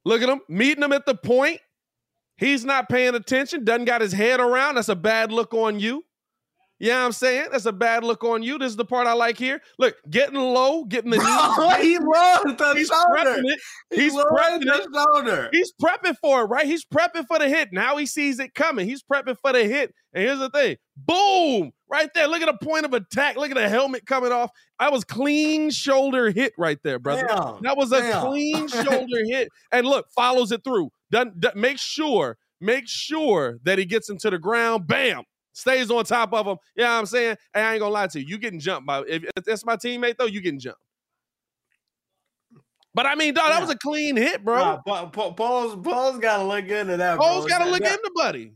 Look 0.06 0.22
at 0.22 0.30
him, 0.30 0.42
meeting 0.48 0.84
him 0.84 0.94
at 0.94 1.08
the 1.08 1.16
point. 1.16 1.60
He's 2.38 2.64
not 2.64 2.88
paying 2.88 3.16
attention, 3.16 3.66
doesn't 3.66 3.86
got 3.86 4.02
his 4.02 4.14
head 4.14 4.40
around. 4.40 4.76
That's 4.76 4.90
a 4.90 4.96
bad 4.96 5.32
look 5.32 5.56
on 5.56 5.80
you. 5.80 6.06
You 6.80 6.90
know 6.90 7.06
I'm 7.06 7.12
saying? 7.14 7.48
That's 7.52 7.66
a 7.66 7.72
bad 7.72 8.04
look 8.04 8.24
on 8.26 8.44
you. 8.44 8.58
This 8.58 8.72
is 8.72 8.76
the 8.76 8.84
part 8.84 9.08
I 9.08 9.14
like 9.14 9.38
here. 9.38 9.62
Look, 9.80 9.96
getting 10.10 10.36
low, 10.36 10.84
getting 10.84 11.12
the 11.12 11.18
Bro, 11.18 11.70
he 11.82 11.98
loves 11.98 12.44
the 12.58 12.74
He's 12.76 12.88
shoulder. 12.88 13.14
prepping 13.16 13.44
it. 13.46 13.60
He's 13.92 14.14
loves 14.14 14.30
prepping 14.32 14.66
the 14.66 14.74
it. 14.82 14.88
shoulder. 14.94 15.50
He's 15.54 15.74
prepping 15.82 16.16
for 16.22 16.42
it, 16.42 16.46
right? 16.46 16.66
He's 16.66 16.84
prepping 16.84 17.26
for 17.28 17.40
the 17.40 17.48
hit. 17.48 17.70
Now 17.72 17.96
he 17.96 18.06
sees 18.06 18.40
it 18.40 18.54
coming. 18.54 18.86
He's 18.88 19.02
prepping 19.02 19.38
for 19.42 19.54
the 19.54 19.64
hit. 19.64 19.94
And 20.14 20.24
here's 20.26 20.40
the 20.40 20.50
thing 20.50 20.76
boom, 20.98 21.72
right 21.90 22.10
there. 22.14 22.28
Look 22.28 22.42
at 22.42 22.48
the 22.60 22.66
point 22.66 22.86
of 22.86 22.94
attack. 22.94 23.36
Look 23.38 23.50
at 23.52 23.56
the 23.56 23.70
helmet 23.70 24.06
coming 24.06 24.32
off. 24.32 24.50
That 24.80 24.92
was 24.92 25.04
clean 25.06 25.70
shoulder 25.70 26.32
hit 26.32 26.54
right 26.58 26.78
there, 26.84 27.00
brother. 27.00 27.26
Damn, 27.28 27.62
That 27.62 27.78
was 27.78 27.92
a 27.94 28.00
damn. 28.02 28.26
clean 28.28 28.68
shoulder 28.68 29.24
hit. 29.26 29.48
And 29.72 29.88
look, 29.88 30.08
follows 30.16 30.52
it 30.52 30.64
through. 30.66 30.90
Done, 31.12 31.34
done- 31.40 31.54
make 31.56 31.78
sure, 31.80 32.38
make 32.60 32.88
sure 32.88 33.60
that 33.64 33.78
he 33.80 33.86
gets 33.86 34.10
him 34.10 34.18
to 34.20 34.30
the 34.30 34.38
ground. 34.40 34.86
Bam. 34.88 35.24
Stays 35.54 35.90
on 35.92 36.04
top 36.04 36.34
of 36.34 36.46
him. 36.48 36.58
You 36.76 36.84
know 36.84 36.90
what 36.92 37.00
I'm 37.00 37.06
saying? 37.06 37.38
Hey, 37.54 37.62
I 37.62 37.74
ain't 37.74 37.80
gonna 37.80 37.94
lie 37.94 38.08
to 38.08 38.20
you. 38.20 38.26
You 38.26 38.38
getting 38.40 38.60
jumped 38.60 38.88
by 38.88 39.04
if, 39.08 39.24
if 39.38 39.46
that's 39.46 39.66
my 39.66 39.76
teammate, 39.76 40.18
though, 40.18 40.26
you 40.26 40.42
getting 40.42 40.60
jumped. 40.60 40.82
But 42.96 43.06
I 43.08 43.16
mean, 43.16 43.34
dog, 43.34 43.50
that 43.50 43.62
was 43.62 43.70
a 43.72 43.78
clean 43.78 44.16
hit, 44.16 44.44
bro. 44.44 44.58
Nah, 44.60 44.78
Pa- 44.86 45.06
Pa- 45.08 45.32
Paul's 45.32 45.76
Paul's 45.84 46.20
gotta 46.20 46.44
look 46.44 46.66
into 46.68 46.98
that. 46.98 47.18
Paul's 47.18 47.46
bro. 47.46 47.58
gotta 47.58 47.70
look 47.72 47.82
into 47.82 48.12
buddy. 48.16 48.54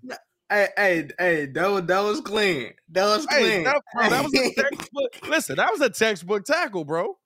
Hey, 0.50 0.68
hey, 0.78 1.08
hey, 1.20 1.46
that 1.48 1.68
was 1.70 1.84
that 1.86 2.00
was 2.02 2.22
clean. 2.22 2.74
That 2.90 3.06
was 3.06 3.28
Hey, 3.30 3.50
clean. 3.52 3.64
that, 3.66 3.82
bro, 3.94 4.10
that 4.10 4.24
was 4.24 4.34
a 4.34 4.54
textbook. 4.62 5.28
listen, 5.30 5.56
that 5.58 5.72
was 5.72 5.82
a 5.82 5.90
textbook 5.90 6.46
tackle, 6.46 6.86
bro. 6.86 7.18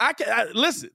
I 0.00 0.12
can 0.14 0.28
I, 0.30 0.44
listen. 0.52 0.90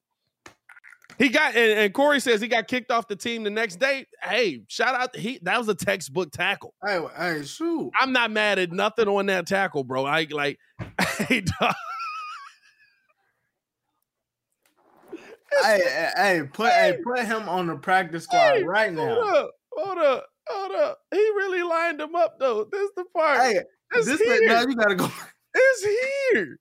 He 1.20 1.28
got 1.28 1.54
and, 1.54 1.78
and 1.80 1.94
Corey 1.94 2.22
says 2.22 2.40
he 2.40 2.48
got 2.48 2.70
kicked 2.70 2.92
off 2.92 3.10
the 3.10 3.16
team 3.16 3.44
the 3.44 3.50
next 3.50 3.76
day. 3.76 4.06
Hey, 4.24 4.62
shout 4.70 4.96
out! 4.96 5.14
He 5.14 5.38
that 5.44 5.58
was 5.58 5.68
a 5.68 5.76
textbook 5.76 6.32
tackle. 6.32 6.74
hey, 6.86 7.00
hey, 7.18 7.44
shoot. 7.44 7.92
I'm 8.00 8.14
not 8.14 8.32
mad 8.32 8.58
at 8.58 8.72
nothing 8.72 9.10
on 9.10 9.26
that 9.26 9.46
tackle, 9.46 9.84
bro. 9.84 10.06
I 10.06 10.28
like, 10.32 10.58
hey, 11.18 11.42
dog. 11.42 11.74
Hey, 15.62 15.82
hey, 15.84 16.10
hey, 16.16 16.44
put 16.54 16.72
hey, 16.72 16.98
put 17.04 17.26
him 17.26 17.50
on 17.50 17.68
the 17.68 17.76
practice 17.76 18.24
squad 18.24 18.54
Hey, 18.54 18.64
right 18.64 18.94
now. 18.94 19.16
hold 19.16 19.36
up, 19.36 19.52
hold 19.74 19.98
up, 19.98 20.26
hold 20.48 20.72
up. 20.72 21.00
He 21.12 21.18
really 21.18 21.64
lined 21.64 22.00
him 22.00 22.16
up 22.16 22.40
though. 22.40 22.64
This 22.72 22.82
is 22.82 22.92
the 22.96 23.04
part. 23.14 23.42
Hey, 23.42 23.60
it's 23.94 24.06
this 24.06 24.22
here. 24.22 24.48
now 24.48 24.62
you 24.62 24.76
gotta 24.76 24.96
go. 24.96 25.10
It's 25.54 25.84
here. 26.32 26.60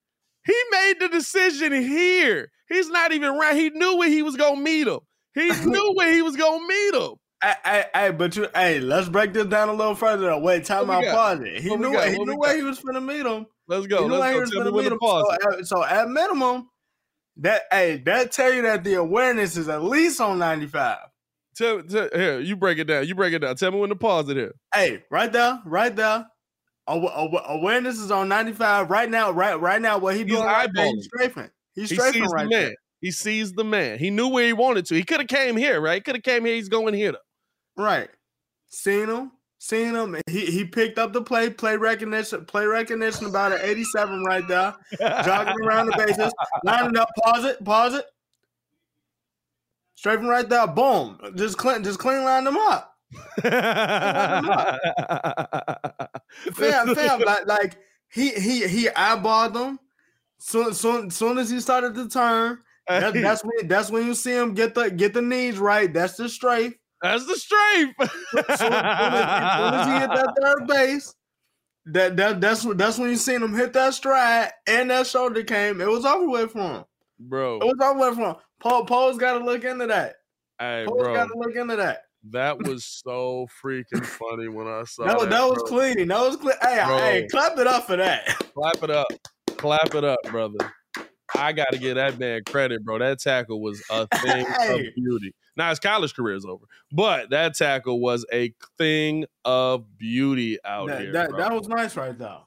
He 0.49 0.57
made 0.71 0.95
the 0.99 1.09
decision 1.11 1.75
here. 1.75 2.51
He's 2.71 2.89
not 2.89 3.13
even 3.13 3.37
right. 3.37 3.55
He 3.55 3.69
knew 3.69 3.99
where 3.99 4.09
he 4.09 4.23
was 4.23 4.35
gonna 4.35 4.59
meet 4.59 4.89
him. 4.89 5.01
He 5.35 5.49
knew 5.67 5.93
where 5.95 6.11
he 6.13 6.23
was 6.23 6.37
gonna 6.37 6.67
meet 6.67 6.95
him. 6.95 7.17
Hey, 7.43 7.53
hey, 7.65 7.85
hey, 7.95 8.11
but 8.13 8.35
you, 8.35 8.49
hey, 8.55 8.81
let's 8.81 9.11
break 9.11 9.35
this 9.35 9.45
down 9.47 9.69
a 9.69 9.75
little 9.75 9.95
further. 9.95 10.27
Though. 10.27 10.39
Wait, 10.41 10.65
time 10.65 10.91
out, 10.91 11.05
pause 11.05 11.41
it. 11.41 11.61
He 11.61 11.69
What 11.69 11.81
knew, 11.81 11.97
he 12.01 12.19
knew 12.19 12.37
where 12.39 12.57
he 12.57 12.63
was 12.63 12.81
gonna 12.81 13.01
meet 13.03 13.27
him. 13.27 13.45
Let's 13.69 13.83
He 13.85 13.89
go. 13.89 14.09
knew 14.09 14.19
where 14.19 14.33
he 14.33 14.39
Let's 14.39 14.55
was 14.55 14.65
go. 14.65 14.65
Me 14.65 14.71
finna 14.71 14.73
when 14.73 14.85
meet 14.85 14.93
him. 14.93 14.99
So, 15.01 15.33
at, 15.59 15.67
so 15.67 15.85
at 15.85 16.09
minimum, 16.09 16.71
that 17.37 17.63
hey, 17.71 17.99
that 18.07 18.33
tell 18.33 18.53
you 18.53 18.63
that 18.63 18.85
the 18.85 18.95
awareness 18.95 19.59
is 19.59 19.69
at 19.69 19.85
least 19.85 20.19
on 20.21 20.39
ninety 20.39 20.67
five. 20.67 20.99
Tell, 21.57 21.83
tell, 21.83 22.09
here, 22.15 22.41
you 22.41 22.57
break 22.57 22.79
it 22.79 22.85
down. 22.85 23.07
You 23.07 23.15
break 23.15 23.35
it 23.35 23.41
down. 23.41 23.55
Tell 23.57 23.71
me 23.71 23.81
when 23.81 23.91
to 23.91 23.97
pause 23.97 24.29
it 24.31 24.37
here. 24.37 24.55
Hey, 24.75 25.05
right 25.11 25.31
there, 25.31 25.61
right 25.67 25.95
there. 25.95 26.27
Awa- 26.89 27.13
awa- 27.15 27.45
awareness 27.49 27.99
is 27.99 28.11
on 28.11 28.29
95 28.29 28.89
right 28.91 29.09
now. 29.11 29.31
Right, 29.31 29.55
right 29.61 29.81
now, 29.81 29.99
what 29.99 30.15
he 30.17 30.23
He's 30.25 30.33
doing 30.33 30.45
right 30.45 30.69
eyeballing. 30.69 30.95
he's 30.95 31.05
strafing. 31.05 31.51
He's 31.75 31.91
He 31.91 31.97
strafing 31.97 32.23
sees 32.25 32.33
right 32.33 32.45
the 32.45 32.51
man. 32.51 32.61
there. 32.65 32.75
He 33.01 33.11
sees 33.13 33.53
the 33.53 33.63
man. 33.65 33.99
He 33.99 34.11
knew 34.11 34.29
where 34.29 34.45
he 34.47 34.53
wanted 34.53 34.87
to. 34.87 34.95
He 34.97 35.05
could 35.05 35.21
have 35.21 35.29
came 35.29 35.57
here, 35.57 35.81
right? 35.81 36.03
Could 36.05 36.17
have 36.17 36.25
came 36.25 36.45
here. 36.45 36.55
He's 36.55 36.69
going 36.69 36.95
here. 36.95 37.13
Though. 37.13 37.83
Right. 37.85 38.09
Seen 38.71 39.09
him, 39.09 39.31
seen 39.59 39.95
him. 39.95 40.17
He 40.27 40.47
he 40.47 40.65
picked 40.65 40.99
up 40.99 41.13
the 41.13 41.23
play, 41.23 41.49
play 41.51 41.77
recognition, 41.77 42.45
play 42.47 42.67
recognition 42.67 43.27
about 43.27 43.53
an 43.53 43.61
87 43.63 44.25
right 44.25 44.47
there. 44.49 44.75
Jogging 44.99 45.55
around 45.65 45.87
the 45.87 45.97
bases, 45.97 46.33
lining 46.65 46.97
up, 46.97 47.09
pause 47.23 47.45
it, 47.45 47.65
pause 47.65 47.95
it. 47.95 48.05
Strafing 49.95 50.27
right 50.27 50.49
there, 50.49 50.67
boom. 50.67 51.19
Just 51.35 51.57
clean, 51.59 51.83
just 51.85 51.99
clean 51.99 52.25
line 52.25 52.45
them 52.45 52.57
up. 52.57 52.98
Fam, 56.55 56.95
fam, 56.95 57.21
like, 57.21 57.47
like 57.47 57.79
he 58.11 58.31
he 58.31 58.67
he 58.69 58.89
eyeballed 58.89 59.55
them. 59.55 59.79
Soon, 60.39 60.73
soon, 60.73 61.11
soon 61.11 61.39
as 61.39 61.51
he 61.51 61.59
started 61.61 61.95
to 61.95 62.09
turn, 62.09 62.59
that, 62.87 63.15
that's 63.15 63.43
when 63.43 63.67
that's 63.67 63.91
when 63.91 64.07
you 64.07 64.15
see 64.15 64.33
him 64.37 64.55
get 64.55 64.75
the 64.75 64.91
get 64.91 65.15
the 65.15 65.23
knees 65.23 65.59
right. 65.59 65.93
That's 65.93 66.17
the 66.17 66.29
strafe. 66.29 66.75
that's 67.03 67.27
the 67.27 67.37
strafe. 67.37 67.95
Soon, 67.99 68.09
soon 68.35 68.45
as, 68.49 68.59
soon 68.61 68.73
as 68.73 69.87
he 69.87 69.93
hit 69.93 70.11
that 70.11 70.35
third 70.41 70.67
base, 70.67 71.15
that 71.87 72.17
that 72.17 72.41
that's 72.41 72.65
when 72.65 72.77
that's 72.77 72.99
when 72.99 73.11
you 73.11 73.17
seen 73.17 73.43
him 73.43 73.55
hit 73.55 73.73
that 73.73 73.95
stride 73.95 74.51
and 74.67 74.91
that 74.91 75.07
shoulder 75.07 75.43
came. 75.43 75.81
It 75.81 75.89
was 75.89 76.05
over 76.05 76.29
with 76.29 76.53
for 76.53 76.61
him. 76.61 76.85
bro. 77.19 77.57
It 77.57 77.65
was 77.65 77.77
over 77.83 77.99
with 77.99 78.17
for 78.17 78.29
him. 78.31 78.37
Paul 78.61 78.85
Paul's 78.85 79.19
got 79.19 79.39
to 79.39 79.45
look 79.45 79.65
into 79.65 79.87
that. 79.87 80.17
Hey, 80.59 80.85
Paul's 80.87 81.09
got 81.09 81.27
to 81.27 81.35
look 81.37 81.57
into 81.57 81.77
that. 81.77 82.03
That 82.33 82.59
was 82.67 82.85
so 82.85 83.47
freaking 83.63 84.05
funny 84.05 84.49
when 84.49 84.67
I 84.67 84.83
saw 84.87 85.05
That, 85.05 85.19
that. 85.19 85.19
was 85.21 85.29
that 85.29 85.43
was 85.49 85.59
bro. 85.59 85.67
clean. 85.95 86.09
That 86.09 86.21
was 86.21 86.37
clean. 86.37 86.55
Hey, 86.63 86.83
Bro. 86.87 86.99
hey, 86.99 87.27
clap 87.31 87.59
it 87.59 87.67
up 87.67 87.87
for 87.87 87.97
that. 87.97 88.27
Clap 88.55 88.83
it 88.83 88.91
up. 88.91 89.07
Clap 89.57 89.95
it 89.95 90.05
up, 90.05 90.19
brother. 90.31 90.59
I 91.37 91.53
got 91.53 91.69
to 91.73 91.79
give 91.79 91.97
that 91.97 92.19
man 92.19 92.43
credit, 92.47 92.85
bro. 92.85 92.99
That 92.99 93.19
tackle 93.21 93.61
was 93.61 93.83
a 93.91 94.07
thing 94.19 94.47
Hey. 94.47 94.89
of 94.89 94.95
beauty. 94.95 95.35
Now 95.57 95.71
his 95.71 95.79
college 95.81 96.15
career 96.15 96.37
is 96.37 96.45
over, 96.45 96.65
but 96.93 97.31
that 97.31 97.55
tackle 97.57 98.01
was 98.01 98.25
a 98.33 98.53
thing 98.79 99.25
of 99.45 99.85
beauty 99.99 100.59
out 100.65 100.89
that, 100.89 101.01
here. 101.01 101.13
that, 101.13 101.31
bro. 101.31 101.39
that 101.39 101.53
was 101.53 101.67
nice 101.69 101.97
right 101.97 102.17
there. 102.17 102.39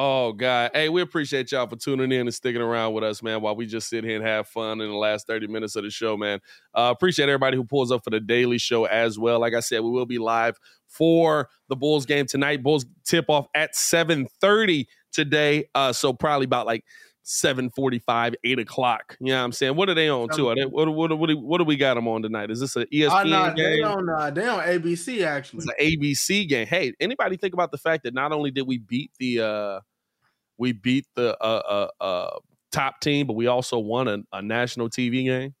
Oh 0.00 0.32
God. 0.32 0.70
Hey, 0.74 0.88
we 0.88 1.02
appreciate 1.02 1.50
y'all 1.50 1.66
for 1.66 1.74
tuning 1.74 2.12
in 2.12 2.20
and 2.20 2.34
sticking 2.34 2.60
around 2.60 2.92
with 2.92 3.02
us, 3.02 3.20
man, 3.20 3.40
while 3.40 3.56
we 3.56 3.66
just 3.66 3.88
sit 3.88 4.04
here 4.04 4.14
and 4.14 4.24
have 4.24 4.46
fun 4.46 4.80
in 4.80 4.88
the 4.88 4.96
last 4.96 5.26
30 5.26 5.48
minutes 5.48 5.74
of 5.74 5.82
the 5.82 5.90
show, 5.90 6.16
man. 6.16 6.38
Uh, 6.72 6.92
appreciate 6.94 7.28
everybody 7.28 7.56
who 7.56 7.64
pulls 7.64 7.90
up 7.90 8.04
for 8.04 8.10
the 8.10 8.20
daily 8.20 8.58
show 8.58 8.84
as 8.84 9.18
well. 9.18 9.40
Like 9.40 9.54
I 9.54 9.60
said, 9.60 9.80
we 9.80 9.90
will 9.90 10.06
be 10.06 10.18
live 10.18 10.56
for 10.86 11.48
the 11.68 11.74
Bulls 11.74 12.06
game 12.06 12.26
tonight. 12.26 12.62
Bulls 12.62 12.86
tip 13.04 13.24
off 13.28 13.48
at 13.56 13.74
7:30 13.74 14.86
today. 15.10 15.64
Uh, 15.74 15.92
so 15.92 16.12
probably 16.12 16.44
about 16.44 16.64
like 16.64 16.84
7:45, 17.28 18.34
8 18.42 18.58
o'clock. 18.58 19.18
You 19.20 19.26
know 19.26 19.36
what 19.38 19.44
I'm 19.44 19.52
saying? 19.52 19.76
What 19.76 19.90
are 19.90 19.94
they 19.94 20.08
on 20.08 20.30
too? 20.30 20.48
Are 20.48 20.54
they, 20.54 20.64
what, 20.64 20.88
what, 20.88 21.16
what, 21.18 21.28
do- 21.28 21.38
what 21.38 21.58
do 21.58 21.64
we 21.64 21.76
got 21.76 21.94
them 21.94 22.08
on 22.08 22.22
tonight? 22.22 22.50
Is 22.50 22.60
this 22.60 22.74
an 22.74 22.86
ESPN 22.90 23.10
Oh, 23.10 23.24
no, 23.24 23.54
they 23.54 23.76
game? 23.76 23.84
on 23.84 24.08
uh, 24.08 24.30
they 24.30 24.48
on 24.48 24.60
ABC 24.64 25.22
actually. 25.26 25.58
It's 25.58 25.66
an 25.66 25.74
ABC 25.78 26.48
game. 26.48 26.66
Hey, 26.66 26.94
anybody 26.98 27.36
think 27.36 27.52
about 27.52 27.70
the 27.70 27.76
fact 27.76 28.04
that 28.04 28.14
not 28.14 28.32
only 28.32 28.50
did 28.50 28.66
we 28.66 28.78
beat 28.78 29.10
the 29.18 29.40
uh 29.40 29.80
we 30.56 30.72
beat 30.72 31.06
the 31.16 31.36
uh 31.42 31.88
uh, 32.00 32.02
uh 32.02 32.38
top 32.72 33.00
team, 33.02 33.26
but 33.26 33.34
we 33.34 33.46
also 33.46 33.78
won 33.78 34.08
a, 34.08 34.18
a 34.32 34.40
national 34.40 34.88
TV 34.88 35.24
game? 35.26 35.54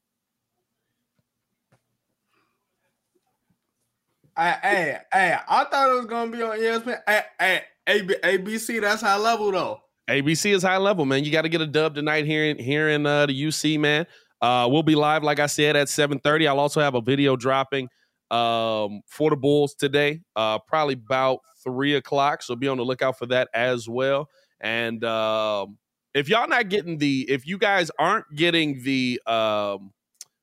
Hey, 4.38 4.98
hey, 5.12 5.36
I 5.48 5.64
thought 5.64 5.90
it 5.90 5.94
was 5.94 6.06
gonna 6.06 6.30
be 6.30 6.40
on 6.42 6.56
ESPN. 6.58 7.02
Hey, 7.06 7.22
hey, 7.38 7.62
ABC, 7.86 8.80
that's 8.80 9.02
high 9.02 9.18
level 9.18 9.52
though. 9.52 9.82
ABC 10.08 10.54
is 10.54 10.62
high 10.62 10.78
level, 10.78 11.04
man. 11.04 11.24
You 11.24 11.30
got 11.30 11.42
to 11.42 11.48
get 11.48 11.60
a 11.60 11.66
dub 11.66 11.94
tonight 11.94 12.24
here 12.24 12.44
in 12.44 12.58
here 12.58 12.88
in 12.88 13.04
uh, 13.04 13.26
the 13.26 13.42
UC, 13.42 13.78
man. 13.78 14.06
Uh, 14.40 14.68
we'll 14.70 14.82
be 14.82 14.94
live, 14.94 15.22
like 15.22 15.38
I 15.38 15.46
said, 15.46 15.76
at 15.76 15.88
7:30. 15.88 16.48
I'll 16.48 16.60
also 16.60 16.80
have 16.80 16.94
a 16.94 17.00
video 17.00 17.36
dropping 17.36 17.88
um, 18.30 19.02
for 19.06 19.30
the 19.30 19.36
Bulls 19.36 19.74
today, 19.74 20.20
uh, 20.36 20.58
probably 20.60 20.94
about 20.94 21.40
three 21.62 21.94
o'clock. 21.94 22.42
So 22.42 22.56
be 22.56 22.68
on 22.68 22.78
the 22.78 22.84
lookout 22.84 23.18
for 23.18 23.26
that 23.26 23.48
as 23.52 23.88
well. 23.88 24.28
And 24.60 25.04
um, 25.04 25.78
if 26.14 26.28
y'all 26.28 26.48
not 26.48 26.68
getting 26.68 26.98
the, 26.98 27.26
if 27.28 27.46
you 27.46 27.58
guys 27.58 27.90
aren't 27.98 28.26
getting 28.34 28.82
the 28.82 29.20
um, 29.26 29.92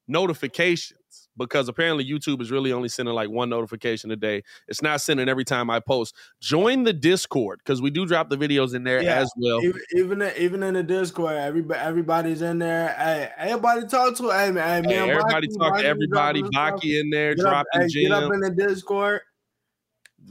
notifications, 0.08 1.00
because 1.38 1.68
apparently 1.68 2.06
YouTube 2.06 2.42
is 2.42 2.52
really 2.52 2.72
only 2.72 2.90
sending 2.90 3.14
like 3.14 3.30
one 3.30 3.50
notification 3.50 4.12
a 4.12 4.16
day. 4.16 4.44
It's 4.68 4.82
not 4.82 5.02
sending 5.02 5.28
every 5.30 5.44
time 5.46 5.70
I 5.70 5.80
post. 5.80 6.16
Join 6.42 6.84
the 6.84 6.94
Discord 6.94 7.60
because 7.64 7.82
we 7.82 7.90
do 7.90 8.06
drop 8.06 8.30
the 8.30 8.38
videos 8.38 8.74
in 8.76 8.84
there 8.84 9.02
Yeah, 9.02 9.16
as 9.20 9.32
well. 9.38 9.64
Even 9.64 9.82
even 9.96 10.22
in, 10.22 10.34
even 10.38 10.64
in 10.64 10.74
the 10.76 10.84
Discord, 10.84 11.36
everybody 11.36 11.80
everybody's 11.80 12.42
in 12.42 12.60
there. 12.60 12.90
Hey, 12.98 13.30
everybody 13.38 13.86
talk 13.88 14.16
to. 14.18 14.30
Hey, 14.30 14.52
man, 14.52 14.84
hey, 14.84 14.90
man, 14.90 15.10
everybody 15.10 15.48
Baki- 15.48 15.58
talk 15.60 15.78
to 15.80 15.86
everybody. 15.86 16.42
Baki 16.44 17.00
in 17.02 17.10
there, 17.10 17.36
Get 17.36 17.46
up, 17.46 17.66
hey, 17.74 17.88
get 17.88 18.12
up 18.12 18.34
in 18.34 18.40
the 18.40 18.52
Discord. 18.52 19.22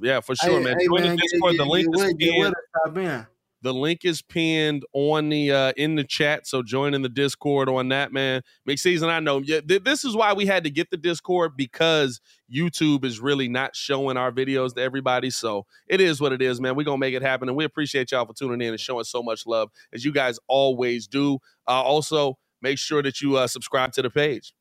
Yeah, 0.01 0.21
for 0.21 0.35
sure, 0.35 0.59
hey, 0.59 0.65
man. 0.65 0.77
Join 0.85 1.03
man, 1.03 1.17
the 1.17 1.23
Discord. 1.23 1.53
get- 1.53 1.59
the 1.59 1.65
link 1.65 2.19
get 2.19 2.35
is 2.35 2.53
with- 2.87 3.27
The 3.65 3.75
link 3.75 4.05
is 4.05 4.23
pinned 4.23 4.85
on 4.93 5.31
the 5.31 5.51
uh 5.51 5.73
in 5.77 5.97
the 5.97 6.05
chat. 6.05 6.47
So 6.47 6.63
join 6.63 6.95
in 6.95 7.03
the 7.03 7.09
Discord 7.09 7.69
on 7.69 7.89
that, 7.89 8.13
man. 8.13 8.43
McSeason, 8.69 9.09
I 9.09 9.21
know. 9.21 9.43
This 9.43 10.05
is 10.05 10.15
why 10.15 10.35
we 10.35 10.47
had 10.47 10.65
to 10.65 10.71
get 10.71 10.91
the 10.91 10.99
Discord 10.99 11.57
because 11.57 12.21
YouTube 12.55 13.05
is 13.05 13.21
really 13.21 13.49
not 13.49 13.75
showing 13.75 14.19
our 14.19 14.31
videos 14.31 14.75
to 14.75 14.83
everybody. 14.83 15.31
So 15.31 15.67
it 15.89 16.01
is 16.01 16.21
what 16.21 16.33
it 16.33 16.43
is, 16.43 16.61
man. 16.61 16.77
We're 16.77 16.85
gonna 16.85 16.99
make 16.99 17.15
it 17.15 17.23
happen. 17.23 17.49
And 17.49 17.57
we 17.57 17.65
appreciate 17.65 18.13
y'all 18.13 18.27
for 18.27 18.35
tuning 18.35 18.61
in 18.61 18.75
and 18.75 18.81
showing 18.81 19.05
so 19.05 19.23
much 19.23 19.47
love 19.47 19.71
as 19.95 20.05
you 20.05 20.13
guys 20.13 20.39
always 20.47 21.09
do. 21.09 21.39
Uh 21.67 21.83
also 21.83 22.39
make 22.63 22.79
sure 22.79 23.03
that 23.03 23.21
you 23.21 23.37
uh, 23.37 23.47
subscribe 23.47 23.93
to 23.93 24.03
the 24.03 24.11
page. 24.11 24.55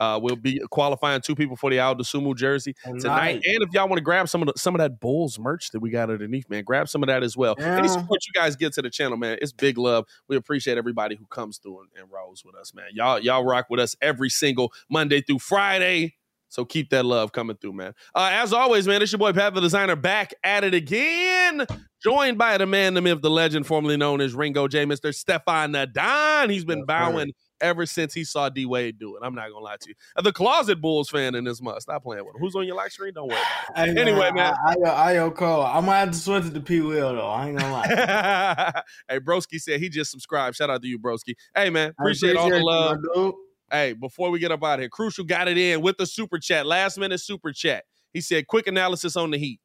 Uh, 0.00 0.18
we'll 0.22 0.36
be 0.36 0.60
qualifying 0.70 1.20
two 1.20 1.34
people 1.34 1.56
for 1.56 1.70
the 1.70 1.76
Dosunmu 1.76 2.36
jersey 2.36 2.74
tonight. 2.84 3.00
Tonight. 3.00 3.42
And 3.46 3.62
if 3.62 3.72
y'all 3.72 3.88
want 3.88 3.98
to 3.98 4.04
grab 4.04 4.28
some 4.28 4.42
of 4.42 4.46
the, 4.46 4.54
some 4.56 4.74
of 4.74 4.78
that 4.78 5.00
Bulls 5.00 5.38
merch 5.38 5.70
that 5.70 5.80
we 5.80 5.90
got 5.90 6.10
underneath, 6.10 6.48
man, 6.48 6.64
grab 6.64 6.88
some 6.88 7.02
of 7.02 7.08
that 7.08 7.22
as 7.22 7.36
well. 7.36 7.54
Any 7.58 7.88
support 7.88 8.20
you 8.26 8.32
guys 8.32 8.56
get 8.56 8.72
to 8.74 8.82
the 8.82 8.90
channel, 8.90 9.16
man, 9.16 9.38
it's 9.40 9.52
big 9.52 9.78
love. 9.78 10.06
We 10.28 10.36
appreciate 10.36 10.78
everybody 10.78 11.16
who 11.16 11.26
comes 11.26 11.58
through 11.58 11.80
and, 11.80 11.88
and 11.98 12.12
rolls 12.12 12.44
with 12.44 12.54
us, 12.54 12.74
man. 12.74 12.86
Y'all 12.92 13.18
y'all 13.18 13.44
rock 13.44 13.66
with 13.70 13.80
us 13.80 13.96
every 14.00 14.30
single 14.30 14.72
Monday 14.88 15.20
through 15.20 15.40
Friday. 15.40 16.14
So 16.54 16.64
keep 16.64 16.90
that 16.90 17.04
love 17.04 17.32
coming 17.32 17.56
through, 17.56 17.72
man. 17.72 17.94
Uh, 18.14 18.30
as 18.32 18.52
always, 18.52 18.86
man, 18.86 19.02
it's 19.02 19.10
your 19.10 19.18
boy 19.18 19.32
Pat 19.32 19.54
the 19.54 19.60
Designer 19.60 19.96
back 19.96 20.34
at 20.44 20.62
it 20.62 20.72
again. 20.72 21.66
Joined 22.00 22.38
by 22.38 22.58
the 22.58 22.66
man, 22.66 22.94
the 22.94 23.00
myth, 23.00 23.22
the 23.22 23.30
legend, 23.30 23.66
formerly 23.66 23.96
known 23.96 24.20
as 24.20 24.34
Ringo 24.34 24.68
J, 24.68 24.86
Mr. 24.86 25.12
Stefan 25.12 25.72
Nadon. 25.72 26.50
He's 26.50 26.64
been 26.64 26.82
sir. 26.82 26.86
bowing 26.86 27.32
ever 27.64 27.86
since 27.86 28.12
he 28.12 28.22
saw 28.22 28.48
D 28.48 28.66
Wade 28.66 28.98
do 28.98 29.16
it. 29.16 29.22
I'm 29.24 29.34
not 29.34 29.50
gonna 29.50 29.64
lie 29.64 29.76
to 29.80 29.88
you. 29.88 29.94
The 30.22 30.32
closet 30.32 30.80
Bulls 30.80 31.08
fan 31.08 31.34
in 31.34 31.44
this 31.44 31.62
month. 31.62 31.82
Stop 31.82 32.04
playing 32.04 32.24
with 32.24 32.34
him. 32.34 32.40
Who's 32.40 32.54
on 32.54 32.66
your 32.66 32.76
lock 32.76 32.90
screen? 32.90 33.14
Don't 33.14 33.28
worry. 33.28 33.40
Anyway, 33.74 34.30
man. 34.32 34.54
I, 34.66 34.74
I, 34.86 35.26
I, 35.26 35.30
Cole. 35.30 35.62
I'm 35.62 35.86
gonna 35.86 35.98
have 35.98 36.10
to 36.10 36.18
switch 36.18 36.44
it 36.44 36.54
to 36.54 36.60
P. 36.60 36.80
Will 36.80 37.14
though. 37.14 37.26
I 37.26 37.48
ain't 37.48 37.58
gonna 37.58 37.72
lie. 37.72 38.82
hey, 39.08 39.18
Broski 39.18 39.58
said 39.58 39.80
he 39.80 39.88
just 39.88 40.10
subscribed. 40.10 40.56
Shout 40.56 40.70
out 40.70 40.82
to 40.82 40.88
you, 40.88 40.98
Broski. 40.98 41.34
Hey, 41.56 41.70
man, 41.70 41.92
I 41.98 42.02
appreciate, 42.02 42.36
all 42.36 42.50
the 42.50 42.60
love. 42.60 42.98
dude. 43.14 43.34
Hey, 43.70 43.94
before 43.94 44.30
we 44.30 44.38
get 44.38 44.52
up 44.52 44.62
out 44.62 44.74
of 44.74 44.80
here, 44.80 44.88
Crucial 44.88 45.24
got 45.24 45.48
it 45.48 45.56
in 45.58 45.80
with 45.80 45.96
the 45.96 46.06
super 46.06 46.38
chat, 46.38 46.66
last 46.66 46.98
minute 46.98 47.18
super 47.18 47.52
chat. 47.52 47.84
He 48.12 48.20
said, 48.20 48.46
quick 48.46 48.66
analysis 48.66 49.16
on 49.16 49.30
the 49.30 49.38
Heat. 49.38 49.60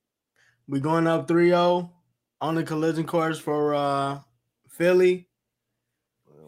We 0.67 0.79
going 0.79 1.05
up 1.05 1.27
3-0 1.27 1.91
on 2.41 2.55
the 2.55 2.63
collision 2.63 3.05
course 3.05 3.39
for 3.39 3.75
uh 3.75 4.19
Philly. 4.69 5.28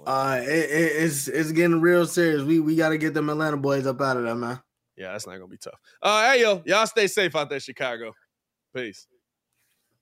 Uh, 0.05 0.39
it, 0.41 0.49
it, 0.49 1.03
it's 1.03 1.27
it's 1.27 1.51
getting 1.51 1.81
real 1.81 2.05
serious. 2.05 2.41
We 2.41 2.59
we 2.59 2.75
got 2.75 2.89
to 2.89 2.97
get 2.97 3.13
them 3.13 3.29
Atlanta 3.29 3.57
boys 3.57 3.85
up 3.85 4.01
out 4.01 4.17
of 4.17 4.23
there, 4.23 4.35
man. 4.35 4.59
Yeah, 4.97 5.11
that's 5.11 5.25
not 5.27 5.33
gonna 5.33 5.47
be 5.47 5.57
tough. 5.57 5.79
Uh, 6.01 6.31
hey 6.31 6.41
yo, 6.41 6.61
y'all 6.65 6.85
stay 6.87 7.07
safe 7.07 7.35
out 7.35 7.49
there, 7.49 7.59
Chicago. 7.59 8.13
Peace. 8.75 9.07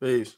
Peace. 0.01 0.37